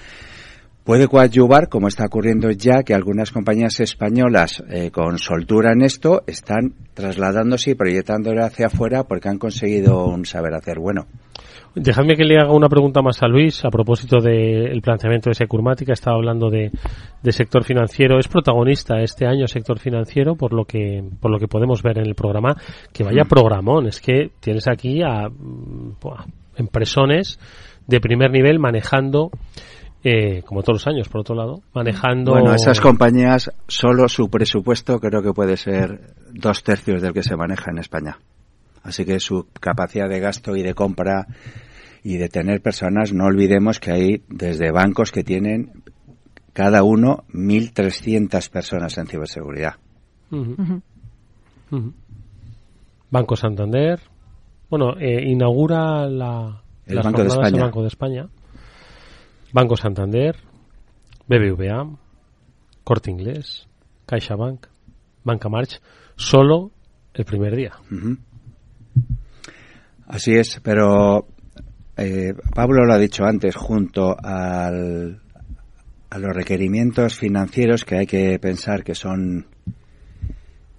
puede 0.86 1.08
coadyuvar, 1.08 1.68
como 1.68 1.88
está 1.88 2.06
ocurriendo 2.06 2.50
ya, 2.52 2.84
que 2.84 2.94
algunas 2.94 3.32
compañías 3.32 3.80
españolas 3.80 4.64
eh, 4.70 4.92
con 4.92 5.18
soltura 5.18 5.74
en 5.74 5.82
esto 5.82 6.24
están 6.28 6.76
trasladándose 6.94 7.72
y 7.72 7.76
proyectándole 7.76 8.42
hacia 8.42 8.68
afuera 8.68 9.04
porque 9.04 9.28
han 9.28 9.40
conseguido 9.40 10.06
un 10.06 10.26
saber 10.26 10.54
hacer 10.54 10.80
bueno. 10.80 11.08
Dejadme 11.76 12.16
que 12.16 12.24
le 12.24 12.40
haga 12.40 12.54
una 12.54 12.70
pregunta 12.70 13.02
más 13.02 13.22
a 13.22 13.28
Luis 13.28 13.66
a 13.66 13.70
propósito 13.70 14.22
del 14.22 14.82
planteamiento 14.82 15.30
de 15.30 15.34
Securmática. 15.34 15.92
Estaba 15.92 16.16
hablando 16.16 16.50
de, 16.50 16.72
sector 17.32 17.66
financiero. 17.66 18.18
Es 18.18 18.30
protagonista 18.30 19.02
este 19.02 19.26
año 19.26 19.46
sector 19.46 19.78
financiero 19.78 20.36
por 20.36 20.54
lo 20.54 20.64
que 20.64 21.04
por 21.20 21.32
lo 21.32 21.38
que 21.38 21.50
podemos 21.50 21.84
ver 21.84 21.98
en 21.98 22.06
el 22.06 22.16
programa. 22.16 22.56
Que 22.94 23.04
vaya 23.04 23.26
mm. 23.26 23.28
programón. 23.28 23.88
Es 23.88 24.00
que 24.00 24.32
tienes 24.40 24.70
aquí 24.70 25.02
a, 25.04 25.28
mm, 25.28 25.98
empresones 26.56 27.40
de 27.88 28.00
primer 28.00 28.32
nivel 28.32 28.58
manejando 28.58 29.32
eh, 30.08 30.44
como 30.44 30.62
todos 30.62 30.86
los 30.86 30.88
años, 30.88 31.10
por 31.10 31.22
otro 31.22 31.34
lado, 31.34 31.64
manejando. 31.74 32.34
Bueno, 32.34 32.54
esas 32.54 32.80
compañías, 32.80 33.52
solo 33.68 34.08
su 34.08 34.30
presupuesto 34.30 35.00
creo 35.00 35.24
que 35.24 35.34
puede 35.34 35.58
ser 35.58 36.14
dos 36.32 36.62
tercios 36.62 37.02
del 37.02 37.12
que 37.12 37.24
se 37.24 37.36
maneja 37.36 37.72
en 37.72 37.80
España. 37.80 38.20
Así 38.84 39.04
que 39.04 39.20
su 39.20 39.48
capacidad 39.60 40.08
de 40.08 40.20
gasto 40.20 40.56
y 40.56 40.62
de 40.62 40.76
compra 40.76 41.26
y 42.04 42.18
de 42.18 42.30
tener 42.30 42.62
personas, 42.62 43.14
no 43.14 43.26
olvidemos 43.26 43.80
que 43.80 43.92
hay 43.94 44.24
desde 44.30 44.72
bancos 44.72 45.12
que 45.12 45.24
tienen 45.24 45.72
cada 46.54 46.84
uno 46.84 47.24
1.300 47.34 48.48
personas 48.52 49.00
en 49.00 49.08
ciberseguridad. 49.08 49.74
Banco 53.10 53.36
Santander, 53.36 54.00
bueno, 54.70 55.00
eh, 55.00 55.32
inaugura 55.32 56.08
la, 56.08 56.62
el 56.86 57.00
Banco 57.00 57.24
de 57.24 57.28
España. 57.28 57.64
Banco 57.64 57.82
de 57.82 57.88
España. 57.88 58.28
Banco 59.56 59.78
Santander, 59.78 60.36
BBVA, 61.30 61.90
Corte 62.84 63.10
Inglés, 63.10 63.66
CaixaBank, 64.06 64.68
Banca 65.24 65.48
March, 65.48 65.80
solo 66.18 66.72
el 67.14 67.24
primer 67.24 67.56
día. 67.56 67.72
Así 70.08 70.34
es, 70.34 70.60
pero 70.62 71.26
eh, 71.96 72.34
Pablo 72.54 72.84
lo 72.84 72.92
ha 72.92 72.98
dicho 72.98 73.24
antes, 73.24 73.56
junto 73.56 74.18
al, 74.22 75.22
a 76.10 76.20
los 76.20 76.36
requerimientos 76.36 77.16
financieros 77.16 77.86
que 77.86 78.00
hay 78.00 78.08
que 78.08 78.38
pensar 78.40 78.84
que 78.84 78.94
son 78.94 79.48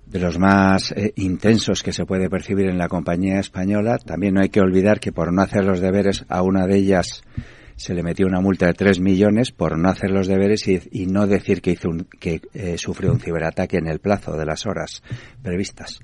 de 0.05 0.19
los 0.19 0.39
más 0.39 0.93
eh, 0.93 1.15
intensos 1.17 1.83
que 1.83 1.95
se 1.95 2.05
puede 2.05 2.29
percibir 2.29 2.67
en 2.67 2.77
la 2.77 2.89
compañía 2.89 3.41
española, 3.41 3.97
también 3.97 4.35
no 4.35 4.43
hay 4.43 4.51
que 4.51 4.61
olvidar 4.61 5.01
que 5.01 5.13
por 5.13 5.33
no 5.33 5.41
hacer 5.41 5.65
los 5.65 5.81
deberes 5.81 6.27
a 6.29 6.43
una 6.43 6.67
de 6.67 6.77
ellas 6.77 7.23
se 7.77 7.95
le 7.95 8.03
metió 8.03 8.27
una 8.27 8.41
multa 8.41 8.67
de 8.67 8.73
3 8.73 9.01
millones 9.01 9.53
por 9.53 9.79
no 9.79 9.91
hacer 9.91 10.11
los 10.11 10.27
deberes 10.27 10.67
y, 10.67 11.07
no 11.07 11.27
decir 11.27 11.61
que, 11.61 11.73
hizo 11.73 11.91
que 12.19 12.41
eh, 12.55 12.77
sufrió 12.79 13.13
un 13.13 13.21
ciberataque 13.21 13.77
en 13.77 13.87
el 13.87 13.99
plazo 13.99 14.37
de 14.37 14.47
las 14.47 14.67
horas 14.67 15.03
previstas. 15.43 16.01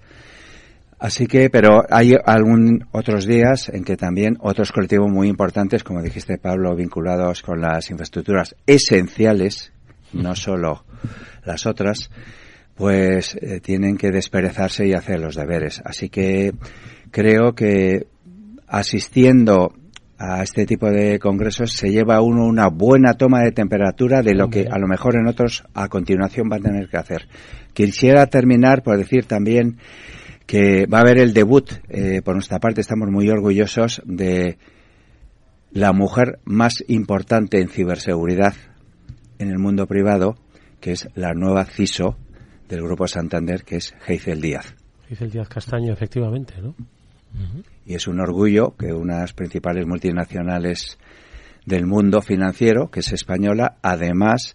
Así 0.98 1.26
que, 1.26 1.50
pero 1.50 1.82
hay 1.90 2.14
algún 2.24 2.86
otros 2.92 3.26
días 3.26 3.68
en 3.70 3.82
que 3.82 3.96
también 3.96 4.36
otros 4.38 4.70
colectivos 4.70 5.10
muy 5.10 5.28
importantes, 5.28 5.82
como 5.82 6.00
dijiste 6.00 6.38
Pablo, 6.38 6.76
vinculados 6.76 7.42
con 7.42 7.60
las 7.60 7.90
infraestructuras 7.90 8.54
esenciales, 8.66 9.72
no 10.12 10.36
solo 10.36 10.84
las 11.44 11.66
otras, 11.66 12.10
pues 12.76 13.34
eh, 13.40 13.60
tienen 13.60 13.96
que 13.96 14.12
desperezarse 14.12 14.86
y 14.86 14.92
hacer 14.92 15.18
los 15.18 15.34
deberes. 15.34 15.82
Así 15.84 16.08
que 16.08 16.52
creo 17.10 17.54
que 17.54 18.06
asistiendo 18.68 19.74
a 20.22 20.40
este 20.40 20.66
tipo 20.66 20.88
de 20.88 21.18
congresos 21.18 21.72
se 21.72 21.90
lleva 21.90 22.20
uno 22.20 22.46
una 22.46 22.68
buena 22.68 23.14
toma 23.14 23.40
de 23.42 23.50
temperatura 23.50 24.22
de 24.22 24.36
lo 24.36 24.48
que 24.48 24.68
a 24.70 24.78
lo 24.78 24.86
mejor 24.86 25.16
en 25.16 25.26
otros 25.26 25.64
a 25.74 25.88
continuación 25.88 26.48
va 26.50 26.56
a 26.56 26.60
tener 26.60 26.88
que 26.88 26.96
hacer. 26.96 27.26
Quisiera 27.74 28.26
terminar 28.28 28.84
por 28.84 28.96
decir 28.96 29.24
también 29.24 29.78
que 30.46 30.86
va 30.86 30.98
a 30.98 31.00
haber 31.00 31.18
el 31.18 31.34
debut, 31.34 31.72
eh, 31.88 32.22
por 32.22 32.34
nuestra 32.34 32.60
parte 32.60 32.80
estamos 32.80 33.10
muy 33.10 33.28
orgullosos 33.30 34.00
de 34.04 34.58
la 35.72 35.92
mujer 35.92 36.38
más 36.44 36.84
importante 36.86 37.60
en 37.60 37.68
ciberseguridad 37.68 38.54
en 39.40 39.48
el 39.48 39.58
mundo 39.58 39.88
privado, 39.88 40.36
que 40.78 40.92
es 40.92 41.08
la 41.16 41.34
nueva 41.34 41.64
CISO 41.64 42.16
del 42.68 42.82
Grupo 42.82 43.08
Santander, 43.08 43.64
que 43.64 43.76
es 43.76 43.92
Heizel 44.06 44.40
Díaz. 44.40 44.76
Heizel 45.10 45.30
Díaz 45.30 45.48
Castaño, 45.48 45.92
efectivamente, 45.92 46.54
¿no? 46.62 46.76
Y 47.84 47.94
es 47.94 48.06
un 48.06 48.20
orgullo 48.20 48.76
que 48.76 48.92
unas 48.92 49.32
principales 49.32 49.86
multinacionales 49.86 50.98
del 51.66 51.86
mundo 51.86 52.20
financiero, 52.20 52.90
que 52.90 53.00
es 53.00 53.12
española, 53.12 53.76
además, 53.82 54.54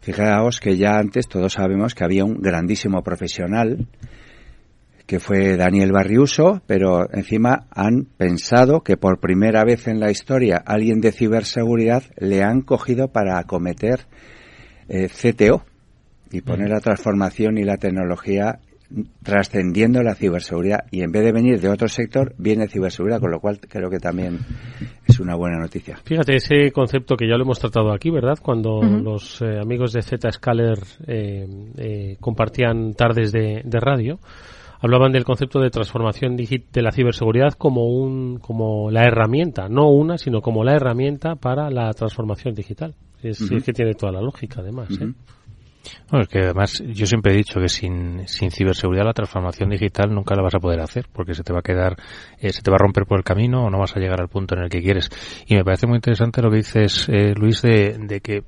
fijaos 0.00 0.60
que 0.60 0.76
ya 0.76 0.98
antes 0.98 1.28
todos 1.28 1.54
sabemos 1.54 1.94
que 1.94 2.04
había 2.04 2.24
un 2.24 2.40
grandísimo 2.40 3.02
profesional 3.02 3.86
que 5.06 5.20
fue 5.20 5.56
Daniel 5.56 5.92
Barriuso, 5.92 6.62
pero 6.66 7.08
encima 7.12 7.66
han 7.70 8.06
pensado 8.16 8.80
que 8.80 8.96
por 8.96 9.20
primera 9.20 9.64
vez 9.64 9.86
en 9.86 10.00
la 10.00 10.10
historia 10.10 10.56
alguien 10.66 11.00
de 11.00 11.12
ciberseguridad 11.12 12.02
le 12.16 12.42
han 12.42 12.60
cogido 12.62 13.08
para 13.08 13.38
acometer 13.38 14.06
eh, 14.88 15.08
CTO 15.08 15.64
y 16.32 16.40
poner 16.40 16.70
la 16.70 16.80
transformación 16.80 17.56
y 17.56 17.62
la 17.62 17.76
tecnología 17.76 18.58
trascendiendo 19.22 20.02
la 20.02 20.14
ciberseguridad 20.14 20.86
y 20.90 21.02
en 21.02 21.10
vez 21.10 21.24
de 21.24 21.32
venir 21.32 21.60
de 21.60 21.68
otro 21.68 21.88
sector 21.88 22.34
viene 22.38 22.68
ciberseguridad 22.68 23.20
con 23.20 23.30
lo 23.30 23.40
cual 23.40 23.58
creo 23.60 23.90
que 23.90 23.98
también 23.98 24.38
es 25.06 25.18
una 25.18 25.34
buena 25.34 25.58
noticia 25.58 25.98
fíjate 26.04 26.36
ese 26.36 26.70
concepto 26.70 27.16
que 27.16 27.28
ya 27.28 27.36
lo 27.36 27.42
hemos 27.42 27.58
tratado 27.58 27.92
aquí 27.92 28.10
verdad 28.10 28.38
cuando 28.40 28.80
los 28.82 29.42
eh, 29.42 29.58
amigos 29.60 29.92
de 29.92 30.02
Zscaler 30.02 30.78
eh, 31.06 32.16
compartían 32.20 32.94
tardes 32.94 33.32
de 33.32 33.80
radio 33.80 34.20
hablaban 34.80 35.12
del 35.12 35.24
concepto 35.24 35.60
de 35.60 35.70
transformación 35.70 36.36
de 36.36 36.82
la 36.82 36.92
ciberseguridad 36.92 37.54
como 37.54 37.86
un 37.86 38.38
como 38.38 38.90
la 38.90 39.04
herramienta, 39.04 39.68
no 39.68 39.90
una, 39.90 40.18
sino 40.18 40.40
como 40.40 40.64
la 40.64 40.74
herramienta 40.74 41.36
para 41.36 41.70
la 41.70 41.92
transformación 41.92 42.54
digital. 42.54 42.94
Es, 43.22 43.50
que 43.64 43.72
tiene 43.72 43.94
toda 43.94 44.12
la 44.12 44.20
lógica, 44.20 44.60
además. 44.60 44.88
¿eh? 45.00 45.12
Bueno, 46.10 46.22
es 46.24 46.28
que 46.28 46.38
además 46.40 46.82
yo 46.86 47.06
siempre 47.06 47.32
he 47.32 47.36
dicho 47.36 47.60
que 47.60 47.68
sin, 47.68 48.26
sin 48.28 48.50
ciberseguridad 48.50 49.04
la 49.04 49.12
transformación 49.12 49.70
digital 49.70 50.14
nunca 50.14 50.34
la 50.34 50.42
vas 50.42 50.54
a 50.54 50.60
poder 50.60 50.80
hacer 50.80 51.06
porque 51.12 51.34
se 51.34 51.42
te 51.42 51.52
va 51.52 51.60
a 51.60 51.62
quedar, 51.62 51.96
eh, 52.38 52.52
se 52.52 52.62
te 52.62 52.70
va 52.70 52.76
a 52.76 52.82
romper 52.82 53.06
por 53.06 53.18
el 53.18 53.24
camino 53.24 53.64
o 53.64 53.70
no 53.70 53.78
vas 53.78 53.96
a 53.96 54.00
llegar 54.00 54.20
al 54.20 54.28
punto 54.28 54.54
en 54.54 54.62
el 54.62 54.68
que 54.68 54.82
quieres. 54.82 55.10
Y 55.46 55.54
me 55.54 55.64
parece 55.64 55.86
muy 55.86 55.96
interesante 55.96 56.42
lo 56.42 56.50
que 56.50 56.56
dices, 56.56 57.08
eh, 57.08 57.34
Luis, 57.36 57.62
de, 57.62 57.98
de 57.98 58.20
que 58.20 58.42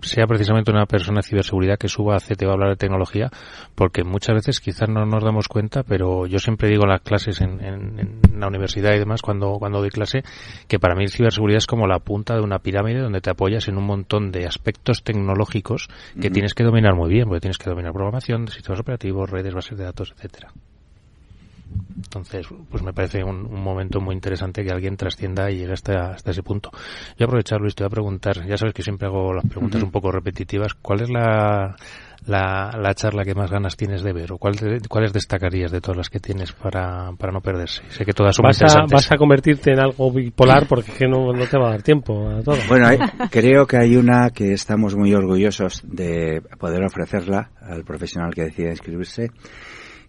sea 0.00 0.26
precisamente 0.26 0.70
una 0.70 0.86
persona 0.86 1.20
de 1.20 1.28
ciberseguridad 1.28 1.78
que 1.78 1.88
suba 1.88 2.16
a 2.16 2.20
CTO 2.20 2.50
a 2.50 2.52
hablar 2.52 2.70
de 2.70 2.76
tecnología, 2.76 3.30
porque 3.74 4.04
muchas 4.04 4.36
veces 4.36 4.60
quizás 4.60 4.88
no 4.88 5.04
nos 5.06 5.24
damos 5.24 5.48
cuenta, 5.48 5.82
pero 5.82 6.26
yo 6.26 6.38
siempre 6.38 6.68
digo 6.68 6.84
en 6.84 6.90
las 6.90 7.00
clases 7.00 7.40
en, 7.40 7.60
en, 7.64 8.20
la 8.38 8.46
universidad 8.46 8.94
y 8.94 8.98
demás, 8.98 9.22
cuando, 9.22 9.58
cuando 9.58 9.80
doy 9.80 9.90
clase, 9.90 10.22
que 10.68 10.78
para 10.78 10.94
mí 10.94 11.08
ciberseguridad 11.08 11.58
es 11.58 11.66
como 11.66 11.86
la 11.86 11.98
punta 11.98 12.34
de 12.34 12.42
una 12.42 12.60
pirámide 12.60 13.00
donde 13.00 13.20
te 13.20 13.30
apoyas 13.30 13.68
en 13.68 13.76
un 13.76 13.84
montón 13.84 14.30
de 14.30 14.46
aspectos 14.46 15.02
tecnológicos 15.02 15.88
que 16.20 16.30
tienes 16.30 16.54
que 16.54 16.64
dominar 16.64 16.94
muy 16.94 17.10
bien, 17.10 17.26
porque 17.26 17.40
tienes 17.40 17.58
que 17.58 17.70
dominar 17.70 17.92
programación, 17.92 18.48
sistemas 18.48 18.80
operativos, 18.80 19.28
redes, 19.30 19.54
bases 19.54 19.76
de 19.76 19.84
datos, 19.84 20.12
etcétera. 20.16 20.52
Entonces, 21.96 22.46
pues 22.70 22.82
me 22.82 22.92
parece 22.92 23.22
un, 23.22 23.52
momento 23.52 24.00
muy 24.00 24.14
interesante 24.14 24.64
que 24.64 24.70
alguien 24.70 24.96
trascienda 24.96 25.50
y 25.50 25.58
llegue 25.58 25.72
hasta, 25.72 26.12
hasta 26.12 26.30
ese 26.30 26.42
punto. 26.42 26.70
Yo 27.18 27.26
aprovechar, 27.26 27.60
Luis, 27.60 27.74
te 27.74 27.84
voy 27.84 27.88
a 27.88 27.90
preguntar, 27.90 28.46
ya 28.46 28.56
sabes 28.56 28.74
que 28.74 28.82
siempre 28.82 29.08
hago 29.08 29.34
las 29.34 29.44
preguntas 29.46 29.82
un 29.82 29.90
poco 29.90 30.10
repetitivas, 30.10 30.74
¿cuál 30.74 31.02
es 31.02 31.10
la, 31.10 31.76
la, 32.26 32.94
charla 32.94 33.24
que 33.24 33.34
más 33.34 33.50
ganas 33.50 33.76
tienes 33.76 34.02
de 34.02 34.12
ver 34.12 34.32
o 34.32 34.38
cuál, 34.38 34.56
cuáles 34.88 35.12
destacarías 35.12 35.70
de 35.70 35.80
todas 35.80 35.96
las 35.96 36.10
que 36.10 36.20
tienes 36.20 36.52
para, 36.52 37.12
para 37.18 37.32
no 37.32 37.40
perderse? 37.40 37.82
Sé 37.90 38.04
que 38.04 38.12
todas 38.12 38.36
son 38.36 38.44
vas 38.44 38.62
A, 38.62 38.84
vas 38.90 39.10
a 39.12 39.16
convertirte 39.16 39.72
en 39.72 39.80
algo 39.80 40.10
bipolar 40.12 40.66
porque 40.66 40.92
que 40.92 41.06
no, 41.06 41.32
no 41.32 41.46
te 41.46 41.58
va 41.58 41.68
a 41.68 41.70
dar 41.72 41.82
tiempo 41.82 42.28
a 42.28 42.42
todo. 42.42 42.56
Bueno, 42.68 42.88
creo 43.30 43.66
que 43.66 43.76
hay 43.76 43.96
una 43.96 44.30
que 44.30 44.52
estamos 44.52 44.94
muy 44.94 45.14
orgullosos 45.14 45.82
de 45.84 46.42
poder 46.58 46.84
ofrecerla 46.84 47.50
al 47.60 47.84
profesional 47.84 48.34
que 48.34 48.44
decide 48.44 48.70
inscribirse, 48.70 49.30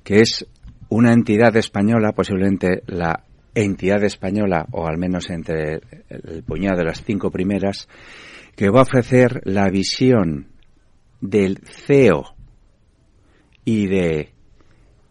que 0.04 0.22
es 0.22 0.46
una 0.90 1.14
entidad 1.14 1.56
española, 1.56 2.12
posiblemente 2.12 2.84
la 2.88 3.24
entidad 3.56 4.04
española, 4.04 4.66
o 4.72 4.88
al 4.88 4.98
menos 4.98 5.30
entre 5.30 5.82
el 6.10 6.44
puñado 6.44 6.78
de 6.78 6.86
las 6.86 7.04
cinco 7.04 7.32
primeras, 7.32 7.88
que 8.56 8.70
va 8.70 8.80
a 8.80 8.84
ofrecer 8.84 9.42
la 9.46 9.70
visión 9.70 10.48
del 11.22 11.60
CEO 11.66 12.26
y 13.66 13.88
de 13.88 14.34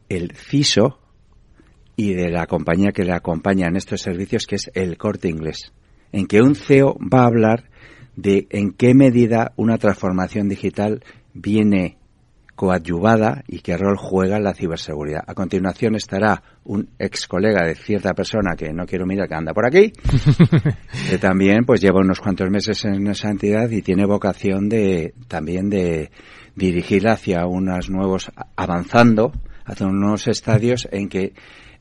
el 0.09 0.33
CISO 0.35 0.99
y 1.97 2.15
de 2.15 2.31
la 2.31 2.47
compañía 2.47 2.93
que 2.93 3.05
le 3.05 3.13
acompaña 3.13 3.67
en 3.67 3.77
estos 3.77 4.01
servicios, 4.01 4.47
que 4.47 4.57
es 4.57 4.71
el 4.75 4.97
corte 4.97 5.29
inglés, 5.29 5.73
en 6.13 6.27
que 6.27 6.41
un 6.41 6.55
CEO 6.55 6.97
va 6.99 7.23
a 7.23 7.27
hablar 7.27 7.65
de 8.17 8.47
en 8.51 8.73
qué 8.73 8.95
medida 8.95 9.53
una 9.57 9.79
transformación 9.79 10.49
digital 10.49 11.05
viene 11.35 11.98
coadyuvada 12.59 13.45
y 13.47 13.61
qué 13.61 13.77
rol 13.77 13.97
juega 13.97 14.41
la 14.41 14.53
ciberseguridad. 14.53 15.23
A 15.25 15.35
continuación 15.35 15.95
estará 15.95 16.43
un 16.65 16.89
ex 16.99 17.29
colega 17.29 17.65
de 17.65 17.77
cierta 17.77 18.15
persona 18.15 18.57
que 18.57 18.73
no 18.73 18.85
quiero 18.85 19.07
mirar 19.07 19.29
que 19.29 19.37
anda 19.37 19.55
por 19.55 19.65
aquí, 19.65 19.93
que 21.09 21.19
también 21.19 21.65
pues 21.65 21.81
lleva 21.81 22.01
unos 22.01 22.19
cuantos 22.19 22.51
meses 22.51 22.85
en 22.85 23.07
esa 23.07 23.31
entidad 23.31 23.71
y 23.71 23.81
tiene 23.81 24.07
vocación 24.07 24.69
de 24.69 25.15
también 25.29 25.71
de 25.71 26.11
dirigir 26.57 27.07
hacia 27.07 27.47
unos 27.47 27.91
nuevos 27.91 28.33
avanzando 28.57 29.31
hacia 29.65 29.87
unos 29.87 30.01
nuevos 30.01 30.27
estadios 30.27 30.89
en 30.91 31.09
que 31.09 31.35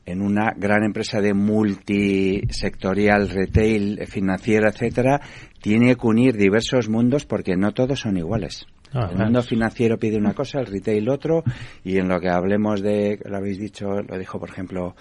en 0.06 0.22
una 0.22 0.52
gran 0.56 0.84
empresa 0.84 1.20
de 1.20 1.34
multisectorial, 1.34 3.30
retail, 3.30 4.06
financiera, 4.06 4.70
etcétera, 4.70 5.20
tiene 5.60 5.96
que 5.96 6.06
unir 6.06 6.36
diversos 6.36 6.88
mundos 6.88 7.26
porque 7.26 7.56
no 7.56 7.72
todos 7.72 7.98
son 7.98 8.16
iguales. 8.16 8.64
Ah, 8.92 9.08
el 9.12 9.18
mundo 9.18 9.42
financiero 9.42 9.98
pide 9.98 10.16
una 10.16 10.34
cosa, 10.34 10.60
el 10.60 10.66
retail 10.66 11.08
otro, 11.08 11.44
y 11.84 11.98
en 11.98 12.08
lo 12.08 12.20
que 12.20 12.28
hablemos 12.28 12.80
de, 12.80 13.18
lo 13.24 13.36
habéis 13.36 13.58
dicho, 13.58 14.02
lo 14.02 14.18
dijo 14.18 14.38
por 14.38 14.48
ejemplo 14.48 14.94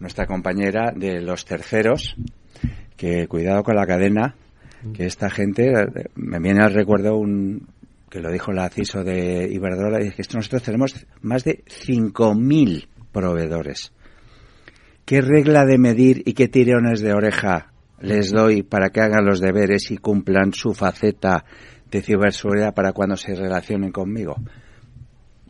nuestra 0.00 0.26
compañera, 0.26 0.92
de 0.94 1.20
los 1.20 1.44
terceros, 1.44 2.16
que 2.96 3.26
cuidado 3.26 3.62
con 3.62 3.74
la 3.74 3.86
cadena, 3.86 4.36
que 4.94 5.06
esta 5.06 5.28
gente, 5.30 5.72
me 6.14 6.38
viene 6.38 6.62
al 6.62 6.72
recuerdo 6.72 7.16
un, 7.16 7.66
que 8.08 8.20
lo 8.20 8.30
dijo 8.30 8.52
la 8.52 8.68
CISO 8.68 9.02
de 9.02 9.48
Iberdrola, 9.50 10.04
y 10.04 10.10
que 10.10 10.22
nosotros 10.34 10.62
tenemos 10.62 11.06
más 11.20 11.44
de 11.44 11.64
5.000 11.64 12.86
proveedores. 13.12 13.92
¿Qué 15.04 15.20
regla 15.20 15.64
de 15.64 15.78
medir 15.78 16.22
y 16.26 16.34
qué 16.34 16.48
tirones 16.48 17.00
de 17.00 17.12
oreja 17.12 17.72
les 18.00 18.30
doy 18.30 18.62
para 18.62 18.90
que 18.90 19.00
hagan 19.00 19.24
los 19.24 19.40
deberes 19.40 19.90
y 19.90 19.96
cumplan 19.96 20.52
su 20.52 20.74
faceta 20.74 21.44
de 21.90 22.02
ciberseguridad 22.02 22.74
para 22.74 22.92
cuando 22.92 23.16
se 23.16 23.34
relacionen 23.34 23.92
conmigo. 23.92 24.36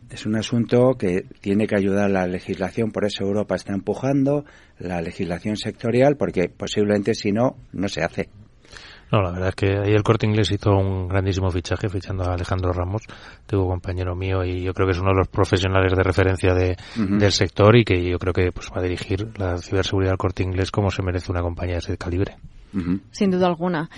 Es 0.09 0.25
un 0.25 0.35
asunto 0.35 0.95
que 0.97 1.25
tiene 1.39 1.67
que 1.67 1.75
ayudar 1.75 2.09
la 2.09 2.25
legislación, 2.25 2.91
por 2.91 3.05
eso 3.05 3.23
Europa 3.23 3.55
está 3.55 3.73
empujando 3.73 4.43
la 4.79 5.01
legislación 5.01 5.55
sectorial, 5.55 6.17
porque 6.17 6.49
posiblemente 6.49 7.13
si 7.13 7.31
no, 7.31 7.57
no 7.73 7.87
se 7.87 8.01
hace. 8.01 8.29
No, 9.11 9.21
la 9.21 9.31
verdad 9.31 9.49
es 9.49 9.55
que 9.55 9.67
ahí 9.67 9.91
el 9.91 10.03
corte 10.03 10.27
inglés 10.27 10.51
hizo 10.51 10.71
un 10.71 11.07
grandísimo 11.07 11.49
fichaje 11.49 11.89
fichando 11.89 12.23
a 12.23 12.33
Alejandro 12.33 12.71
Ramos, 12.71 13.03
tuvo 13.47 13.67
compañero 13.67 14.15
mío 14.15 14.43
y 14.43 14.61
yo 14.61 14.73
creo 14.73 14.87
que 14.87 14.91
es 14.91 14.99
uno 14.99 15.09
de 15.11 15.17
los 15.17 15.27
profesionales 15.27 15.93
de 15.95 16.03
referencia 16.03 16.53
de, 16.53 16.77
del 16.95 17.31
sector 17.31 17.75
y 17.75 17.83
que 17.83 18.03
yo 18.03 18.19
creo 18.19 18.33
que 18.33 18.51
pues, 18.51 18.69
va 18.71 18.79
a 18.79 18.83
dirigir 18.83 19.31
la 19.37 19.57
ciberseguridad 19.57 20.11
al 20.11 20.17
corte 20.17 20.43
inglés 20.43 20.69
como 20.69 20.91
se 20.91 21.01
merece 21.01 21.31
una 21.31 21.41
compañía 21.41 21.75
de 21.75 21.79
ese 21.79 21.97
calibre. 21.97 22.37
Sin 23.09 23.31
duda 23.31 23.47
alguna. 23.47 23.89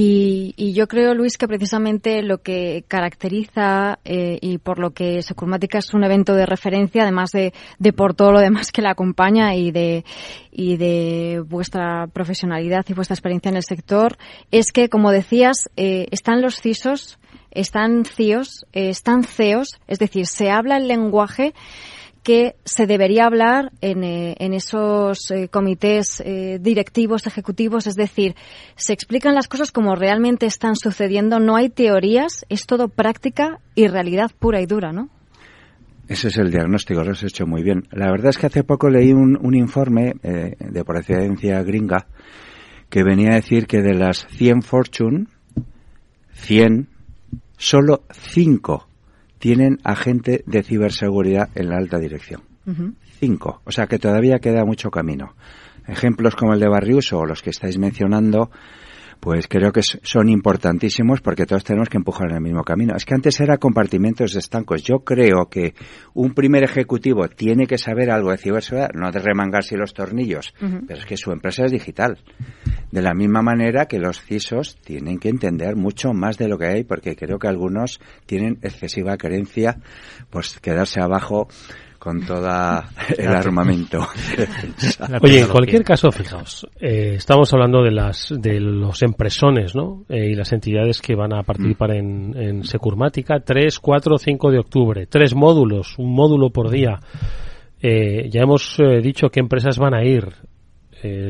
Y, 0.00 0.74
yo 0.74 0.86
creo, 0.86 1.12
Luis, 1.12 1.36
que 1.36 1.48
precisamente 1.48 2.22
lo 2.22 2.38
que 2.38 2.84
caracteriza 2.86 3.98
eh, 4.04 4.38
y 4.40 4.58
por 4.58 4.78
lo 4.78 4.92
que 4.92 5.22
Securmática 5.22 5.78
es 5.78 5.92
un 5.92 6.04
evento 6.04 6.36
de 6.36 6.46
referencia, 6.46 7.02
además 7.02 7.32
de, 7.32 7.52
por 7.92 8.14
todo 8.14 8.30
lo 8.30 8.38
demás 8.38 8.70
que 8.70 8.80
la 8.80 8.92
acompaña 8.92 9.56
y 9.56 9.72
de, 9.72 10.04
y 10.52 10.76
de 10.76 11.42
vuestra 11.44 12.06
profesionalidad 12.12 12.86
y 12.88 12.92
vuestra 12.92 13.14
experiencia 13.14 13.48
en 13.48 13.56
el 13.56 13.64
sector, 13.64 14.18
es 14.52 14.70
que, 14.70 14.88
como 14.88 15.10
decías, 15.10 15.68
eh, 15.76 16.06
están 16.12 16.42
los 16.42 16.60
CISOs, 16.60 17.18
están 17.50 18.04
CIOs, 18.04 18.66
eh, 18.72 18.90
están 18.90 19.24
CEOs, 19.24 19.80
es 19.88 19.98
decir, 19.98 20.26
se 20.26 20.48
habla 20.48 20.76
el 20.76 20.86
lenguaje 20.86 21.54
que 22.28 22.56
se 22.66 22.86
debería 22.86 23.24
hablar 23.24 23.72
en, 23.80 24.04
eh, 24.04 24.36
esos 24.38 25.30
eh, 25.30 25.48
comités 25.48 26.20
eh, 26.20 26.58
directivos, 26.60 27.26
ejecutivos, 27.26 27.86
es 27.86 27.94
decir, 27.94 28.34
se 28.76 28.92
explican 28.92 29.34
las 29.34 29.48
cosas 29.48 29.72
como 29.72 29.94
realmente 29.94 30.44
están 30.44 30.76
sucediendo, 30.76 31.40
no 31.40 31.56
hay 31.56 31.70
teorías, 31.70 32.44
es 32.50 32.66
todo 32.66 32.88
práctica 32.88 33.60
y 33.74 33.86
realidad 33.86 34.30
pura 34.38 34.60
y 34.60 34.66
dura, 34.66 34.92
¿no? 34.92 35.08
Ese 36.06 36.28
es 36.28 36.36
el 36.36 36.50
diagnóstico, 36.50 37.02
lo 37.02 37.12
has 37.12 37.22
hecho 37.22 37.46
muy 37.46 37.62
bien. 37.62 37.84
La 37.92 38.10
verdad 38.10 38.28
es 38.28 38.36
que 38.36 38.44
hace 38.44 38.62
poco 38.62 38.90
leí 38.90 39.10
un, 39.14 39.38
un 39.40 39.54
informe 39.54 40.12
de 40.22 40.84
procedencia 40.84 41.62
gringa 41.62 42.08
que 42.90 43.04
venía 43.04 43.30
a 43.30 43.36
decir 43.36 43.66
que 43.66 43.80
de 43.80 43.94
las 43.94 44.26
100 44.26 44.60
Fortune, 44.60 45.28
100, 46.34 46.88
solo 47.56 48.02
5 48.12 48.87
tienen 49.38 49.78
agente 49.84 50.42
de 50.46 50.62
ciberseguridad 50.62 51.48
en 51.54 51.68
la 51.68 51.76
alta 51.76 51.98
dirección. 51.98 52.42
Cinco. 53.18 53.62
O 53.64 53.72
sea 53.72 53.86
que 53.86 53.98
todavía 53.98 54.40
queda 54.40 54.64
mucho 54.64 54.90
camino. 54.90 55.34
Ejemplos 55.86 56.36
como 56.36 56.52
el 56.52 56.60
de 56.60 56.68
Barriuso 56.68 57.18
o 57.18 57.26
los 57.26 57.42
que 57.42 57.50
estáis 57.50 57.78
mencionando 57.78 58.50
pues 59.20 59.48
creo 59.48 59.72
que 59.72 59.82
son 59.82 60.28
importantísimos 60.28 61.20
porque 61.20 61.46
todos 61.46 61.64
tenemos 61.64 61.88
que 61.88 61.96
empujar 61.96 62.30
en 62.30 62.36
el 62.36 62.42
mismo 62.42 62.62
camino. 62.62 62.94
Es 62.96 63.04
que 63.04 63.14
antes 63.14 63.40
era 63.40 63.58
compartimentos 63.58 64.34
estancos. 64.36 64.82
Yo 64.82 65.00
creo 65.00 65.46
que 65.50 65.74
un 66.14 66.34
primer 66.34 66.62
ejecutivo 66.62 67.28
tiene 67.28 67.66
que 67.66 67.78
saber 67.78 68.10
algo 68.10 68.30
de 68.30 68.38
ciberseguridad, 68.38 68.90
no 68.94 69.10
de 69.10 69.18
remangarse 69.18 69.76
los 69.76 69.92
tornillos, 69.92 70.54
pero 70.86 71.00
es 71.00 71.06
que 71.06 71.16
su 71.16 71.32
empresa 71.32 71.64
es 71.64 71.72
digital. 71.72 72.18
De 72.90 73.02
la 73.02 73.14
misma 73.14 73.42
manera 73.42 73.86
que 73.86 73.98
los 73.98 74.22
CISOs 74.22 74.76
tienen 74.76 75.18
que 75.18 75.28
entender 75.28 75.76
mucho 75.76 76.12
más 76.12 76.38
de 76.38 76.48
lo 76.48 76.58
que 76.58 76.66
hay 76.66 76.84
porque 76.84 77.16
creo 77.16 77.38
que 77.38 77.48
algunos 77.48 78.00
tienen 78.26 78.58
excesiva 78.62 79.16
creencia, 79.16 79.78
pues 80.30 80.58
quedarse 80.60 81.00
abajo 81.00 81.48
con 81.98 82.24
todo 82.24 82.46
el 83.18 83.28
armamento. 83.28 83.98
Oye, 85.22 85.40
en 85.40 85.48
cualquier 85.48 85.84
caso, 85.84 86.10
fijaos, 86.10 86.66
eh, 86.80 87.14
estamos 87.16 87.52
hablando 87.52 87.82
de 87.82 87.90
las 87.90 88.32
de 88.36 88.60
los 88.60 89.02
empresones, 89.02 89.74
¿no? 89.74 90.04
Eh, 90.08 90.30
y 90.30 90.34
las 90.34 90.52
entidades 90.52 91.00
que 91.00 91.14
van 91.14 91.32
a 91.32 91.42
participar 91.42 91.92
en, 91.92 92.36
en 92.36 92.64
Securmática, 92.64 93.40
3, 93.40 93.78
4, 93.78 94.18
5 94.18 94.50
de 94.50 94.58
octubre, 94.58 95.06
tres 95.06 95.34
módulos, 95.34 95.98
un 95.98 96.14
módulo 96.14 96.50
por 96.50 96.70
día. 96.70 96.98
Eh, 97.80 98.28
ya 98.30 98.42
hemos 98.42 98.76
dicho 99.02 99.28
qué 99.28 99.40
empresas 99.40 99.78
van 99.78 99.94
a 99.94 100.04
ir. 100.04 100.28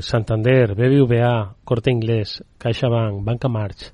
Santander, 0.01 0.75
BBVA, 0.75 1.57
Corte 1.63 1.91
Inglés, 1.91 2.43
CaixaBank, 2.57 3.23
Banca 3.23 3.49
March. 3.49 3.93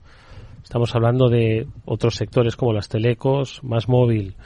Estamos 0.63 0.95
hablando 0.95 1.29
de 1.29 1.67
otros 1.85 2.15
sectores 2.15 2.55
como 2.55 2.73
las 2.73 2.89
telecos, 2.89 3.59
Más 3.65 3.89
Móvil, 3.89 4.37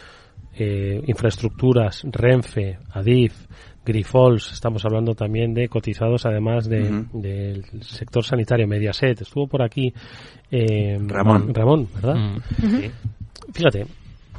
eh, 0.58 1.00
infraestructuras, 1.06 2.02
Renfe, 2.10 2.78
Adif, 2.90 3.46
Grifols, 3.84 4.52
estamos 4.52 4.84
hablando 4.84 5.14
también 5.14 5.54
de 5.54 5.68
cotizados 5.68 6.26
además 6.26 6.68
del 6.68 7.64
sector 7.80 8.24
sanitario, 8.24 8.66
Mediaset, 8.66 9.22
estuvo 9.22 9.46
por 9.46 9.62
aquí 9.62 9.92
eh, 10.50 10.98
Ramón. 11.00 11.54
Ramón, 11.54 11.88
¿verdad? 11.94 12.16
Mm. 12.16 12.40
Fíjate, 13.52 13.86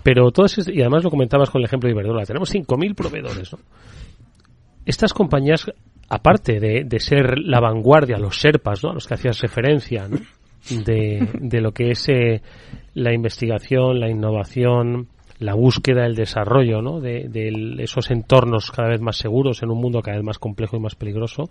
pero 0.03 0.31
todo 0.31 0.45
eso, 0.45 0.61
y 0.71 0.81
además 0.81 1.03
lo 1.03 1.09
comentabas 1.09 1.49
con 1.49 1.61
el 1.61 1.65
ejemplo 1.65 1.87
de 1.87 1.93
Iberdrola, 1.93 2.25
tenemos 2.25 2.53
5.000 2.53 2.95
proveedores, 2.95 3.51
¿no? 3.53 3.59
Estas 4.85 5.13
compañías, 5.13 5.71
aparte 6.09 6.59
de, 6.59 6.83
de, 6.85 6.99
ser 6.99 7.37
la 7.37 7.59
vanguardia, 7.59 8.17
los 8.17 8.39
SERPAs, 8.39 8.83
¿no? 8.83 8.91
A 8.91 8.93
los 8.93 9.07
que 9.07 9.13
hacías 9.13 9.39
referencia, 9.41 10.07
de, 10.69 11.29
de, 11.39 11.61
lo 11.61 11.71
que 11.71 11.91
es 11.91 12.09
eh, 12.09 12.41
la 12.93 13.13
investigación, 13.13 13.99
la 13.99 14.09
innovación, 14.09 15.07
la 15.39 15.53
búsqueda, 15.53 16.05
el 16.05 16.15
desarrollo 16.15 16.81
¿no? 16.81 16.99
de, 16.99 17.29
esos 17.79 18.11
entornos 18.11 18.71
cada 18.71 18.89
vez 18.89 19.01
más 19.01 19.17
seguros 19.17 19.63
en 19.63 19.71
un 19.71 19.79
mundo 19.79 20.01
cada 20.01 20.17
vez 20.17 20.25
más 20.25 20.37
complejo 20.37 20.75
y 20.77 20.79
más 20.81 20.95
peligroso, 20.95 21.49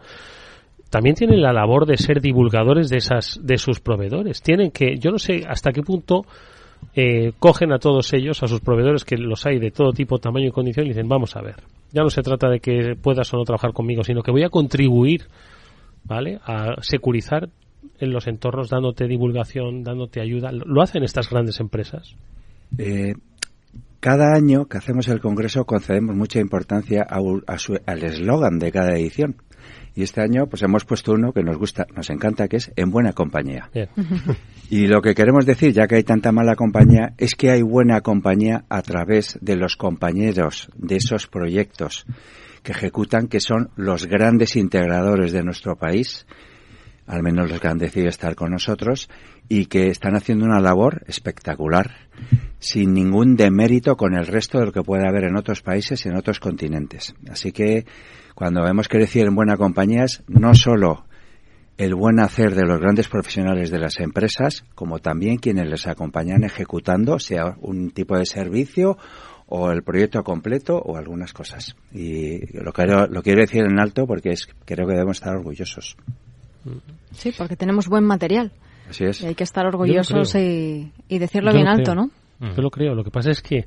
también 0.91 1.17
tienen 1.17 1.43
la 1.43 1.53
labor 1.53 1.87
de 1.87 1.97
ser 1.97 2.21
divulgadores 2.21 2.89
de 2.89 2.99
esas 2.99 3.41
de 3.43 3.59
sus 3.59 3.81
proveedores. 3.81 4.43
Tienen 4.43 4.71
que, 4.71 4.99
yo 4.99 5.11
no 5.11 5.19
sé 5.19 5.43
hasta 5.47 5.73
qué 5.73 5.83
punto 5.83 6.25
eh, 6.95 7.33
cogen 7.39 7.73
a 7.73 7.79
todos 7.79 8.13
ellos, 8.13 8.43
a 8.43 8.47
sus 8.47 8.61
proveedores 8.61 9.05
que 9.05 9.17
los 9.17 9.45
hay 9.47 9.59
de 9.59 9.71
todo 9.71 9.93
tipo, 9.93 10.19
tamaño 10.19 10.49
y 10.49 10.53
condición, 10.53 10.87
y 10.87 10.91
dicen 10.91 11.09
vamos 11.09 11.37
a 11.37 11.43
ver. 11.43 11.57
Ya 11.93 12.03
no 12.03 12.11
se 12.11 12.23
trata 12.23 12.49
de 12.49 12.61
que 12.61 12.97
puedas 13.01 13.33
o 13.33 13.39
no 13.39 13.45
trabajar 13.45 13.73
conmigo, 13.73 14.05
sino 14.05 14.23
que 14.23 14.31
voy 14.31 14.45
a 14.45 14.51
contribuir, 14.51 15.27
¿vale? 16.05 16.39
A 16.45 16.77
securizar 16.83 17.49
en 17.99 18.13
los 18.13 18.27
entornos, 18.27 18.69
dándote 18.69 19.07
divulgación, 19.07 19.83
dándote 19.83 20.21
ayuda. 20.21 20.53
¿Lo 20.53 20.83
hacen 20.83 21.03
estas 21.03 21.29
grandes 21.31 21.61
empresas? 21.61 22.15
Eh, 22.77 23.15
cada 24.01 24.35
año 24.35 24.67
que 24.67 24.79
hacemos 24.79 25.09
el 25.09 25.21
Congreso 25.21 25.65
concedemos 25.65 26.15
mucha 26.15 26.41
importancia 26.41 27.03
al 27.03 28.05
eslogan 28.05 28.59
de 28.59 28.73
cada 28.73 28.97
edición. 28.97 29.37
Y 29.95 30.03
este 30.03 30.21
año 30.21 30.47
pues 30.47 30.63
hemos 30.63 30.85
puesto 30.85 31.13
uno 31.13 31.33
que 31.33 31.43
nos 31.43 31.59
gusta, 31.59 31.87
nos 31.97 32.09
encanta, 32.11 32.47
que 32.47 32.59
es 32.59 32.71
en 32.77 32.91
buena 32.91 33.13
compañía. 33.13 33.71
Y 34.71 34.87
lo 34.87 35.01
que 35.01 35.15
queremos 35.15 35.47
decir, 35.47 35.73
ya 35.73 35.87
que 35.87 35.97
hay 35.97 36.03
tanta 36.03 36.31
mala 36.31 36.55
compañía, 36.55 37.15
es 37.17 37.35
que 37.35 37.51
hay 37.51 37.63
buena 37.63 38.03
compañía 38.03 38.67
a 38.69 38.83
través 38.83 39.39
de 39.41 39.57
los 39.57 39.77
compañeros 39.77 40.69
de 40.77 40.97
esos 40.97 41.27
proyectos 41.27 42.05
que 42.63 42.73
ejecutan, 42.73 43.29
que 43.29 43.41
son 43.41 43.71
los 43.77 44.07
grandes 44.07 44.57
integradores 44.57 45.33
de 45.33 45.43
nuestro 45.43 45.77
país, 45.77 46.27
al 47.07 47.23
menos 47.23 47.51
los 47.51 47.61
que 47.61 47.69
han 47.69 47.79
decidido 47.79 48.11
estar 48.11 48.35
con 48.35 48.51
nosotros, 48.51 49.09
y 49.49 49.67
que 49.67 49.89
están 49.89 50.15
haciendo 50.15 50.45
una 50.45 50.61
labor 50.61 51.03
espectacular, 51.07 51.93
sin 52.59 52.93
ningún 52.93 53.37
demérito 53.37 53.97
con 53.97 54.15
el 54.15 54.27
resto 54.27 54.59
de 54.59 54.67
lo 54.67 54.73
que 54.73 54.83
puede 54.83 55.09
haber 55.09 55.25
en 55.25 55.37
otros 55.37 55.63
países 55.63 56.05
y 56.05 56.09
en 56.09 56.17
otros 56.17 56.41
continentes. 56.41 57.15
Así 57.31 57.53
que 57.53 57.87
cuando 58.35 58.63
vemos 58.63 58.89
crecer 58.89 59.27
en 59.27 59.35
buena 59.35 59.57
compañía 59.57 60.05
es 60.05 60.23
no 60.29 60.55
solo 60.55 61.07
el 61.79 61.95
buen 61.95 62.19
hacer 62.19 62.55
de 62.55 62.67
los 62.67 62.81
grandes 62.81 63.09
profesionales 63.09 63.71
de 63.71 63.79
las 63.79 64.01
empresas, 64.01 64.65
como 64.75 64.99
también 64.99 65.39
quienes 65.39 65.71
les 65.71 65.87
acompañan 65.87 66.43
ejecutando, 66.43 67.21
sea 67.21 67.57
un 67.61 67.91
tipo 67.91 68.19
de 68.19 68.27
servicio 68.27 68.99
o 69.47 69.71
el 69.71 69.83
proyecto 69.83 70.23
completo 70.25 70.77
o 70.77 70.97
algunas 70.97 71.33
cosas. 71.33 71.77
Y 71.93 72.53
lo 72.59 72.73
quiero, 72.73 73.07
lo 73.07 73.23
quiero 73.23 73.41
decir 73.41 73.63
en 73.63 73.79
alto 73.79 74.07
porque 74.07 74.31
es, 74.31 74.49
creo 74.65 74.87
que 74.87 74.95
debemos 74.95 75.19
estar 75.19 75.37
orgullosos. 75.37 75.97
Sí, 77.13 77.33
porque 77.37 77.57
tenemos 77.57 77.89
buen 77.89 78.05
material. 78.05 78.53
Así 78.89 79.05
es. 79.05 79.23
Y 79.23 79.27
hay 79.27 79.35
que 79.35 79.45
estar 79.45 79.67
orgullosos 79.67 80.35
y, 80.35 80.93
decirlo 81.09 81.53
bien 81.53 81.69
alto, 81.69 81.95
¿no? 81.95 82.11
Yo 82.41 82.63
lo 82.63 82.71
creo. 82.71 82.95
Lo 82.95 83.05
que 83.05 83.11
pasa 83.11 83.31
es 83.31 83.43
que 83.43 83.65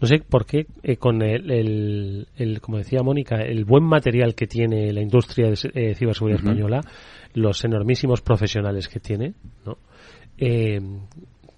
no 0.00 0.06
sé 0.06 0.18
por 0.18 0.46
qué 0.46 0.66
eh, 0.82 0.96
con 0.96 1.22
el, 1.22 2.26
el, 2.34 2.60
como 2.60 2.78
decía 2.78 3.02
Mónica, 3.02 3.36
el 3.42 3.64
buen 3.64 3.84
material 3.84 4.34
que 4.34 4.46
tiene 4.46 4.92
la 4.92 5.02
industria 5.02 5.50
de 5.50 5.56
eh, 5.74 5.94
ciberseguridad 5.94 6.40
española, 6.40 6.80
los 7.34 7.62
enormísimos 7.64 8.22
profesionales 8.22 8.88
que 8.88 8.98
tiene, 8.98 9.34
¿no? 9.66 9.76
Eh, 10.38 10.80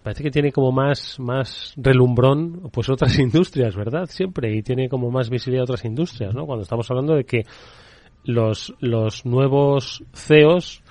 parece 0.03 0.25
que 0.25 0.31
tiene 0.33 0.51
como 0.51 0.73
más, 0.73 1.21
más 1.21 1.73
relumbrón 1.77 2.69
pues 2.73 2.89
otras 2.89 3.17
industrias, 3.21 3.77
¿verdad? 3.77 4.07
Siempre, 4.07 4.53
y 4.57 4.63
tiene 4.63 4.89
como 4.89 5.11
más 5.11 5.31
visibilidad 5.31 5.63
otras 5.63 5.85
industrias, 5.85 6.35
¿no? 6.35 6.45
Cuando 6.45 6.65
estamos 6.65 6.91
hablando 6.91 7.15
de 7.15 7.25
que 7.25 7.43
los, 8.25 8.75
los 8.81 9.25
nuevos 9.25 10.03
CEOs, 10.13 10.82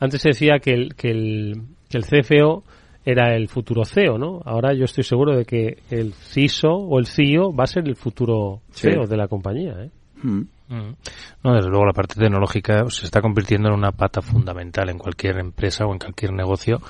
antes 0.00 0.22
se 0.22 0.30
decía 0.30 0.58
que 0.58 0.72
el, 0.72 0.94
que 0.94 1.10
el, 1.10 1.62
que 1.88 1.98
el 1.98 2.04
CFO 2.04 2.64
era 3.04 3.34
el 3.36 3.48
futuro 3.48 3.84
CEO, 3.84 4.18
¿no? 4.18 4.40
Ahora 4.44 4.74
yo 4.74 4.84
estoy 4.84 5.04
seguro 5.04 5.36
de 5.36 5.44
que 5.44 5.78
el 5.90 6.12
CISO 6.12 6.72
o 6.72 6.98
el 6.98 7.06
CEO 7.06 7.54
va 7.54 7.64
a 7.64 7.66
ser 7.66 7.86
el 7.86 7.96
futuro 7.96 8.60
CEO 8.72 9.06
de 9.06 9.16
la 9.16 9.28
compañía, 9.28 9.74
¿eh? 9.84 9.90
Mm. 10.22 10.42
Mm. 10.68 10.94
No, 11.42 11.54
desde 11.54 11.68
luego 11.68 11.84
la 11.84 11.92
parte 11.92 12.14
tecnológica 12.14 12.88
se 12.90 13.04
está 13.04 13.20
convirtiendo 13.20 13.68
en 13.68 13.74
una 13.74 13.90
pata 13.90 14.22
fundamental 14.22 14.88
en 14.88 14.98
cualquier 14.98 15.38
empresa 15.38 15.84
o 15.84 15.92
en 15.92 15.98
cualquier 15.98 16.32
negocio 16.32 16.80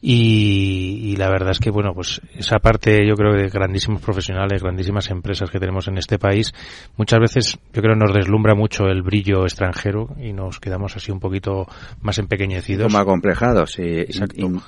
y, 0.00 1.16
la 1.16 1.28
verdad 1.28 1.50
es 1.50 1.58
que 1.58 1.70
bueno 1.70 1.92
pues 1.94 2.20
esa 2.36 2.60
parte 2.60 3.04
yo 3.04 3.14
creo 3.14 3.32
de 3.32 3.48
grandísimos 3.48 4.00
profesionales, 4.00 4.62
grandísimas 4.62 5.10
empresas 5.10 5.50
que 5.50 5.58
tenemos 5.58 5.88
en 5.88 5.98
este 5.98 6.16
país 6.18 6.52
muchas 6.96 7.18
veces 7.18 7.58
yo 7.72 7.82
creo 7.82 7.96
nos 7.96 8.14
deslumbra 8.14 8.54
mucho 8.54 8.84
el 8.84 9.02
brillo 9.02 9.42
extranjero 9.42 10.14
y 10.20 10.32
nos 10.32 10.60
quedamos 10.60 10.94
así 10.96 11.10
un 11.10 11.18
poquito 11.18 11.66
más 12.00 12.18
empequeñecidos. 12.18 12.86
Como 12.86 12.98
acomplejados 12.98 13.78
y, 13.80 14.06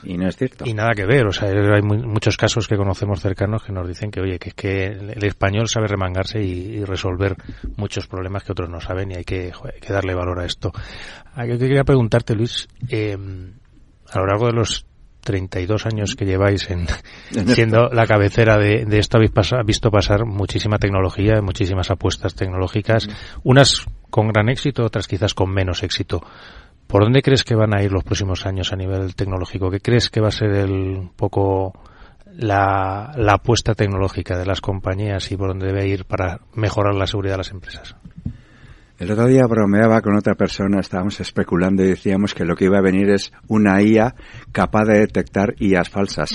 y, 0.03 0.17
no 0.17 0.29
es 0.29 0.37
cierto. 0.37 0.65
Y 0.67 0.75
nada 0.75 0.91
que 0.97 1.07
ver, 1.07 1.27
o 1.27 1.33
sea 1.33 1.49
hay 1.49 1.83
muchos 1.83 2.37
casos 2.37 2.67
que 2.67 2.77
conocemos 2.77 3.21
cercanos 3.21 3.63
que 3.63 3.73
nos 3.73 3.87
dicen 3.87 4.11
que 4.11 4.21
oye 4.21 4.39
que 4.39 4.49
es 4.49 4.55
que 4.55 4.87
el 4.87 5.25
español 5.25 5.69
sabe 5.69 5.87
remangarse 5.87 6.43
y, 6.43 6.85
resolver 6.85 7.37
muchos 7.77 8.07
problemas 8.07 8.43
que 8.43 8.53
otros 8.53 8.69
no 8.69 8.81
saben 8.81 9.13
y 9.13 9.17
hay 9.17 9.25
que, 9.25 9.53
darle 9.89 10.15
valor 10.15 10.41
a 10.41 10.47
esto. 10.47 10.73
Ah, 11.35 11.47
yo 11.47 11.59
quería 11.59 11.85
preguntarte, 11.85 12.35
Luis, 12.35 12.69
eh, 12.89 13.17
a 14.11 14.19
lo 14.19 14.27
largo 14.27 14.47
de 14.47 14.53
los 14.53 14.87
32 15.21 15.87
años 15.87 16.17
que 16.17 16.25
lleváis 16.25 16.71
en, 16.71 16.87
siendo 17.47 17.89
la 17.89 18.07
cabecera 18.07 18.59
de, 18.59 18.87
esto, 18.99 19.19
habéis 19.19 19.33
visto 19.65 19.91
pasar 19.91 20.25
muchísima 20.25 20.79
tecnología, 20.79 21.41
muchísimas 21.43 21.91
apuestas 21.91 22.35
tecnológicas, 22.35 23.09
unas 23.43 23.87
con 24.11 24.29
gran 24.29 24.49
éxito, 24.49 24.85
otras 24.85 25.07
quizás 25.07 25.35
con 25.35 25.51
menos 25.51 25.83
éxito. 25.83 26.23
¿Por 26.87 27.05
dónde 27.05 27.23
crees 27.23 27.45
que 27.45 27.55
van 27.55 27.73
a 27.73 27.83
ir 27.83 27.93
los 27.93 28.03
próximos 28.03 28.47
años 28.47 28.73
a 28.73 28.77
nivel 28.77 29.15
tecnológico? 29.15 29.71
¿Qué 29.71 29.81
crees 29.81 30.11
que 30.11 30.21
va 30.21 30.29
a 30.29 30.33
ser 30.33 30.51
el 30.51 31.11
poco 31.15 31.73
la, 32.33 33.13
la 33.17 33.35
apuesta 33.35 33.75
tecnológica 33.75 34.37
de 34.37 34.47
las 34.47 34.61
compañías 34.61 35.31
y 35.31 35.37
por 35.37 35.49
dónde 35.49 35.67
debe 35.67 35.87
ir 35.87 36.05
para 36.05 36.41
mejorar 36.55 36.97
la 36.97 37.07
seguridad 37.07 37.35
de 37.35 37.39
las 37.39 37.53
empresas? 37.53 37.95
El 39.01 39.11
otro 39.11 39.29
día 39.29 39.47
bromeaba 39.47 40.03
con 40.03 40.15
otra 40.15 40.35
persona, 40.35 40.79
estábamos 40.79 41.19
especulando 41.21 41.83
y 41.83 41.89
decíamos 41.89 42.35
que 42.35 42.45
lo 42.45 42.55
que 42.55 42.67
iba 42.67 42.77
a 42.77 42.83
venir 42.83 43.09
es 43.09 43.33
una 43.49 43.81
IA 43.81 44.15
capaz 44.53 44.85
de 44.85 44.99
detectar 44.99 45.55
IAs 45.59 45.89
falsas. 45.89 46.33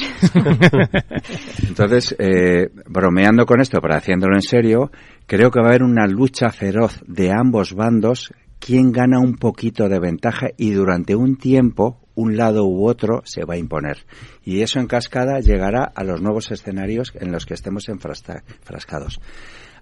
Entonces, 1.67 2.15
eh, 2.17 2.71
bromeando 2.87 3.45
con 3.45 3.61
esto, 3.61 3.79
pero 3.79 3.93
haciéndolo 3.93 4.33
en 4.33 4.41
serio, 4.41 4.89
creo 5.27 5.51
que 5.51 5.59
va 5.59 5.67
a 5.67 5.69
haber 5.69 5.83
una 5.83 6.07
lucha 6.07 6.49
feroz 6.49 7.03
de 7.05 7.31
ambos 7.31 7.75
bandos, 7.75 8.33
quien 8.57 8.91
gana 8.91 9.19
un 9.19 9.35
poquito 9.35 9.87
de 9.87 9.99
ventaja 9.99 10.47
y 10.57 10.71
durante 10.71 11.15
un 11.15 11.37
tiempo 11.37 11.99
un 12.15 12.35
lado 12.35 12.65
u 12.65 12.87
otro 12.87 13.21
se 13.25 13.45
va 13.45 13.53
a 13.53 13.59
imponer. 13.59 14.07
Y 14.43 14.61
eso 14.61 14.79
en 14.79 14.87
cascada 14.87 15.39
llegará 15.39 15.83
a 15.83 16.03
los 16.03 16.19
nuevos 16.19 16.49
escenarios 16.49 17.13
en 17.13 17.31
los 17.31 17.45
que 17.45 17.53
estemos 17.53 17.89
enfrascados. 17.89 19.19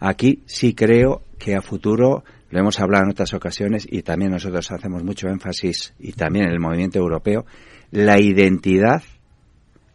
Aquí 0.02 0.44
sí 0.48 0.76
creo 0.76 1.24
que 1.40 1.56
a 1.56 1.62
futuro 1.62 2.26
lo 2.54 2.60
hemos 2.60 2.80
hablado 2.80 3.06
en 3.06 3.10
otras 3.10 3.34
ocasiones 3.34 3.88
y 3.90 4.04
también 4.04 4.30
nosotros 4.30 4.72
hacemos 4.72 5.04
mucho 5.04 5.28
énfasis 5.28 5.96
y 5.98 6.12
también 6.12 6.46
en 6.46 6.52
el 6.52 6.60
movimiento 6.60 7.00
europeo, 7.00 7.48
la 7.90 8.20
identidad 8.20 9.02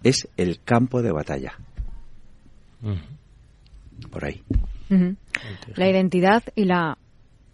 es 0.02 0.28
el 0.36 0.60
campo 0.64 1.00
de 1.00 1.12
batalla. 1.12 1.52
Por 4.10 4.24
ahí. 4.24 4.42
La 5.76 5.88
identidad 5.88 6.42
y 6.56 6.64
la 6.64 6.98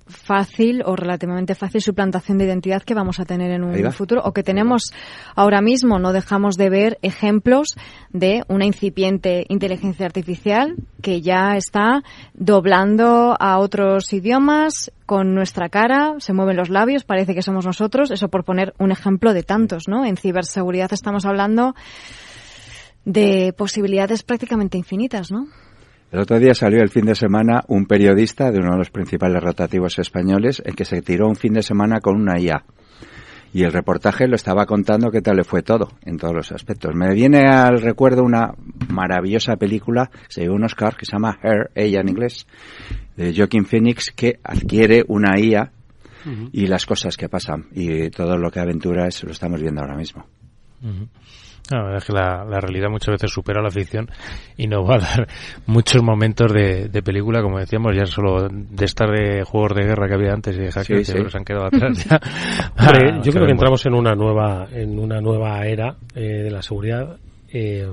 fácil 0.06 0.82
o 0.84 0.96
relativamente 0.96 1.54
fácil 1.54 1.80
suplantación 1.80 2.38
de 2.38 2.44
identidad 2.44 2.82
que 2.82 2.94
vamos 2.94 3.20
a 3.20 3.24
tener 3.24 3.50
en 3.50 3.64
un 3.64 3.92
futuro 3.92 4.22
o 4.24 4.32
que 4.32 4.42
tenemos 4.42 4.92
ahora 5.34 5.60
mismo. 5.60 5.98
No 5.98 6.12
dejamos 6.12 6.56
de 6.56 6.70
ver 6.70 6.98
ejemplos 7.02 7.68
de 8.10 8.44
una 8.48 8.66
incipiente 8.66 9.46
inteligencia 9.48 10.06
artificial 10.06 10.76
que 11.00 11.20
ya 11.20 11.56
está 11.56 12.02
doblando 12.34 13.36
a 13.38 13.58
otros 13.58 14.12
idiomas 14.12 14.92
con 15.06 15.34
nuestra 15.34 15.68
cara, 15.68 16.14
se 16.18 16.32
mueven 16.32 16.56
los 16.56 16.70
labios, 16.70 17.04
parece 17.04 17.34
que 17.34 17.42
somos 17.42 17.66
nosotros. 17.66 18.10
Eso 18.10 18.28
por 18.28 18.44
poner 18.44 18.74
un 18.78 18.90
ejemplo 18.90 19.32
de 19.32 19.42
tantos, 19.42 19.88
¿no? 19.88 20.04
En 20.04 20.16
ciberseguridad 20.16 20.92
estamos 20.92 21.24
hablando 21.24 21.74
de 23.04 23.52
posibilidades 23.56 24.22
prácticamente 24.22 24.78
infinitas, 24.78 25.30
¿no? 25.30 25.46
El 26.12 26.20
otro 26.20 26.38
día 26.38 26.54
salió 26.54 26.80
el 26.80 26.90
fin 26.90 27.06
de 27.06 27.14
semana 27.14 27.64
un 27.68 27.86
periodista 27.86 28.50
de 28.50 28.58
uno 28.58 28.72
de 28.72 28.78
los 28.78 28.90
principales 28.90 29.42
rotativos 29.42 29.98
españoles 29.98 30.62
en 30.64 30.74
que 30.74 30.84
se 30.84 31.02
tiró 31.02 31.26
un 31.26 31.36
fin 31.36 31.54
de 31.54 31.62
semana 31.62 32.00
con 32.00 32.16
una 32.16 32.38
IA. 32.38 32.64
Y 33.52 33.62
el 33.62 33.72
reportaje 33.72 34.26
lo 34.26 34.34
estaba 34.34 34.66
contando 34.66 35.12
qué 35.12 35.22
tal 35.22 35.36
le 35.36 35.44
fue 35.44 35.62
todo, 35.62 35.90
en 36.04 36.16
todos 36.18 36.34
los 36.34 36.50
aspectos. 36.50 36.92
Me 36.94 37.14
viene 37.14 37.46
al 37.46 37.80
recuerdo 37.80 38.24
una 38.24 38.52
maravillosa 38.88 39.54
película, 39.56 40.10
se 40.28 40.42
dio 40.42 40.52
un 40.52 40.64
Oscar, 40.64 40.96
que 40.96 41.06
se 41.06 41.12
llama 41.12 41.38
Her, 41.40 41.70
ella 41.76 42.00
en 42.00 42.08
inglés, 42.08 42.48
de 43.16 43.32
Joaquin 43.32 43.64
Phoenix, 43.64 44.10
que 44.10 44.40
adquiere 44.42 45.04
una 45.06 45.38
IA 45.38 45.70
y 46.52 46.66
las 46.66 46.84
cosas 46.84 47.16
que 47.16 47.28
pasan. 47.28 47.66
Y 47.72 48.10
todo 48.10 48.36
lo 48.36 48.50
que 48.50 48.58
aventura 48.58 49.06
es, 49.06 49.22
lo 49.22 49.30
estamos 49.30 49.60
viendo 49.60 49.82
ahora 49.82 49.96
mismo. 49.96 50.26
La 51.70 51.82
verdad 51.82 51.96
es 51.96 52.04
que 52.04 52.12
la, 52.12 52.60
realidad 52.60 52.90
muchas 52.90 53.12
veces 53.12 53.30
supera 53.30 53.62
la 53.62 53.70
ficción 53.70 54.10
y 54.56 54.66
nos 54.66 54.88
va 54.88 54.96
a 54.96 54.98
dar 54.98 55.28
muchos 55.66 56.02
momentos 56.02 56.52
de, 56.52 57.02
película, 57.02 57.42
como 57.42 57.58
decíamos, 57.58 57.96
ya 57.96 58.04
solo 58.04 58.48
de 58.50 58.84
estar 58.84 59.10
de 59.10 59.44
juegos 59.44 59.74
de 59.74 59.84
guerra 59.84 60.06
que 60.06 60.14
había 60.14 60.32
antes 60.32 60.56
y 60.56 60.60
de 60.60 60.72
hackers 60.72 61.12
que 61.12 61.30
se 61.30 61.38
han 61.38 61.44
quedado 61.44 61.66
atrás 61.66 62.04
ya. 62.04 62.20
Ah, 62.76 63.20
yo 63.22 63.32
creo 63.32 63.46
que 63.46 63.52
entramos 63.52 63.84
en 63.86 63.94
una 63.94 64.14
nueva, 64.14 64.68
en 64.72 64.98
una 64.98 65.20
nueva 65.20 65.66
era 65.66 65.96
eh, 66.14 66.42
de 66.42 66.50
la 66.50 66.60
seguridad 66.60 67.16
eh, 67.56 67.86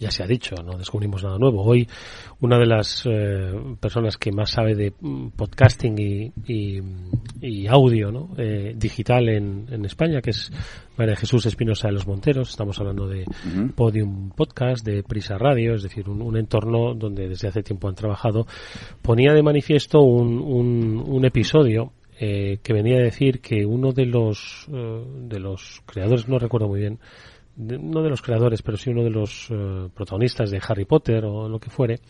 ya 0.00 0.10
se 0.10 0.24
ha 0.24 0.26
dicho, 0.26 0.56
no 0.64 0.76
descubrimos 0.76 1.22
nada 1.22 1.38
nuevo. 1.38 1.62
Hoy 1.62 1.86
una 2.40 2.58
de 2.58 2.66
las 2.66 3.06
eh, 3.06 3.52
personas 3.78 4.16
que 4.16 4.32
más 4.32 4.50
sabe 4.50 4.74
de 4.74 4.92
mm, 5.00 5.28
podcasting 5.28 6.32
y, 6.44 7.66
audio 7.68 8.10
¿no? 8.10 8.30
Eh, 8.36 8.74
digital 8.76 9.28
en, 9.28 9.84
España, 9.84 10.20
que 10.20 10.30
es 10.30 10.50
María 10.96 11.14
Jesús 11.14 11.46
Espinosa 11.46 11.86
de 11.86 11.94
los 11.94 12.08
Monteros, 12.08 12.50
estamos 12.50 12.80
hablando 12.80 13.06
de 13.06 13.24
Podium 13.76 14.30
Podcast, 14.30 14.84
de 14.84 15.04
Prisa 15.04 15.38
Radio, 15.38 15.74
es 15.74 15.84
decir, 15.84 16.08
un, 16.08 16.36
entorno 16.36 16.94
donde 16.94 17.28
desde 17.28 17.46
hace 17.46 17.62
tiempo 17.62 17.88
han 17.88 17.94
trabajado, 17.94 18.48
ponía 19.02 19.32
de 19.32 19.42
manifiesto 19.44 20.00
un, 20.00 20.40
un, 20.40 21.24
episodio 21.24 21.92
que 22.18 22.72
venía 22.72 22.96
a 22.96 23.02
decir 23.02 23.40
que 23.40 23.64
uno 23.66 23.92
de 23.92 24.06
los, 24.06 24.66
de 24.68 25.38
los 25.38 25.82
creadores, 25.86 26.28
no 26.28 26.38
recuerdo 26.38 26.66
muy 26.66 26.80
bien, 26.80 26.98
no 27.56 28.02
de 28.02 28.10
los 28.10 28.22
creadores, 28.22 28.62
pero 28.62 28.76
sí 28.76 28.90
uno 28.90 29.02
de 29.02 29.10
los 29.10 29.48
eh, 29.50 29.88
protagonistas 29.94 30.50
de 30.50 30.60
Harry 30.66 30.84
Potter 30.84 31.24
o 31.24 31.48
lo 31.48 31.58
que 31.58 31.70
fuere, 31.70 32.00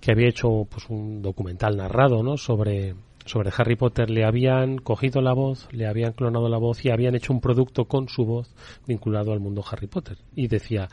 que 0.00 0.12
había 0.12 0.28
hecho 0.28 0.66
pues 0.70 0.88
un 0.88 1.22
documental 1.22 1.76
narrado, 1.76 2.22
¿no? 2.22 2.36
sobre 2.36 2.94
sobre 3.28 3.50
Harry 3.56 3.76
Potter 3.76 4.08
le 4.08 4.24
habían 4.24 4.78
cogido 4.78 5.20
la 5.20 5.34
voz, 5.34 5.68
le 5.70 5.86
habían 5.86 6.12
clonado 6.12 6.48
la 6.48 6.56
voz 6.56 6.84
y 6.84 6.90
habían 6.90 7.14
hecho 7.14 7.32
un 7.32 7.40
producto 7.40 7.84
con 7.84 8.08
su 8.08 8.24
voz 8.24 8.54
vinculado 8.86 9.32
al 9.32 9.40
mundo 9.40 9.62
Harry 9.70 9.86
Potter 9.86 10.16
y 10.34 10.48
decía, 10.48 10.88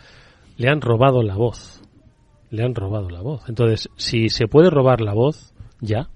le 0.57 0.69
han 0.69 0.81
robado 0.81 1.23
la 1.23 1.35
voz. 1.35 1.81
Le 2.49 2.63
han 2.63 2.75
robado 2.75 3.09
la 3.09 3.21
voz. 3.21 3.49
Entonces, 3.49 3.89
si 3.95 4.29
se 4.29 4.47
puede 4.47 4.69
robar 4.69 5.01
la 5.01 5.13
voz 5.13 5.53
ya, 5.81 6.09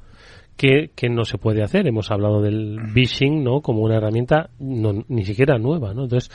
¿qué, 0.59 1.09
no 1.09 1.23
se 1.23 1.37
puede 1.37 1.63
hacer? 1.63 1.87
Hemos 1.87 2.11
hablado 2.11 2.41
del 2.41 2.79
phishing, 2.93 3.43
¿no? 3.43 3.61
Como 3.61 3.81
una 3.81 3.95
herramienta 3.95 4.49
no, 4.59 5.05
ni 5.07 5.23
siquiera 5.23 5.57
nueva, 5.57 5.93
¿no? 5.93 6.03
Entonces, 6.03 6.29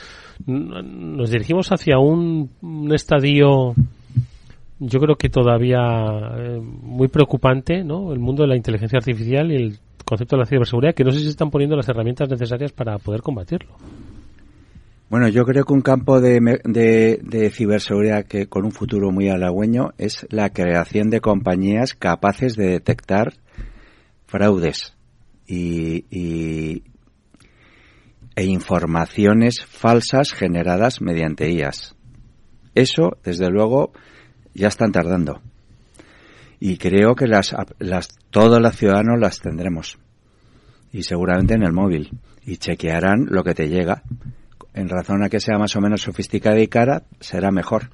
nos 0.47 1.29
dirigimos 1.29 1.69
hacia 1.71 1.99
un, 1.99 2.49
estadio 2.91 3.75
yo 4.77 4.99
creo 4.99 5.15
que 5.15 5.29
todavía 5.29 5.79
eh, 6.37 6.59
muy 6.59 7.07
preocupante, 7.07 7.83
¿no? 7.83 8.11
El 8.11 8.19
mundo 8.19 8.43
de 8.43 8.49
la 8.49 8.57
inteligencia 8.57 8.97
artificial 8.97 9.51
y 9.51 9.55
el 9.55 9.77
concepto 10.03 10.35
de 10.35 10.41
la 10.41 10.45
ciberseguridad, 10.45 10.93
que 10.95 11.03
no 11.03 11.11
sé 11.11 11.19
si 11.19 11.25
se 11.25 11.29
están 11.29 11.51
poniendo 11.51 11.77
las 11.77 11.87
herramientas 11.87 12.29
necesarias 12.29 12.71
para 12.71 12.97
poder 12.97 13.21
combatirlo. 13.21 13.75
Bueno, 15.09 15.29
yo 15.29 15.45
creo 15.45 15.63
que 15.63 15.73
un 15.73 15.81
campo 15.81 16.19
de, 16.19 16.39
de, 16.65 17.49
ciberseguridad 17.51 18.25
que 18.25 18.47
con 18.47 18.65
un 18.65 18.71
futuro 18.71 19.11
muy 19.11 19.29
halagüeño 19.29 19.91
es 19.99 20.25
la 20.29 20.49
creación 20.49 21.09
de 21.09 21.21
compañías 21.21 21.93
capaces 21.93 22.55
de 22.55 22.65
detectar 22.65 23.33
fraudes 24.35 24.93
y, 25.47 26.83
e 28.35 28.43
informaciones 28.43 29.65
falsas 29.65 30.33
generadas 30.33 30.99
mediante 30.99 31.49
IAS. 31.49 31.95
Eso, 32.73 33.17
desde 33.23 33.49
luego, 33.49 33.93
ya 34.53 34.67
están 34.67 34.91
tardando. 34.91 35.41
Y 36.59 36.75
creo 36.75 37.15
que 37.15 37.27
las, 37.27 37.55
las, 37.79 38.09
todos 38.29 38.75
ciudadanos 38.75 39.21
las 39.21 39.39
tendremos. 39.39 39.99
Y 40.91 41.03
seguramente 41.03 41.53
en 41.53 41.63
el 41.63 41.71
móvil. 41.71 42.09
Y 42.45 42.57
chequearán 42.57 43.27
lo 43.29 43.41
que 43.45 43.53
te 43.53 43.69
llega 43.69 44.03
en 44.75 44.89
razón 44.89 45.23
a 45.23 45.29
que 45.29 45.39
sea 45.39 45.57
más 45.57 45.75
o 45.75 45.81
menos 45.81 46.01
sofisticada 46.01 46.59
y 46.59 46.67
cara, 46.67 47.03
será 47.19 47.51
mejor. 47.51 47.89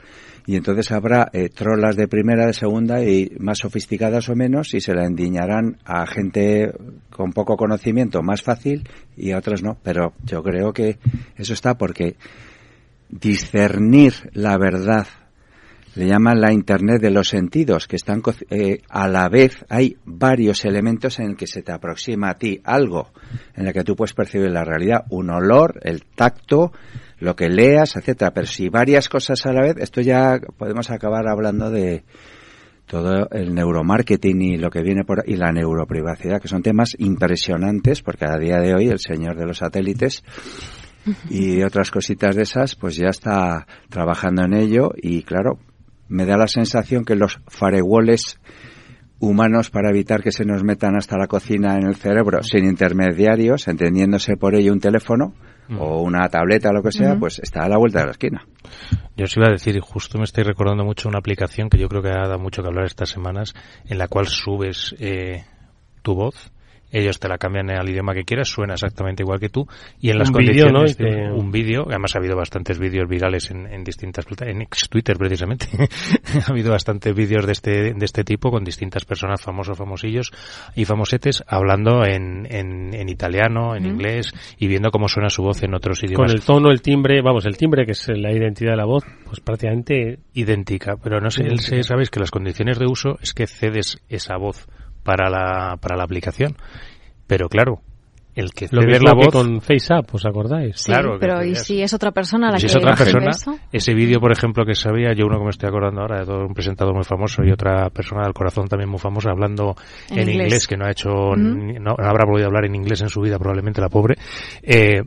Y 0.47 0.55
entonces 0.55 0.91
habrá 0.91 1.29
eh, 1.33 1.49
trolas 1.49 1.95
de 1.95 2.07
primera, 2.07 2.47
de 2.47 2.53
segunda 2.53 3.03
y 3.03 3.31
más 3.39 3.59
sofisticadas 3.59 4.27
o 4.29 4.35
menos 4.35 4.73
y 4.73 4.81
se 4.81 4.95
la 4.95 5.05
endiñarán 5.05 5.77
a 5.85 6.05
gente 6.07 6.73
con 7.11 7.31
poco 7.31 7.55
conocimiento 7.55 8.23
más 8.23 8.41
fácil 8.41 8.89
y 9.15 9.31
a 9.31 9.37
otras 9.37 9.61
no. 9.61 9.77
Pero 9.83 10.13
yo 10.23 10.41
creo 10.41 10.73
que 10.73 10.97
eso 11.37 11.53
está 11.53 11.77
porque 11.77 12.15
discernir 13.09 14.13
la 14.33 14.57
verdad 14.57 15.05
le 15.95 16.07
llaman 16.07 16.39
la 16.39 16.53
Internet 16.53 17.01
de 17.01 17.11
los 17.11 17.27
sentidos, 17.27 17.87
que 17.87 17.97
están 17.97 18.21
eh, 18.49 18.79
a 18.89 19.07
la 19.07 19.27
vez 19.27 19.65
hay 19.69 19.97
varios 20.05 20.63
elementos 20.63 21.19
en 21.19 21.31
el 21.31 21.35
que 21.35 21.47
se 21.47 21.63
te 21.63 21.71
aproxima 21.71 22.29
a 22.29 22.37
ti 22.37 22.61
algo 22.63 23.09
en 23.55 23.67
el 23.67 23.73
que 23.73 23.83
tú 23.83 23.95
puedes 23.95 24.13
percibir 24.13 24.49
la 24.51 24.63
realidad, 24.63 25.05
un 25.09 25.29
olor, 25.29 25.79
el 25.83 26.05
tacto, 26.05 26.71
lo 27.19 27.35
que 27.35 27.49
leas, 27.49 27.95
etcétera. 27.95 28.31
Pero 28.31 28.47
si 28.47 28.69
varias 28.69 29.09
cosas 29.09 29.45
a 29.45 29.53
la 29.53 29.61
vez, 29.61 29.75
esto 29.77 30.01
ya 30.01 30.39
podemos 30.57 30.89
acabar 30.89 31.27
hablando 31.27 31.69
de 31.69 32.03
todo 32.85 33.29
el 33.31 33.53
neuromarketing 33.53 34.41
y 34.41 34.57
lo 34.57 34.69
que 34.69 34.81
viene 34.81 35.03
por 35.03 35.23
y 35.25 35.35
la 35.35 35.51
neuroprivacidad, 35.51 36.41
que 36.41 36.47
son 36.47 36.61
temas 36.61 36.95
impresionantes, 36.97 38.01
porque 38.01 38.25
a 38.25 38.37
día 38.37 38.57
de 38.59 38.73
hoy 38.73 38.87
el 38.87 38.99
señor 38.99 39.37
de 39.37 39.45
los 39.45 39.59
satélites 39.59 40.23
y 41.29 41.63
otras 41.63 41.89
cositas 41.89 42.35
de 42.35 42.43
esas, 42.43 42.75
pues 42.75 42.95
ya 42.95 43.07
está 43.07 43.65
trabajando 43.89 44.43
en 44.43 44.53
ello 44.53 44.91
y 44.95 45.23
claro, 45.23 45.57
me 46.11 46.25
da 46.25 46.37
la 46.37 46.47
sensación 46.47 47.05
que 47.05 47.15
los 47.15 47.39
firewalls 47.47 48.39
humanos 49.19 49.69
para 49.69 49.89
evitar 49.89 50.21
que 50.21 50.31
se 50.31 50.45
nos 50.45 50.63
metan 50.63 50.95
hasta 50.95 51.17
la 51.17 51.27
cocina 51.27 51.77
en 51.77 51.87
el 51.87 51.95
cerebro 51.95 52.43
sin 52.43 52.65
intermediarios, 52.65 53.67
entendiéndose 53.67 54.35
por 54.35 54.55
ello 54.55 54.73
un 54.73 54.79
teléfono 54.79 55.33
mm. 55.69 55.79
o 55.79 56.01
una 56.01 56.27
tableta 56.27 56.69
o 56.69 56.73
lo 56.73 56.83
que 56.83 56.91
sea, 56.91 57.17
pues 57.17 57.39
está 57.39 57.63
a 57.63 57.69
la 57.69 57.77
vuelta 57.77 57.99
de 57.99 58.05
la 58.05 58.11
esquina. 58.11 58.45
Yo 59.15 59.25
os 59.25 59.37
iba 59.37 59.47
a 59.47 59.51
decir, 59.51 59.79
justo 59.79 60.17
me 60.17 60.25
estoy 60.25 60.43
recordando 60.43 60.83
mucho 60.83 61.07
una 61.07 61.19
aplicación 61.19 61.69
que 61.69 61.77
yo 61.77 61.87
creo 61.87 62.01
que 62.01 62.09
ha 62.09 62.27
dado 62.27 62.39
mucho 62.39 62.61
que 62.61 62.67
hablar 62.67 62.85
estas 62.85 63.09
semanas, 63.09 63.53
en 63.85 63.97
la 63.97 64.07
cual 64.07 64.27
subes 64.27 64.95
eh, 64.99 65.45
tu 66.01 66.15
voz 66.15 66.51
ellos 66.91 67.19
te 67.19 67.27
la 67.27 67.37
cambian 67.37 67.69
al 67.71 67.89
idioma 67.89 68.13
que 68.13 68.23
quieras, 68.23 68.49
suena 68.49 68.73
exactamente 68.73 69.23
igual 69.23 69.39
que 69.39 69.49
tú 69.49 69.67
y 69.99 70.09
en 70.09 70.17
las 70.17 70.31
condiciones 70.31 70.97
de 70.97 71.31
un 71.31 71.51
vídeo, 71.51 71.85
además 71.87 72.15
ha 72.15 72.19
habido 72.19 72.35
bastantes 72.35 72.79
vídeos 72.79 73.07
virales 73.07 73.51
en, 73.51 73.83
distintas 73.83 74.25
en 74.41 74.67
Twitter 74.89 75.17
precisamente, 75.17 75.67
ha 76.47 76.51
habido 76.51 76.71
bastantes 76.71 77.15
vídeos 77.15 77.45
de 77.45 77.51
este 77.51 77.93
de 77.93 78.05
este 78.05 78.23
tipo 78.23 78.51
con 78.51 78.63
distintas 78.63 79.05
personas 79.05 79.41
famosos, 79.41 79.77
famosillos 79.77 80.31
y 80.75 80.85
famosetes 80.85 81.43
hablando 81.47 82.05
en, 82.05 82.47
en, 82.49 83.09
italiano, 83.09 83.75
en 83.75 83.85
inglés 83.85 84.33
y 84.57 84.67
viendo 84.67 84.91
cómo 84.91 85.07
suena 85.07 85.29
su 85.29 85.43
voz 85.43 85.63
en 85.63 85.73
otros 85.73 86.03
idiomas. 86.03 86.31
Con 86.31 86.37
el 86.37 86.43
tono, 86.43 86.71
el 86.71 86.81
timbre, 86.81 87.21
vamos, 87.21 87.45
el 87.45 87.57
timbre 87.57 87.85
que 87.85 87.91
es 87.91 88.07
la 88.09 88.31
identidad 88.31 88.71
de 88.71 88.77
la 88.77 88.85
voz, 88.85 89.03
pues 89.25 89.39
prácticamente 89.39 90.19
idéntica, 90.33 90.95
pero 91.01 91.19
no 91.19 91.29
sé, 91.29 91.43
sabéis 91.83 92.09
que 92.09 92.19
las 92.19 92.31
condiciones 92.31 92.79
de 92.79 92.85
uso 92.85 93.17
es 93.21 93.33
que 93.33 93.47
cedes 93.47 94.01
esa 94.09 94.37
voz 94.37 94.67
para 95.03 95.29
la, 95.29 95.77
para 95.77 95.95
la 95.95 96.03
aplicación. 96.03 96.55
Pero 97.27 97.47
claro, 97.47 97.81
el 98.35 98.51
que 98.51 98.67
lo 98.71 98.81
la 98.81 99.13
voz 99.13 99.29
con 99.29 99.61
FaceApp, 99.61 100.13
¿os 100.15 100.25
acordáis? 100.25 100.77
Sí, 100.77 100.91
claro, 100.91 101.17
pero 101.19 101.43
¿y 101.43 101.55
si 101.55 101.81
es 101.81 101.93
otra 101.93 102.11
persona 102.11 102.49
la 102.49 102.57
si 102.57 102.65
que 102.65 102.67
es 102.67 102.75
otra 102.77 102.95
persona, 102.95 103.31
ese 103.71 103.93
vídeo, 103.93 104.19
por 104.19 104.31
ejemplo, 104.31 104.65
que 104.65 104.73
sabía, 104.73 105.13
yo 105.13 105.25
uno 105.25 105.37
que 105.37 105.43
me 105.43 105.49
estoy 105.49 105.67
acordando 105.67 106.01
ahora, 106.01 106.19
de 106.19 106.25
todo 106.25 106.45
un 106.45 106.53
presentador 106.53 106.93
muy 106.93 107.03
famoso 107.03 107.43
y 107.43 107.51
otra 107.51 107.89
persona 107.89 108.23
del 108.23 108.33
corazón 108.33 108.67
también 108.67 108.89
muy 108.89 108.99
famosa 108.99 109.31
hablando 109.31 109.75
en, 110.09 110.29
inglés. 110.29 110.65
que 110.65 110.77
no 110.77 110.85
ha 110.85 110.91
hecho, 110.91 111.09
no, 111.35 111.95
habrá 111.97 112.25
podido 112.25 112.47
hablar 112.47 112.65
en 112.65 112.75
inglés 112.75 113.01
en 113.01 113.09
su 113.09 113.19
vida, 113.19 113.37
probablemente 113.37 113.81
la 113.81 113.89
pobre, 113.89 114.15
eh, 114.63 115.01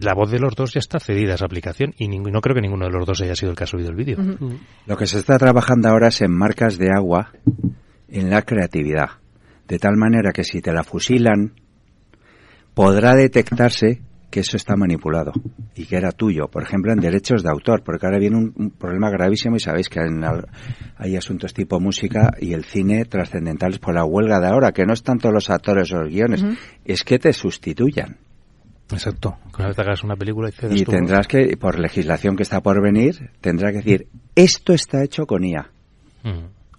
la 0.00 0.14
voz 0.14 0.30
de 0.30 0.38
los 0.38 0.54
dos 0.54 0.74
ya 0.74 0.78
está 0.78 1.00
cedida 1.00 1.32
a 1.32 1.34
esa 1.36 1.46
aplicación 1.46 1.94
y 1.98 2.06
no 2.06 2.40
creo 2.40 2.54
que 2.54 2.60
ninguno 2.60 2.84
de 2.84 2.92
los 2.92 3.06
dos 3.06 3.20
haya 3.22 3.34
sido 3.34 3.50
el 3.50 3.56
que 3.56 3.64
ha 3.64 3.66
subido 3.66 3.90
el 3.90 3.96
vídeo. 3.96 4.18
Lo 4.86 4.96
que 4.96 5.06
se 5.06 5.18
está 5.18 5.38
trabajando 5.38 5.88
ahora 5.88 6.08
es 6.08 6.20
en 6.20 6.36
marcas 6.36 6.78
de 6.78 6.90
agua 6.94 7.32
en 8.10 8.30
la 8.30 8.42
creatividad, 8.42 9.10
de 9.68 9.78
tal 9.78 9.96
manera 9.96 10.32
que 10.32 10.44
si 10.44 10.60
te 10.60 10.72
la 10.72 10.82
fusilan, 10.82 11.52
podrá 12.74 13.14
detectarse 13.14 14.02
que 14.30 14.40
eso 14.40 14.56
está 14.56 14.76
manipulado 14.76 15.32
y 15.74 15.86
que 15.86 15.96
era 15.96 16.12
tuyo, 16.12 16.46
por 16.48 16.62
ejemplo, 16.62 16.92
en 16.92 17.00
derechos 17.00 17.42
de 17.42 17.50
autor, 17.50 17.82
porque 17.82 18.06
ahora 18.06 18.18
viene 18.18 18.36
un, 18.36 18.70
problema 18.70 19.10
gravísimo 19.10 19.56
y 19.56 19.60
sabéis 19.60 19.88
que 19.88 20.00
hay 20.96 21.16
asuntos 21.16 21.52
tipo 21.52 21.80
música 21.80 22.32
y 22.40 22.52
el 22.52 22.64
cine 22.64 23.04
trascendentales 23.04 23.80
por 23.80 23.94
la 23.94 24.04
huelga 24.04 24.40
de 24.40 24.46
ahora, 24.46 24.72
que 24.72 24.86
no 24.86 24.92
es 24.92 25.02
tanto 25.02 25.32
los 25.32 25.50
actores 25.50 25.92
o 25.92 26.02
los 26.02 26.12
guiones, 26.12 26.44
es 26.84 27.02
que 27.02 27.18
te 27.18 27.32
sustituyan. 27.32 28.18
Exacto. 28.92 29.38
Cuando 29.54 29.74
te 29.74 29.82
hagas 29.82 30.02
una 30.02 30.16
película 30.16 30.50
y, 30.70 30.84
tendrás 30.84 31.28
que, 31.28 31.56
por 31.56 31.78
legislación 31.78 32.36
que 32.36 32.42
está 32.42 32.60
por 32.60 32.82
venir, 32.82 33.30
tendrás 33.40 33.72
que 33.72 33.78
decir, 33.78 34.08
esto 34.34 34.72
está 34.72 35.04
hecho 35.04 35.26
con 35.26 35.44
IA 35.44 35.70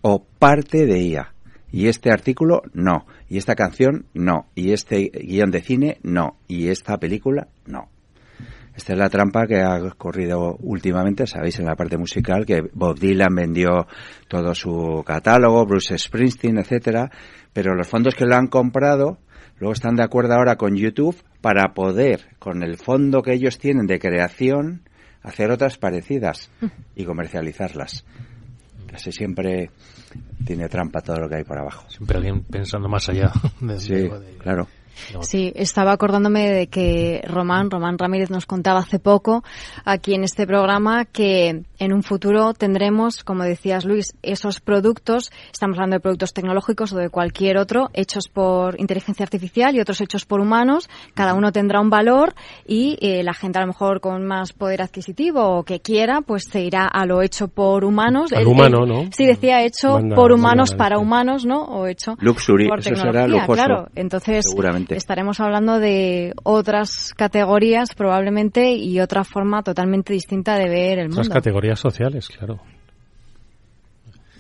o 0.02 0.24
parte 0.24 0.86
de 0.86 1.00
IA. 1.02 1.34
Y 1.72 1.88
este 1.88 2.12
artículo 2.12 2.64
no. 2.74 3.06
Y 3.30 3.38
esta 3.38 3.56
canción 3.56 4.06
no. 4.14 4.48
Y 4.56 4.74
este 4.74 5.10
guion 5.14 5.52
de 5.52 5.62
cine 5.62 5.98
no. 6.04 6.36
Y 6.48 6.68
esta 6.68 6.98
película 6.98 7.48
no. 7.66 7.90
Esta 8.76 8.94
es 8.94 9.00
la 9.00 9.10
trampa 9.10 9.48
que 9.48 9.62
ha 9.62 9.76
ocurrido 9.84 10.56
últimamente, 10.62 11.28
sabéis, 11.28 11.60
en 11.60 11.66
la 11.66 11.76
parte 11.76 11.98
musical, 11.98 12.46
que 12.46 12.62
Bob 12.74 12.98
Dylan 12.98 13.36
vendió 13.36 13.86
todo 14.30 14.56
su 14.56 15.04
catálogo, 15.06 15.66
Bruce 15.66 15.98
Springsteen, 15.98 16.58
etcétera, 16.58 17.12
pero 17.52 17.76
los 17.76 17.88
fondos 17.88 18.16
que 18.16 18.26
lo 18.26 18.36
han 18.36 18.48
comprado 18.48 19.20
luego 19.60 19.74
están 19.74 19.96
de 19.96 20.04
acuerdo 20.04 20.36
ahora 20.36 20.56
con 20.56 20.76
YouTube 20.76 21.22
para 21.42 21.74
poder, 21.74 22.30
con 22.40 22.64
el 22.64 22.78
fondo 22.78 23.22
que 23.22 23.34
ellos 23.34 23.60
tienen 23.60 23.88
de 23.88 24.00
creación, 24.00 24.82
hacer 25.22 25.52
otras 25.52 25.78
parecidas 25.78 26.50
y 26.96 27.04
comercializarlas. 27.06 28.06
Casi 28.92 29.12
siempre 29.12 29.72
tiene 30.46 30.68
trampa 30.68 31.02
todo 31.02 31.18
lo 31.18 31.30
que 31.30 31.36
hay 31.36 31.44
por 31.44 31.58
abajo. 31.58 31.90
Siempre 31.90 32.18
alguien 32.18 32.44
pensando 32.44 32.90
más 32.90 33.08
allá. 33.08 33.32
De, 33.62 33.80
sí, 33.80 34.10
claro. 34.40 34.68
Sí, 35.22 35.52
estaba 35.56 35.92
acordándome 35.92 36.50
de 36.50 36.68
que 36.68 37.22
Román, 37.28 37.70
Román 37.70 37.98
Ramírez 37.98 38.30
nos 38.30 38.46
contaba 38.46 38.80
hace 38.80 39.00
poco 39.00 39.44
aquí 39.86 40.14
en 40.14 40.24
este 40.24 40.46
programa 40.46 41.06
que 41.06 41.64
en 41.80 41.94
un 41.94 42.04
futuro 42.04 42.54
tendremos, 42.54 43.24
como 43.24 43.44
decías 43.44 43.86
Luis, 43.86 44.14
esos 44.22 44.60
productos, 44.60 45.32
estamos 45.52 45.78
hablando 45.78 45.96
de 45.96 46.00
productos 46.00 46.34
tecnológicos 46.34 46.94
o 46.94 46.98
de 46.98 47.10
cualquier 47.10 47.58
otro, 47.58 47.90
hechos 47.94 48.28
por 48.28 48.80
inteligencia 48.80 49.24
artificial 49.24 49.76
y 49.76 49.80
otros 49.80 50.02
hechos 50.02 50.26
por 50.26 50.40
humanos, 50.40 50.90
cada 51.14 51.34
uno 51.34 51.52
tendrá 51.52 51.82
un 51.82 51.90
valor 51.90 52.34
y 52.68 52.98
eh, 53.02 53.24
la 53.24 53.34
gente 53.34 53.58
a 53.58 53.62
lo 53.62 53.68
mejor 53.68 54.00
con 54.00 54.26
más 54.26 54.54
poder 54.54 54.82
adquisitivo 54.82 55.42
o 55.44 55.64
que 55.64 55.80
quiera, 55.80 56.22
pues 56.22 56.44
se 56.50 56.62
irá 56.62 56.86
a 56.86 57.06
lo 57.06 57.22
hecho 57.22 57.48
por 57.48 57.84
humanos. 57.84 58.32
Al 58.34 58.48
humano, 58.48 58.86
¿no? 58.86 59.10
Sí, 59.12 59.26
decía 59.26 59.64
hecho 59.64 60.00
por 60.16 60.32
humanos 60.32 60.74
para 60.76 60.98
humanos, 60.98 61.46
¿no? 61.46 61.64
O 61.64 61.88
hecho 61.88 62.16
Luxury, 62.20 62.68
por 62.68 62.82
tecnología, 62.82 63.46
claro. 63.46 63.88
Entonces, 63.96 64.46
estaremos 64.90 65.40
hablando 65.40 65.80
de 65.80 66.34
otras 66.44 67.14
categorías 67.16 67.94
probablemente 67.96 68.74
y 68.74 69.00
otra 69.00 69.24
forma 69.24 69.64
totalmente 69.64 70.14
distinta 70.14 70.56
de 70.56 70.70
ver 70.70 71.00
el 71.00 71.08
mundo. 71.08 71.22
Otras 71.22 71.36
categorías 71.36 71.80
sociales, 71.80 72.28
claro. 72.28 72.60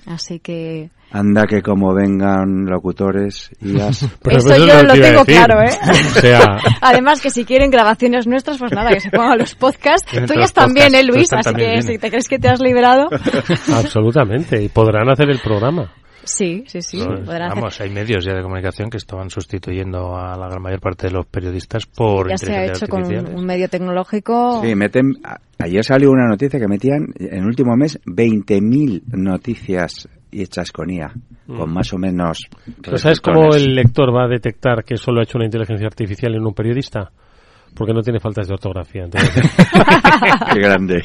Así 0.06 0.40
que... 0.40 0.90
Anda 1.14 1.46
que 1.46 1.62
como 1.62 1.94
vengan 1.94 2.66
locutores 2.66 3.52
y 3.62 3.76
Eso 4.30 4.66
yo 4.66 4.84
lo 4.84 4.94
tengo 4.94 5.26
claro, 5.26 5.62
¿eh? 5.62 5.78
Además 6.82 7.22
que 7.22 7.30
si 7.30 7.44
quieren 7.44 7.70
grabaciones 7.70 8.28
nuestras, 8.28 8.58
pues 8.58 8.72
nada, 8.72 8.92
que 8.92 9.02
se 9.02 9.12
pongan 9.12 9.38
los 9.38 9.56
podcasts. 9.56 10.10
Tuyas 10.26 10.54
también, 10.54 10.96
¿eh, 10.96 11.04
Luis? 11.04 11.32
Así 11.34 11.54
que 11.54 11.82
si 11.82 11.98
te 11.98 12.10
crees 12.10 12.30
que 12.30 12.40
te 12.40 12.48
has 12.48 12.62
liberado... 12.62 13.10
Absolutamente, 13.74 14.64
y 14.64 14.70
podrán 14.70 15.10
hacer 15.10 15.30
el 15.30 15.40
programa. 15.40 15.92
Sí, 16.24 16.64
sí, 16.68 16.82
sí. 16.82 17.00
vamos, 17.00 17.82
hay 17.82 17.90
medios 17.90 18.24
ya 18.24 18.34
de 18.34 18.42
comunicación 18.42 18.90
que 18.90 18.98
estaban 18.98 19.30
sustituyendo 19.30 20.16
a 20.16 20.38
la 20.38 20.48
gran 20.48 20.62
mayor 20.62 20.80
parte 20.80 21.08
de 21.08 21.14
los 21.14 21.26
periodistas 21.26 21.86
por 21.86 22.30
ya 22.30 22.38
se 22.38 22.54
ha 22.54 22.66
hecho 22.66 22.88
con 22.88 23.04
un 23.04 23.46
medio 23.46 23.68
tecnológico. 23.70 24.62
Sí, 24.64 24.76
meten. 24.76 25.14
Ayer 25.60 25.84
salió 25.84 26.10
una 26.12 26.28
noticia 26.28 26.60
que 26.60 26.68
metían 26.68 27.08
en 27.20 27.40
el 27.40 27.46
último 27.46 27.76
mes 27.76 28.00
20.000 28.06 29.04
noticias 29.14 30.08
hechas 30.32 30.72
con 30.72 30.90
IA, 30.90 31.14
con 31.48 31.70
mm. 31.70 31.74
más 31.74 31.94
o 31.94 31.98
menos. 31.98 32.40
¿Sabes 32.96 33.20
cómo 33.20 33.54
el 33.54 33.76
lector 33.76 34.16
va 34.16 34.26
a 34.26 34.28
detectar 34.28 34.84
que 34.84 34.98
solo 34.98 35.20
ha 35.20 35.24
hecho 35.24 35.38
una 35.38 35.46
inteligencia 35.46 35.88
artificial 35.88 36.34
en 36.36 36.46
un 36.46 36.54
periodista? 36.54 37.12
Porque 37.76 37.94
no 37.94 38.02
tiene 38.02 38.20
faltas 38.20 38.48
de 38.48 38.54
ortografía. 38.54 39.06
Qué 40.54 40.60
grande. 40.60 41.04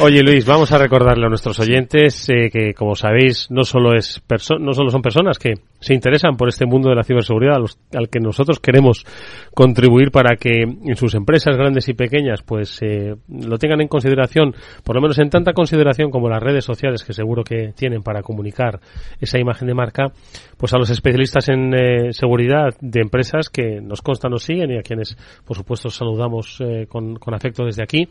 Oye 0.00 0.22
Luis, 0.22 0.44
vamos 0.44 0.72
a 0.72 0.78
recordarle 0.78 1.26
a 1.26 1.28
nuestros 1.28 1.58
oyentes 1.60 2.28
eh, 2.28 2.50
que, 2.50 2.74
como 2.74 2.94
sabéis, 2.94 3.48
no 3.50 3.64
solo 3.64 3.94
es 3.94 4.22
no 4.58 4.72
solo 4.72 4.90
son 4.90 5.02
personas 5.02 5.38
que 5.38 5.54
se 5.82 5.94
interesan 5.94 6.36
por 6.36 6.48
este 6.48 6.64
mundo 6.64 6.88
de 6.88 6.94
la 6.94 7.04
ciberseguridad 7.04 7.58
al 7.94 8.08
que 8.08 8.20
nosotros 8.20 8.60
queremos 8.60 9.04
contribuir 9.52 10.10
para 10.10 10.36
que 10.36 10.62
en 10.62 10.96
sus 10.96 11.14
empresas 11.14 11.56
grandes 11.56 11.88
y 11.88 11.94
pequeñas 11.94 12.42
pues 12.42 12.80
eh, 12.82 13.16
lo 13.28 13.58
tengan 13.58 13.80
en 13.80 13.88
consideración, 13.88 14.54
por 14.84 14.94
lo 14.94 15.02
menos 15.02 15.18
en 15.18 15.28
tanta 15.28 15.52
consideración 15.52 16.10
como 16.10 16.28
las 16.28 16.42
redes 16.42 16.64
sociales 16.64 17.04
que 17.04 17.12
seguro 17.12 17.42
que 17.42 17.72
tienen 17.76 18.02
para 18.02 18.22
comunicar 18.22 18.80
esa 19.20 19.38
imagen 19.38 19.68
de 19.68 19.74
marca, 19.74 20.12
pues 20.56 20.72
a 20.72 20.78
los 20.78 20.88
especialistas 20.90 21.48
en 21.48 21.74
eh, 21.74 22.12
seguridad 22.12 22.70
de 22.80 23.00
empresas 23.00 23.48
que 23.48 23.80
nos 23.80 24.00
consta 24.02 24.28
nos 24.28 24.44
siguen 24.44 24.70
y 24.70 24.78
a 24.78 24.82
quienes 24.82 25.16
por 25.44 25.56
supuesto 25.56 25.90
saludamos 25.90 26.58
eh, 26.60 26.86
con, 26.88 27.16
con 27.16 27.34
afecto 27.34 27.64
desde 27.64 27.82
aquí, 27.82 28.08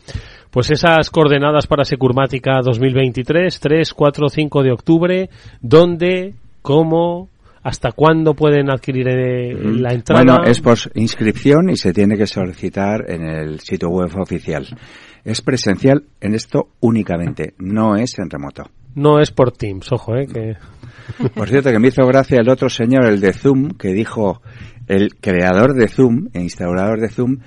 pues 0.51 0.69
esas 0.71 1.09
coordenadas 1.09 1.67
para 1.67 1.85
Securmática 1.85 2.59
2023, 2.61 3.59
3, 3.59 3.93
4, 3.93 4.29
5 4.29 4.63
de 4.63 4.71
octubre, 4.71 5.29
donde, 5.61 6.33
cómo, 6.61 7.29
¿Hasta 7.63 7.91
cuándo 7.91 8.33
pueden 8.33 8.71
adquirir 8.71 9.07
eh, 9.07 9.53
la 9.53 9.93
entrada? 9.93 10.23
Bueno, 10.23 10.43
es 10.45 10.59
por 10.61 10.77
inscripción 10.95 11.69
y 11.69 11.75
se 11.75 11.93
tiene 11.93 12.17
que 12.17 12.25
solicitar 12.25 13.05
en 13.07 13.23
el 13.23 13.59
sitio 13.59 13.89
web 13.89 14.09
oficial. 14.19 14.67
Es 15.23 15.41
presencial 15.41 16.05
en 16.19 16.33
esto 16.33 16.69
únicamente, 16.79 17.53
no 17.59 17.95
es 17.95 18.17
en 18.17 18.29
remoto. 18.29 18.63
No 18.95 19.19
es 19.19 19.31
por 19.31 19.51
Teams, 19.51 19.91
ojo, 19.91 20.15
¿eh? 20.15 20.27
Que... 20.27 20.55
Por 21.35 21.49
cierto, 21.49 21.71
que 21.71 21.79
me 21.79 21.89
hizo 21.89 22.05
gracia 22.05 22.39
el 22.39 22.49
otro 22.49 22.69
señor, 22.69 23.05
el 23.05 23.19
de 23.19 23.33
Zoom, 23.33 23.71
que 23.71 23.89
dijo, 23.93 24.41
el 24.87 25.15
creador 25.15 25.73
de 25.73 25.87
Zoom, 25.87 26.27
e 26.33 26.41
instaurador 26.41 26.99
de 26.99 27.09
Zoom, 27.09 27.37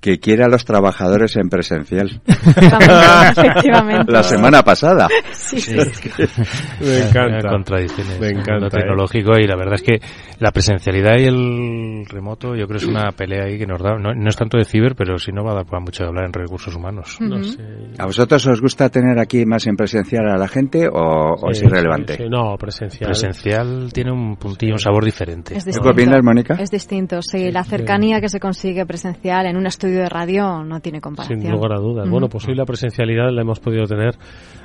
que 0.00 0.18
quiere 0.18 0.44
a 0.44 0.48
los 0.48 0.64
trabajadores 0.64 1.36
en 1.36 1.48
presencial. 1.48 2.22
La 4.06 4.22
semana 4.22 4.62
pasada. 4.62 5.08
Sí, 5.32 5.60
sí. 5.60 5.76
Me 6.80 7.08
encanta. 7.08 7.48
Contradicciones. 7.50 8.18
Me 8.18 8.28
encanta. 8.28 8.58
Lo 8.58 8.66
¿eh? 8.66 8.70
tecnológico 8.70 9.38
y 9.38 9.46
la 9.46 9.56
verdad 9.56 9.74
es 9.74 9.82
que 9.82 10.00
la 10.38 10.52
presencialidad 10.52 11.18
y 11.18 11.24
el 11.24 12.06
remoto 12.06 12.56
yo 12.56 12.66
creo 12.66 12.78
es 12.78 12.86
una 12.86 13.12
pelea 13.12 13.44
ahí 13.44 13.58
que 13.58 13.66
nos 13.66 13.82
da. 13.82 13.96
No, 13.98 14.28
es 14.28 14.36
tanto 14.36 14.56
de 14.56 14.64
ciber, 14.64 14.94
pero 14.94 15.18
sí 15.18 15.32
no 15.32 15.44
va 15.44 15.52
a 15.52 15.56
dar 15.56 15.66
para 15.66 15.80
mucho 15.80 16.02
de 16.02 16.08
hablar 16.08 16.24
en 16.26 16.32
recursos 16.32 16.74
humanos. 16.74 17.18
no 17.20 17.42
sé. 17.42 17.58
¿A 17.98 18.06
vosotros 18.06 18.46
os 18.46 18.60
gusta 18.60 18.88
tener 18.88 19.18
aquí 19.18 19.44
más 19.44 19.66
en 19.66 19.76
presencial 19.76 20.28
a 20.28 20.38
la 20.38 20.48
gente 20.48 20.88
o, 20.90 21.50
es 21.50 21.62
irrelevante? 21.62 22.18
no, 22.28 22.56
presencial. 22.56 23.10
Presencial 23.10 23.92
tiene 23.92 24.12
un 24.12 24.36
puntillo, 24.36 24.74
un 24.74 24.78
sabor 24.78 25.04
diferente. 25.04 25.56
Es 25.56 25.64
¿Qué 25.64 25.88
opinas, 25.88 26.22
Mónica? 26.22 26.54
Es 26.54 26.70
distinto, 26.70 27.20
sí. 27.20 27.50
La 27.50 27.64
cercanía 27.64 28.20
que 28.20 28.28
se 28.28 28.40
consigue 28.40 28.86
presencial 28.86 29.46
en 29.46 29.56
un 29.56 29.66
estudio 29.66 29.89
de 29.98 30.08
radio 30.08 30.62
no 30.64 30.80
tiene 30.80 31.00
comparación. 31.00 31.40
Sin 31.40 31.50
lugar 31.50 31.72
a 31.72 31.80
dudas. 31.80 32.08
Bueno, 32.08 32.28
pues 32.28 32.46
hoy 32.48 32.54
la 32.54 32.64
presencialidad 32.64 33.30
la 33.30 33.42
hemos 33.42 33.60
podido 33.60 33.84
tener 33.84 34.14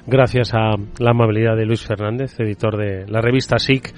gracias 0.07 0.53
a 0.53 0.71
la 0.99 1.11
amabilidad 1.11 1.55
de 1.55 1.65
Luis 1.65 1.83
Fernández, 1.83 2.39
editor 2.39 2.77
de 2.77 3.05
la 3.07 3.21
revista 3.21 3.57
SIC 3.57 3.93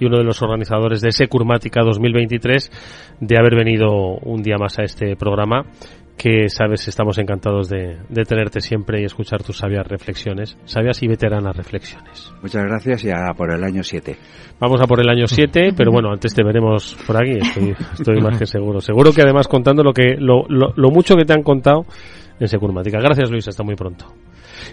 y 0.00 0.04
uno 0.06 0.18
de 0.18 0.24
los 0.24 0.42
organizadores 0.42 1.00
de 1.00 1.12
Securmática 1.12 1.82
2023, 1.82 3.16
de 3.20 3.38
haber 3.38 3.54
venido 3.54 3.88
un 4.22 4.42
día 4.42 4.56
más 4.58 4.78
a 4.78 4.82
este 4.82 5.16
programa 5.16 5.64
que 6.22 6.48
sabes 6.48 6.86
estamos 6.86 7.18
encantados 7.18 7.68
de, 7.68 7.98
tenerte 8.28 8.60
siempre 8.60 9.00
y 9.00 9.04
escuchar 9.04 9.42
tus 9.42 9.58
sabias 9.58 9.84
reflexiones, 9.84 10.56
sabias 10.66 11.02
y 11.02 11.08
veteranas 11.08 11.56
reflexiones. 11.56 12.32
Muchas 12.40 12.62
gracias 12.62 13.04
y 13.04 13.10
a 13.10 13.34
por 13.36 13.52
el 13.52 13.64
año 13.64 13.82
7. 13.82 14.16
Vamos 14.60 14.80
a 14.80 14.84
por 14.84 15.00
el 15.00 15.08
año 15.08 15.26
7, 15.26 15.72
pero 15.76 15.90
bueno, 15.90 16.12
antes 16.12 16.32
te 16.32 16.44
veremos 16.44 16.96
por 17.04 17.16
aquí, 17.16 17.38
estoy, 17.40 18.20
más 18.20 18.38
que 18.38 18.46
seguro. 18.46 18.80
Seguro 18.80 19.12
que 19.12 19.22
además 19.22 19.48
contando 19.48 19.82
lo 19.82 19.92
que 19.92 20.14
lo, 20.16 20.46
lo 20.48 20.90
mucho 20.90 21.16
que 21.16 21.24
te 21.24 21.32
han 21.32 21.42
contado 21.42 21.86
en 22.38 22.46
Securmática. 22.46 23.00
Gracias 23.00 23.28
Luis, 23.28 23.48
hasta 23.48 23.64
muy 23.64 23.74
pronto. 23.74 24.06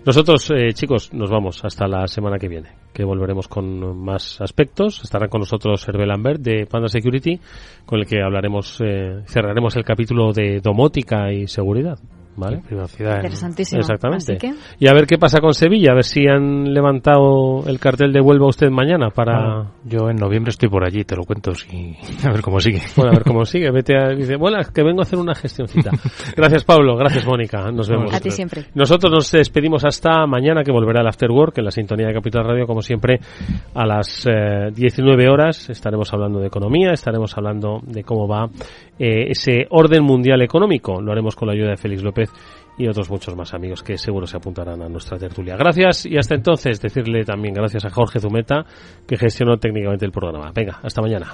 Nosotros, 0.06 0.50
eh, 0.52 0.74
chicos, 0.74 1.14
nos 1.14 1.30
vamos 1.30 1.64
hasta 1.64 1.88
la 1.88 2.08
semana 2.08 2.38
que 2.38 2.48
viene, 2.48 2.70
que 2.94 3.04
volveremos 3.04 3.48
con 3.48 3.98
más 4.04 4.42
aspectos. 4.42 5.02
Estará 5.04 5.28
con 5.28 5.40
nosotros 5.40 5.88
Hervé 5.88 6.06
Lambert 6.06 6.42
de 6.42 6.66
Panda 6.66 6.88
Security, 6.88 7.40
con 7.86 8.00
el 8.00 8.06
que 8.06 8.22
hablaremos, 8.22 8.80
eh, 8.82 9.24
cerraremos 9.28 9.76
el 9.76 9.84
capítulo 9.84 10.34
de 10.34 10.62
domótica 10.62 11.32
y 11.32 11.48
seguridad. 11.48 12.00
¿Vale? 12.40 12.62
Privacidad. 12.66 13.16
Interesantísimo. 13.16 13.82
Exactamente. 13.82 14.38
Y 14.80 14.88
a 14.88 14.94
ver 14.94 15.06
qué 15.06 15.18
pasa 15.18 15.40
con 15.40 15.54
Sevilla, 15.54 15.92
a 15.92 15.96
ver 15.96 16.04
si 16.04 16.28
han 16.28 16.74
levantado 16.74 17.64
el 17.68 17.80
cartel 17.80 18.12
de 18.14 18.22
vuelva 18.22 18.48
usted 18.48 18.70
mañana 18.70 19.10
para... 19.10 19.62
Ah, 19.62 19.72
yo 19.84 20.10
en 20.10 20.16
noviembre 20.16 20.52
estoy 20.52 20.70
por 20.70 20.84
allí, 20.84 21.04
te 21.04 21.16
lo 21.16 21.24
cuento, 21.24 21.54
si... 21.54 21.96
a 22.26 22.32
ver 22.32 22.42
cómo 22.42 22.60
sigue. 22.60 22.82
Bueno, 22.96 23.12
a 23.12 23.16
ver 23.16 23.24
cómo 23.24 23.46
sigue. 23.46 23.72
Vete 23.72 23.96
a... 23.98 24.10
Dice, 24.10 24.36
bueno, 24.36 24.58
que 24.74 24.84
vengo 24.84 25.02
a 25.02 25.04
hacer 25.04 25.20
una 25.20 25.36
gestioncita. 25.36 25.92
gracias, 26.36 26.64
Pablo. 26.64 26.96
Gracias, 26.96 27.26
Mónica. 27.26 27.72
Nos 27.72 27.90
vemos. 27.90 28.14
A 28.14 28.20
ti 28.20 28.32
siempre. 28.32 28.66
Nosotros 28.74 29.12
nos 29.12 29.32
despedimos 29.32 29.84
hasta 29.86 30.26
mañana, 30.26 30.64
que 30.64 30.72
volverá 30.72 31.02
el 31.02 31.08
After 31.08 31.30
Work 31.30 31.58
en 31.58 31.66
la 31.66 31.72
sintonía 31.72 32.08
de 32.08 32.14
Capital 32.14 32.46
Radio, 32.46 32.66
como 32.66 32.82
siempre, 32.82 33.20
a 33.74 33.86
las 33.86 34.28
19 34.74 35.24
eh, 35.24 35.30
horas. 35.30 35.70
Estaremos 35.70 36.12
hablando 36.14 36.40
de 36.40 36.48
economía, 36.48 36.92
estaremos 36.92 37.38
hablando 37.38 37.82
de 37.84 38.04
cómo 38.04 38.28
va 38.28 38.48
eh, 39.00 39.32
ese 39.32 39.66
orden 39.70 40.04
mundial 40.04 40.42
económico. 40.42 41.02
Lo 41.02 41.12
haremos 41.12 41.36
con 41.36 41.48
la 41.48 41.54
ayuda 41.54 41.70
de 41.70 41.78
Félix 41.78 42.04
López 42.04 42.30
y 42.78 42.88
otros 42.88 43.10
muchos 43.10 43.36
más 43.36 43.54
amigos 43.54 43.82
que 43.82 43.98
seguro 43.98 44.28
se 44.28 44.38
apuntarán 44.38 44.82
a 44.82 44.90
nuestra 44.90 45.18
tertulia. 45.18 45.56
Gracias 45.56 46.06
y 46.06 46.18
hasta 46.18 46.36
entonces 46.36 46.82
decirle 46.82 47.24
también 47.24 47.54
gracias 47.54 47.86
a 47.86 47.90
Jorge 47.90 48.20
Zumeta 48.20 48.66
que 49.08 49.18
gestionó 49.18 49.58
técnicamente 49.58 50.06
el 50.06 50.12
programa. 50.12 50.52
Venga, 50.54 50.80
hasta 50.84 51.02
mañana. 51.02 51.34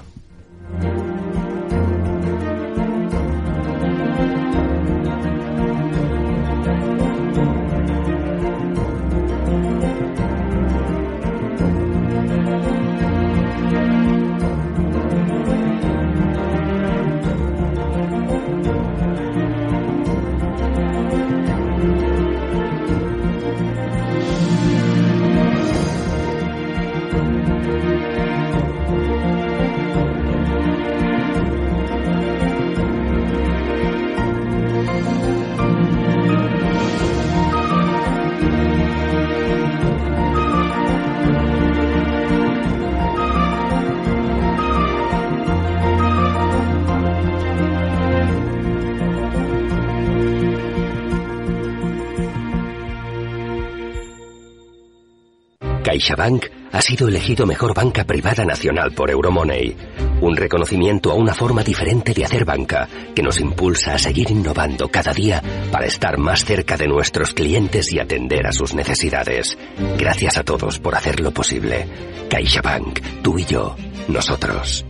CaixaBank 56.05 56.45
ha 56.71 56.81
sido 56.81 57.07
elegido 57.07 57.47
mejor 57.47 57.73
banca 57.73 58.03
privada 58.03 58.45
nacional 58.45 58.91
por 58.91 59.09
Euromoney. 59.09 59.75
Un 60.21 60.37
reconocimiento 60.37 61.11
a 61.11 61.15
una 61.15 61.33
forma 61.33 61.63
diferente 61.63 62.13
de 62.13 62.23
hacer 62.23 62.45
banca 62.45 62.87
que 63.15 63.23
nos 63.23 63.39
impulsa 63.39 63.95
a 63.95 63.97
seguir 63.97 64.29
innovando 64.29 64.87
cada 64.89 65.13
día 65.13 65.41
para 65.71 65.87
estar 65.87 66.19
más 66.19 66.45
cerca 66.45 66.77
de 66.77 66.87
nuestros 66.87 67.33
clientes 67.33 67.91
y 67.91 67.99
atender 67.99 68.45
a 68.45 68.51
sus 68.51 68.75
necesidades. 68.75 69.57
Gracias 69.97 70.37
a 70.37 70.43
todos 70.43 70.77
por 70.79 70.93
hacerlo 70.93 71.31
posible. 71.31 71.87
CaixaBank, 72.29 73.23
tú 73.23 73.39
y 73.39 73.45
yo, 73.45 73.75
nosotros. 74.07 74.85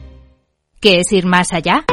¿Qué 0.81 0.99
es 0.99 1.13
ir 1.13 1.25
más 1.25 1.53
allá? 1.53 1.85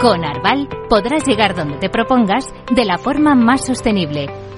Con 0.00 0.24
Arval 0.24 0.68
podrás 0.88 1.24
llegar 1.24 1.54
donde 1.54 1.78
te 1.78 1.88
propongas 1.88 2.46
de 2.74 2.84
la 2.84 2.98
forma 2.98 3.36
más 3.36 3.64
sostenible 3.64 4.26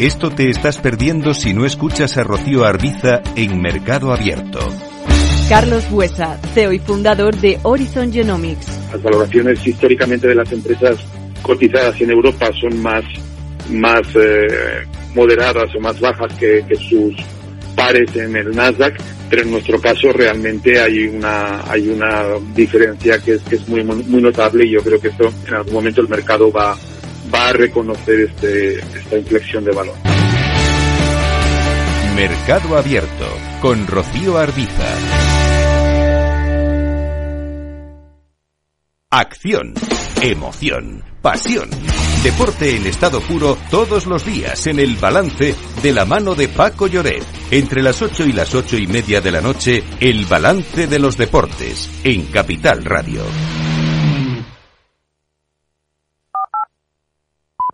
esto 0.00 0.30
te 0.30 0.48
estás 0.48 0.78
perdiendo 0.78 1.34
si 1.34 1.52
no 1.52 1.66
escuchas 1.66 2.16
a 2.16 2.24
Rocío 2.24 2.64
Arbiza 2.64 3.20
en 3.36 3.60
Mercado 3.60 4.14
Abierto. 4.14 4.58
Carlos 5.46 5.90
Buesa, 5.90 6.38
CEO 6.54 6.72
y 6.72 6.78
fundador 6.78 7.36
de 7.36 7.60
Horizon 7.64 8.10
Genomics. 8.10 8.66
Las 8.90 9.02
valoraciones 9.02 9.66
históricamente 9.66 10.26
de 10.26 10.36
las 10.36 10.50
empresas 10.52 10.96
cotizadas 11.42 12.00
en 12.00 12.12
Europa 12.12 12.48
son 12.58 12.80
más, 12.80 13.04
más 13.68 14.00
eh, 14.14 14.86
moderadas 15.14 15.68
o 15.76 15.80
más 15.80 16.00
bajas 16.00 16.32
que, 16.38 16.64
sus 16.76 17.14
pares 17.76 18.16
en 18.16 18.34
el 18.36 18.56
Nasdaq, 18.56 18.98
pero 19.28 19.42
en 19.42 19.50
nuestro 19.50 19.78
caso 19.82 20.14
realmente 20.14 20.80
hay 20.80 21.08
una 21.08 21.70
hay 21.70 21.90
una 21.90 22.24
diferencia 22.54 23.18
que 23.18 23.32
es, 23.32 23.42
que 23.42 23.56
es 23.56 23.68
muy 23.68 23.84
muy 23.84 24.22
notable 24.22 24.64
y 24.64 24.70
yo 24.70 24.82
creo 24.82 24.98
que 24.98 25.08
esto 25.08 25.30
en 25.46 25.54
algún 25.56 25.74
momento 25.74 26.00
el 26.00 26.08
mercado 26.08 26.50
va 26.50 26.74
va 27.32 27.48
a 27.48 27.52
reconocer 27.52 28.20
este, 28.20 28.78
esta 28.78 29.16
inflexión 29.16 29.64
de 29.64 29.72
valor. 29.72 29.94
Mercado 32.14 32.76
Abierto 32.76 33.26
con 33.62 33.86
Rocío 33.86 34.36
Arbiza. 34.36 34.86
Acción, 39.10 39.74
emoción, 40.20 41.02
pasión. 41.22 41.68
Deporte 42.22 42.76
en 42.76 42.86
estado 42.86 43.20
puro 43.20 43.56
todos 43.70 44.06
los 44.06 44.24
días 44.24 44.66
en 44.66 44.78
el 44.78 44.96
balance 44.96 45.54
de 45.82 45.92
la 45.92 46.04
mano 46.04 46.34
de 46.34 46.48
Paco 46.48 46.86
Lloret. 46.86 47.24
Entre 47.50 47.82
las 47.82 48.02
ocho 48.02 48.24
y 48.24 48.32
las 48.32 48.54
ocho 48.54 48.76
y 48.76 48.86
media 48.86 49.20
de 49.20 49.32
la 49.32 49.40
noche, 49.40 49.82
el 50.00 50.26
balance 50.26 50.86
de 50.86 50.98
los 50.98 51.16
deportes 51.16 51.90
en 52.04 52.26
Capital 52.26 52.84
Radio. 52.84 53.22